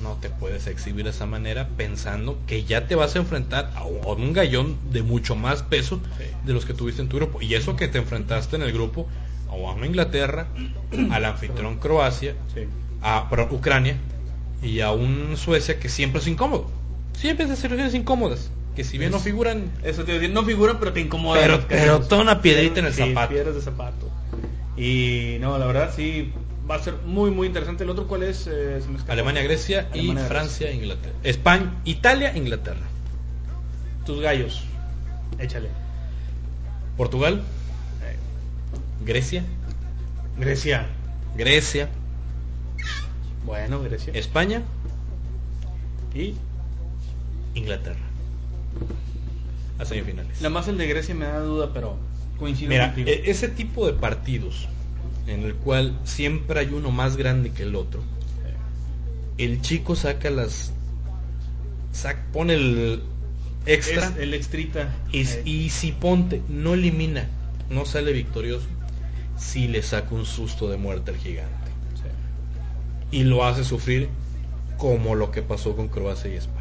[0.01, 3.83] no te puedes exhibir de esa manera pensando que ya te vas a enfrentar a
[3.85, 6.23] un gallón de mucho más peso Sí.
[6.45, 7.41] de los que tuviste en tu grupo.
[7.41, 9.07] Y eso que te enfrentaste en el grupo
[9.49, 10.47] a una Inglaterra,
[11.11, 12.61] al anfitrión Croacia, Sí.
[13.01, 13.97] a Ucrania
[14.63, 16.69] y a un Suecia que siempre es incómodo.
[17.13, 18.49] Siempre es de situaciones incómodas.
[18.75, 21.43] Que si bien no figuran, Eso te decir, no figuran, pero te incomodan.
[21.43, 23.29] Pero- pero toda una piedrita en el Sí, zapato.
[23.33, 24.09] piedras de zapato.
[24.77, 26.31] Y no, la verdad sí,
[26.69, 27.83] va a ser muy, muy interesante.
[27.83, 28.47] ¿El otro cuál es?
[28.47, 28.81] Eh.
[29.07, 31.15] Alemania, Grecia y Francia, Inglaterra.
[31.23, 32.85] España, Italia, Inglaterra.
[34.05, 34.63] Tus gallos.
[35.39, 35.69] Échale.
[36.97, 37.41] Portugal,
[38.03, 38.15] Eh,
[39.05, 39.43] Grecia,
[40.37, 40.87] Grecia.
[41.35, 41.89] Grecia,
[43.45, 44.13] Bueno, Grecia.
[44.13, 44.61] España,
[46.13, 46.35] Y
[47.55, 47.99] Inglaterra.
[49.79, 50.37] A semifinales.
[50.37, 51.95] nada más el de Grecia me da duda, pero
[52.37, 53.09] coincido Mira, contigo.
[53.09, 54.67] e- ese tipo de partidos
[55.33, 58.01] en el cual siempre hay uno más grande que el otro,
[59.37, 60.71] el chico saca las
[61.93, 63.01] sac- pone el
[63.65, 64.93] extra Es el extrita.
[65.11, 67.27] y, y si ponte no elimina,
[67.69, 68.67] no sale victorioso,
[69.37, 73.17] si le saca un susto de muerte al gigante sí.
[73.17, 74.09] y lo hace sufrir
[74.77, 76.57] como lo que pasó con Croacia y España.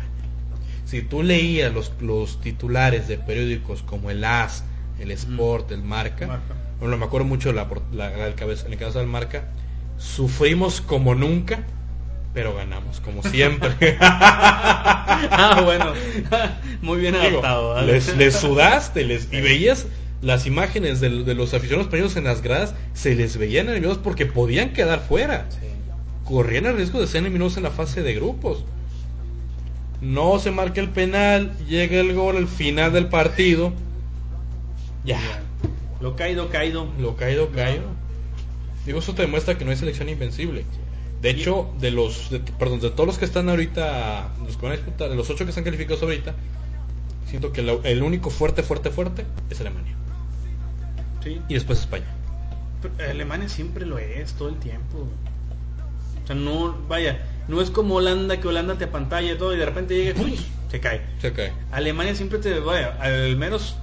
[0.85, 4.65] Si tú leías los, los titulares de periódicos como el AS,
[4.99, 6.27] el Sport, el Marca.
[6.27, 6.55] Marca.
[6.81, 9.45] Bueno, me acuerdo mucho la, la, la del cabeza, en el caso del Marca.
[9.99, 11.65] Sufrimos como nunca,
[12.33, 13.99] pero ganamos como siempre.
[14.01, 15.93] ah, bueno.
[16.83, 17.75] Muy bien Digo, adaptado.
[17.75, 17.93] ¿vale?
[17.93, 19.87] les, les sudaste les, y veías
[20.23, 24.27] las imágenes de, de los aficionados españoles en las gradas, se les veían nerviosos porque
[24.27, 25.47] podían quedar fuera.
[25.51, 25.67] Sí.
[26.25, 28.65] Corrían el riesgo de ser eliminados en la fase de grupos.
[30.01, 33.73] No se marca el penal, llega el gol al final del partido.
[35.05, 35.19] Ya,
[36.01, 36.87] Lo caído, caído.
[36.99, 37.85] lo caído, caído.
[38.87, 40.65] Digo, eso te demuestra que no hay selección invencible.
[41.21, 44.73] De hecho, de los, de- perdón, de todos los que están ahorita, los que van
[44.73, 46.35] a disputar, de los ocho que están calificados ahorita,
[47.27, 49.95] siento que lo- el único fuerte, fuerte, fuerte es Alemania.
[51.23, 51.41] Sí.
[51.49, 52.07] Y después España.
[52.81, 55.07] Pero Alemania siempre lo es, todo el tiempo.
[56.25, 59.59] O sea, no, vaya, no es como Holanda, que Holanda te apantalla y todo y
[59.59, 60.19] de repente llega
[60.71, 61.03] se cae.
[61.21, 61.53] Se cae.
[61.73, 63.77] Alemania siempre te, vaya, al menos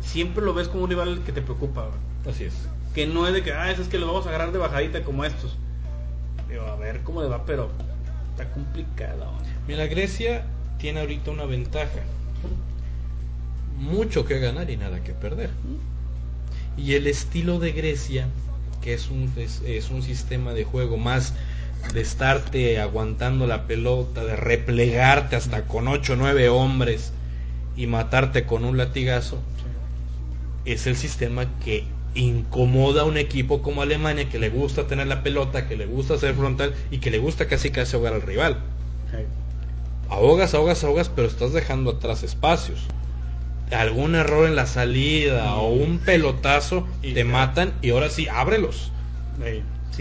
[0.00, 1.90] siempre lo ves como un rival que te preocupa.
[2.28, 2.54] Así es.
[2.94, 5.02] Que no es de que, ah, eso es que lo vamos a agarrar de bajadita
[5.02, 5.56] como estos.
[6.48, 7.70] Digo, a ver cómo le va, pero
[8.30, 9.30] está complicado.
[9.66, 10.44] Mira, Grecia
[10.78, 12.00] tiene ahorita una ventaja.
[13.78, 15.50] Mucho que ganar y nada que perder.
[16.76, 18.26] Y el estilo de Grecia,
[18.80, 21.34] que es un, es, es un sistema de juego más
[21.92, 27.12] de estarte aguantando la pelota, de replegarte hasta con 8 o 9 hombres
[27.76, 29.38] y matarte con un latigazo,
[30.66, 31.84] es el sistema que
[32.14, 36.18] incomoda a un equipo como Alemania que le gusta tener la pelota, que le gusta
[36.18, 38.58] ser frontal y que le gusta casi casi ahogar al rival.
[40.08, 42.80] Ahogas, ahogas, ahogas, pero estás dejando atrás espacios.
[43.70, 48.92] Algún error en la salida o un pelotazo te matan y ahora sí, ábrelos.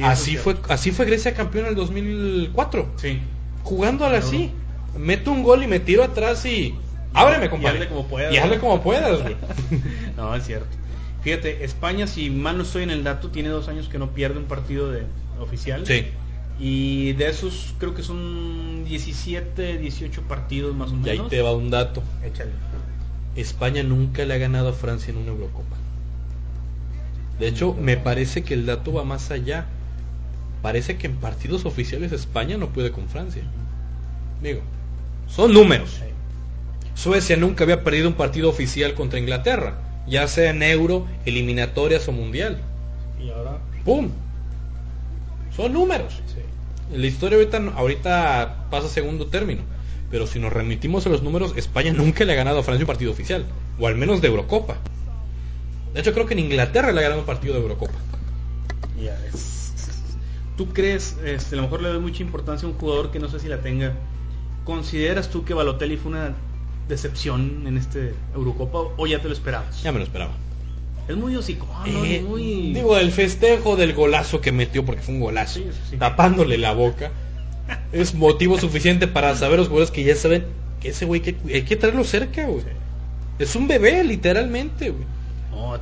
[0.04, 2.94] Así fue, así fue Grecia campeón en el 2004.
[2.98, 3.20] Sí.
[3.64, 4.52] Jugándola así.
[4.98, 6.76] Meto un gol y me tiro atrás y
[7.16, 7.78] ábreme, Y compadre.
[7.78, 9.36] hazle como puedas, Y hazle como puedas, güey.
[10.18, 10.68] No, es cierto.
[11.22, 14.38] Fíjate, España, si mal no estoy en el dato, tiene dos años que no pierde
[14.38, 15.04] un partido de
[15.40, 15.86] oficial.
[15.86, 16.06] Sí.
[16.60, 21.30] Y de esos creo que son 17, 18 partidos más o Y ahí menos.
[21.30, 22.02] te va un dato.
[22.24, 22.52] Échale.
[23.36, 25.76] España nunca le ha ganado a Francia en una Eurocopa.
[27.40, 29.66] De hecho, me parece que el dato va más allá.
[30.62, 33.44] Parece que en partidos oficiales España no puede con Francia.
[34.42, 34.62] Digo,
[35.28, 36.00] son números.
[36.96, 39.76] Suecia nunca había perdido un partido oficial contra Inglaterra,
[40.08, 42.58] ya sea en Euro, eliminatorias o Mundial.
[43.22, 44.10] Y ahora, ¡Pum!
[45.56, 46.22] Son números.
[46.28, 46.42] sí.
[46.96, 49.62] La historia ahorita, ahorita pasa a segundo término.
[50.12, 52.88] Pero si nos remitimos a los números, España nunca le ha ganado a Francia un
[52.88, 53.46] partido oficial.
[53.80, 54.78] O al menos de Eurocopa.
[55.94, 57.94] De hecho, creo que en Inglaterra le ha ganado un partido de Eurocopa.
[60.58, 63.28] ¿Tú crees, este, a lo mejor le doy mucha importancia a un jugador que no
[63.28, 63.94] sé si la tenga?
[64.64, 66.34] ¿Consideras tú que Balotelli fue una
[66.88, 69.82] decepción en este Eurocopa o ya te lo esperabas?
[69.84, 70.34] Ya me lo esperaba.
[71.08, 72.04] Es muy hocicón, ¿no?
[72.06, 72.74] Eh, Es muy...
[72.74, 75.98] Digo, el festejo del golazo que metió, porque fue un golazo, Sí, sí.
[75.98, 77.12] tapándole la boca,
[77.92, 80.46] es motivo suficiente para saber los jugadores que ya saben
[80.82, 82.64] que ese güey que, hay que traerlo cerca, güey.
[83.38, 85.06] Es un bebé, literalmente, güey.
[85.52, 85.76] No,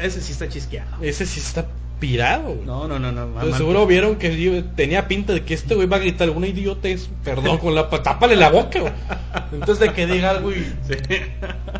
[0.00, 1.02] ese sí está chisqueado.
[1.02, 1.66] Ese sí está
[2.00, 2.56] pirado.
[2.66, 3.26] No, no, no, no.
[3.28, 3.56] Mamá.
[3.56, 7.58] seguro vieron que tenía pinta de que este güey va a gritar alguna idiotez, perdón,
[7.58, 8.92] con la pa- tápale la boca, güey.
[9.52, 10.56] Entonces de que diga algo y
[10.86, 10.94] Sí.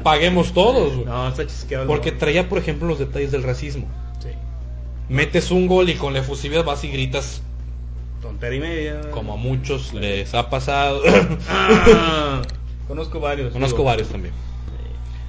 [0.03, 1.07] paguemos todos, güey.
[1.07, 1.87] No, está chisqueado.
[1.87, 3.87] Porque traía, por ejemplo, los detalles del racismo.
[4.21, 4.29] Sí.
[5.09, 7.43] Metes un gol y con la efusividad vas y gritas,
[8.23, 9.01] Tontería y media.
[9.11, 11.03] como a muchos les ha pasado.
[11.49, 12.43] Ah,
[12.89, 13.53] conozco varios.
[13.53, 13.87] Conozco digo.
[13.89, 14.33] varios también.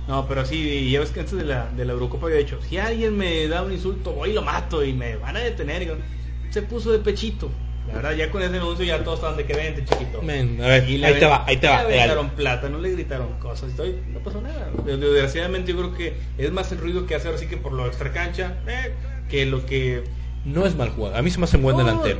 [0.07, 2.77] No, pero sí, ya ves que antes de la, de la Eurocopa había dicho, si
[2.77, 5.83] alguien me da un insulto, voy y lo mato y me van a detener.
[5.83, 7.49] Y se puso de pechito.
[7.87, 10.21] La verdad, ya con ese anuncio ya todos estaban de que vente, chiquito.
[10.21, 11.83] Men, a ver, Y ahí te va, ahí te va.
[11.83, 13.69] Le aventaron plata, no le gritaron cosas.
[13.71, 14.69] Estoy, no pasó nada.
[14.85, 17.85] Desgraciadamente yo creo que es más el ruido que hace ahora sí que por lo
[17.87, 18.93] extra cancha eh,
[19.29, 20.03] que lo que...
[20.45, 21.17] No es mal jugador.
[21.17, 22.19] A mí se me hace un buen No, delantero.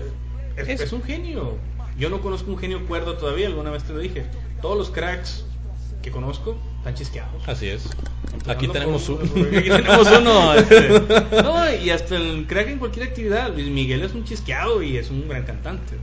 [0.57, 1.57] Es, Es- es un genio.
[1.97, 4.23] Yo no conozco un genio cuerdo todavía, alguna vez te lo dije.
[4.61, 5.45] Todos los cracks
[6.03, 7.47] que conozco están chisqueados.
[7.47, 7.89] Así es.
[8.47, 9.23] Aquí tenemos por-.
[9.57, 10.53] Aquí tenemos uno.
[10.53, 11.01] este.
[11.43, 13.51] No, y hasta el crack en cualquier actividad.
[13.53, 15.95] Luis Miguel es un chisqueado y es un gran cantante.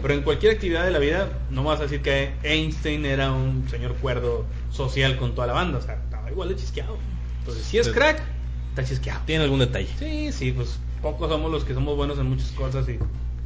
[0.00, 3.68] Pero en cualquier actividad de la vida, no vas a decir que Einstein era un
[3.68, 5.78] señor cuerdo social con toda la banda.
[5.78, 6.96] O sea, estaba igual de chisqueado.
[7.40, 8.22] Entonces, si es crack,
[8.70, 9.20] está chisqueado.
[9.26, 9.88] Tiene algún detalle.
[9.98, 12.98] Sí, sí, pues pocos somos los que somos buenos en muchas cosas y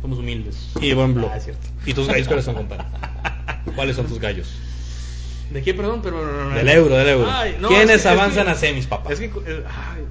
[0.03, 0.73] somos humildes.
[0.79, 1.31] Y buen blog.
[1.33, 1.67] Ah, cierto.
[1.87, 2.85] ¿Y tus gallos cuáles son, compadre?
[3.75, 4.55] ¿Cuáles son tus gallos?
[5.51, 6.01] ¿De qué, perdón?
[6.03, 7.31] Pero, Del euro, del euro.
[7.31, 9.13] Ay, no, ¿Quiénes es que- avanzan es que- a semis, papá?
[9.13, 10.05] Es que, eh, ay,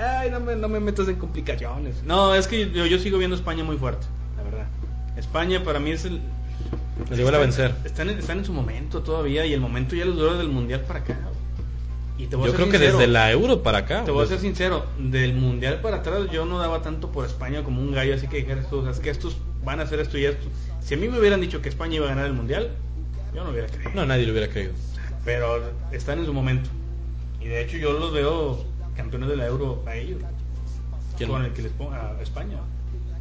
[0.00, 2.02] ay, no, me, no me metas en complicaciones.
[2.04, 4.06] No, es que yo, yo sigo viendo a España muy fuerte,
[4.36, 4.66] la verdad.
[5.16, 6.20] España para mí es el...
[7.10, 7.74] Les igual a vencer.
[7.84, 10.80] Están, en- están en su momento todavía y el momento ya les dura del mundial
[10.82, 11.16] para acá.
[12.18, 14.02] Y te voy a Yo ser creo que desde la Euro para acá.
[14.04, 17.62] Te voy a ser sincero, del mundial para atrás yo no daba tanto por España
[17.62, 20.00] como un gallo, así que dijeras tú, o sea, es que estos van a hacer
[20.00, 20.46] esto y esto.
[20.80, 22.70] Si a mí me hubieran dicho que España iba a ganar el mundial,
[23.34, 23.90] yo no hubiera creído.
[23.94, 24.72] No, nadie lo hubiera creído.
[25.24, 26.70] Pero están en su momento.
[27.40, 28.64] Y de hecho yo los veo
[28.96, 30.20] campeones de la Euro a ellos.
[31.16, 31.30] ¿Quién?
[31.30, 32.58] Con el que les ponga a España.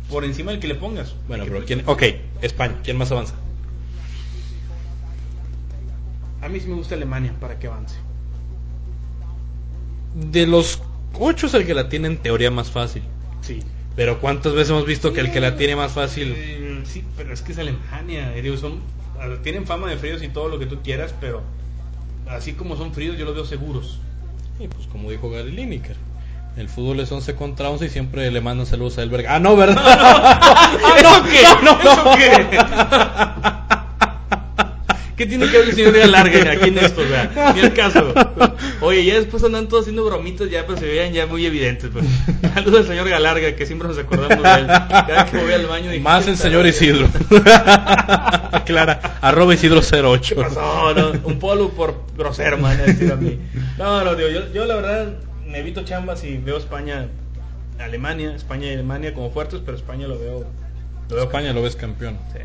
[0.10, 1.16] Por encima del que le pongas.
[1.28, 1.84] Bueno, pero ¿quién?
[1.86, 2.04] Ok,
[2.42, 2.76] España.
[2.84, 3.36] ¿Quién más avanza?
[6.42, 7.98] A mí sí me gusta Alemania para que avance.
[10.16, 10.82] De los
[11.14, 13.04] ocho es el que la tiene en teoría más fácil.
[13.42, 13.62] Sí.
[13.98, 16.36] Pero ¿cuántas veces hemos visto que el que la tiene más fácil...
[16.38, 18.32] Eh, sí, pero es que es Alemania.
[18.56, 18.80] son,
[19.42, 21.42] tienen fama de fríos y todo lo que tú quieras, pero
[22.30, 24.00] así como son fríos, yo los veo seguros.
[24.60, 25.96] Y pues como dijo Gary Lineker,
[26.58, 29.26] el fútbol es 11 contra 11 y siempre le mandan saludos a Elberg.
[29.28, 29.82] Ah, no, ¿verdad?
[30.98, 31.42] ¿Eso qué?
[31.42, 33.54] ¿Eso qué?
[35.18, 37.02] ¿Qué tiene que ver el señor de Larga aquí en esto?
[37.02, 37.54] vea?
[37.56, 38.14] Ni el caso.
[38.82, 41.90] Oye, ya después andan todos haciendo bromitas ya, pero se veían ya muy evidentes.
[41.92, 42.06] Pues.
[42.54, 44.68] Saludos al señor Galarga, que siempre nos acordamos de él.
[44.68, 45.90] Cada que voy al baño.
[45.90, 47.08] dije, Más ¿qué el señor Isidro.
[48.66, 50.36] Clara, arroba Isidro 08.
[50.36, 50.94] ¿Qué pasó?
[50.94, 52.78] No, un polo por grosero, man.
[52.86, 53.40] decir a mí.
[53.80, 55.14] No, no, digo, yo, yo la verdad
[55.48, 57.08] me evito chambas y veo España,
[57.80, 60.46] Alemania, España y Alemania como fuertes, pero España lo veo.
[61.10, 62.20] Lo veo España lo ves campeón.
[62.34, 62.40] Sí.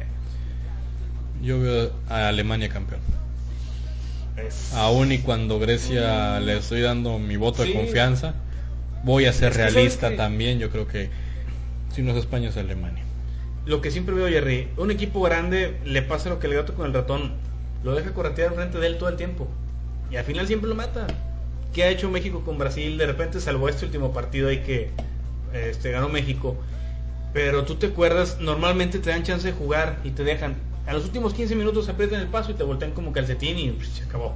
[1.43, 3.01] Yo veo a Alemania campeón.
[4.37, 7.71] Es- Aún y cuando Grecia le estoy dando mi voto Sí.
[7.73, 8.35] de confianza,
[9.05, 10.59] voy a ser realista que- también.
[10.59, 11.11] Yo creo que
[11.95, 13.03] si no es España es Alemania.
[13.67, 16.87] Lo que siempre veo, Jerry, un equipo grande le pasa lo que le gato con
[16.87, 17.33] el ratón.
[17.85, 19.49] Lo deja corretear enfrente de él todo el tiempo.
[20.11, 21.07] Y al final siempre lo mata.
[21.75, 22.99] ¿Qué ha hecho México con Brasil?
[22.99, 24.91] De repente salvó este último partido ahí que
[25.53, 26.57] este, ganó México.
[27.33, 30.55] Pero tú te acuerdas, normalmente te dan chance de jugar y te dejan.
[30.87, 33.89] A los últimos 15 minutos aprietan el paso y te voltean como calcetín y pues,
[33.89, 34.35] se acabó.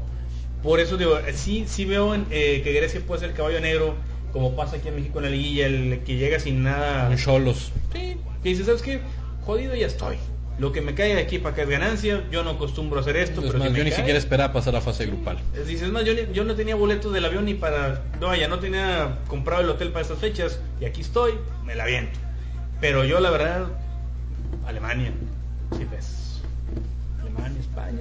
[0.62, 3.94] Por eso digo, eh, sí, sí veo eh, que Grecia puede ser el caballo negro,
[4.32, 7.14] como pasa aquí en México en la liguilla, el que llega sin nada.
[7.16, 7.72] Cholos.
[7.92, 9.00] Sí, que dice, ¿sabes qué?
[9.44, 10.16] Jodido ya estoy.
[10.58, 12.24] Lo que me cae de aquí para acá es ganancia.
[12.32, 14.18] Yo no acostumbro a hacer esto, Es pero más, si me yo ni cae- siquiera
[14.18, 15.38] esperaba pasar a fase grupal.
[15.54, 18.02] Es- Dices, más, yo, yo no tenía boletos del avión ni para.
[18.20, 20.58] No, ya no tenía comprado el hotel para estas fechas.
[20.80, 22.18] Y aquí estoy, me la viento.
[22.80, 23.66] Pero yo, la verdad,
[24.66, 25.12] Alemania.
[25.76, 26.35] Sí, ves.
[27.20, 28.00] Alemania, España.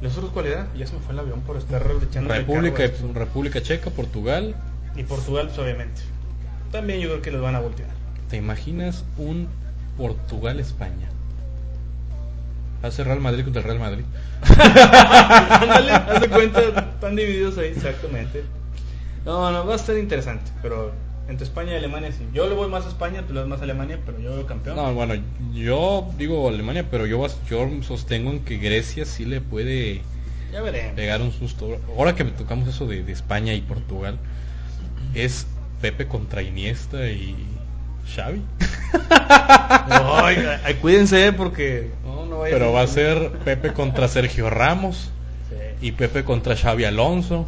[0.00, 0.68] ¿Los otros cuál era?
[0.76, 4.54] Ya se me fue el avión por estar echando República, República Checa, Portugal.
[4.96, 6.00] Y Portugal, pues, obviamente.
[6.70, 7.88] También yo creo que los van a voltear.
[8.30, 9.48] ¿Te imaginas un
[9.96, 11.08] Portugal-España?
[12.82, 14.04] Hace Real Madrid contra el Real Madrid.
[14.42, 18.44] Ándale, haz de cuenta, están divididos ahí, exactamente.
[19.24, 20.92] No, no, va a estar interesante, pero
[21.28, 22.24] entre España y Alemania sí.
[22.32, 24.46] Yo le voy más a España, tú le vas más a Alemania, pero yo veo
[24.46, 24.76] campeón.
[24.76, 25.14] No, bueno,
[25.54, 30.00] yo digo Alemania, pero yo, vas- yo sostengo en que Grecia sí le puede
[30.52, 30.62] ya
[30.94, 31.76] pegar un susto.
[31.96, 34.18] Ahora que tocamos eso de, de España y Portugal,
[35.14, 35.46] es
[35.82, 37.36] Pepe contra Iniesta y
[38.14, 38.42] Xavi.
[39.90, 45.10] Ay, ay, cuídense porque no, no vaya Pero va a ser Pepe contra Sergio Ramos
[45.50, 45.86] Sí.
[45.88, 47.46] y Pepe contra Xavi Alonso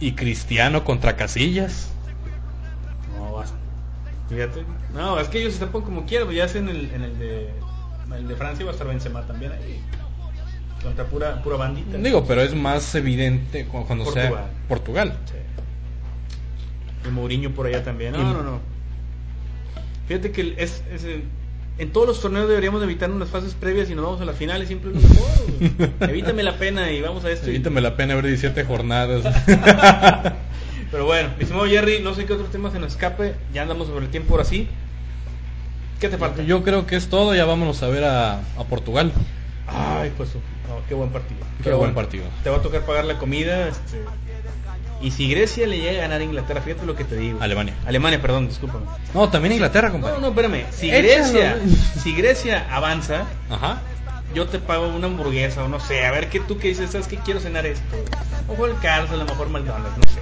[0.00, 1.90] y Cristiano contra Casillas.
[3.16, 3.52] No, vas.
[4.28, 4.64] Fíjate.
[4.92, 7.50] No, es que ellos se tapan como quieran, ya hacen el, en el de
[8.16, 9.80] el de Francia va a estar Benzema también ahí.
[10.82, 11.96] Contra pura pura bandita.
[11.98, 14.28] Digo, pero es más evidente cu- cuando Portugal.
[14.32, 15.18] sea Portugal.
[15.26, 17.08] Sí.
[17.08, 18.12] Y Mourinho por allá también.
[18.12, 18.60] No, Y- no, no.
[20.06, 21.24] Fíjate que el- es, es, eh,
[21.78, 24.36] en todos los torneos deberíamos de evitar unas fases previas y nos vamos a las
[24.36, 25.90] finales siempre lo mejor.
[26.08, 27.48] Evítame la pena y vamos a esto.
[27.48, 29.24] Evítame la pena ver 17 jornadas.
[30.90, 33.34] Pero bueno, mi estimado Jerry, no sé qué otro tema se nos escape.
[33.52, 34.68] Ya andamos sobre el tiempo ahora sí.
[35.98, 36.42] ¿Qué te falta?
[36.42, 39.12] Yo creo que es todo, ya vámonos a ver a, a Portugal.
[39.66, 41.40] Ay, pues, no, qué buen partido.
[41.40, 42.24] Qué Pero buen bueno, partido.
[42.44, 43.68] Te va a tocar pagar la comida.
[43.68, 44.04] Este,
[45.00, 47.38] y si Grecia le llega a ganar a Inglaterra, fíjate lo que te digo.
[47.42, 47.74] Alemania.
[47.86, 48.86] Alemania, perdón, discúlpame.
[49.12, 50.16] No, también Inglaterra, compadre.
[50.16, 50.64] No, no, espérame.
[50.70, 50.88] Si.
[50.88, 51.58] Grecia,
[52.02, 53.80] si Grecia avanza, Ajá.
[54.34, 56.06] yo te pago una hamburguesa o no sé.
[56.06, 57.84] A ver qué tú qué dices, ¿sabes qué quiero cenar esto?
[58.48, 60.20] Mejor el Carl's, a lo mejor McDonald's, no sé.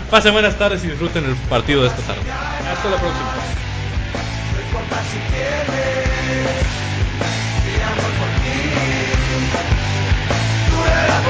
[0.10, 2.22] Pasen buenas tardes y disfruten el partido de esta tarde.
[2.30, 3.32] Hasta la próxima.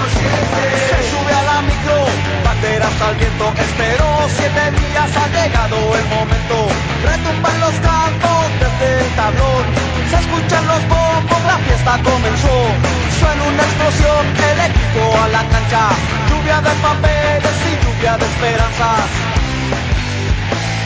[0.05, 2.05] Se sube a la micro,
[2.45, 4.05] banderas al viento, espero
[4.37, 6.57] siete días ha llegado el momento.
[7.03, 9.65] Retumban los cantos desde el tablón,
[10.11, 12.57] se escuchan los bombos, la fiesta comenzó.
[13.19, 15.89] Suena una explosión, el equipo a la cancha,
[16.29, 19.09] lluvia de papeles y lluvia de esperanzas.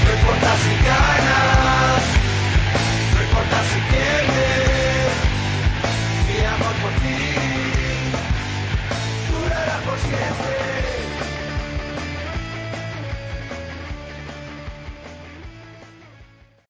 [0.05, 1.18] No importa si cae.
[9.99, 10.68] siempre.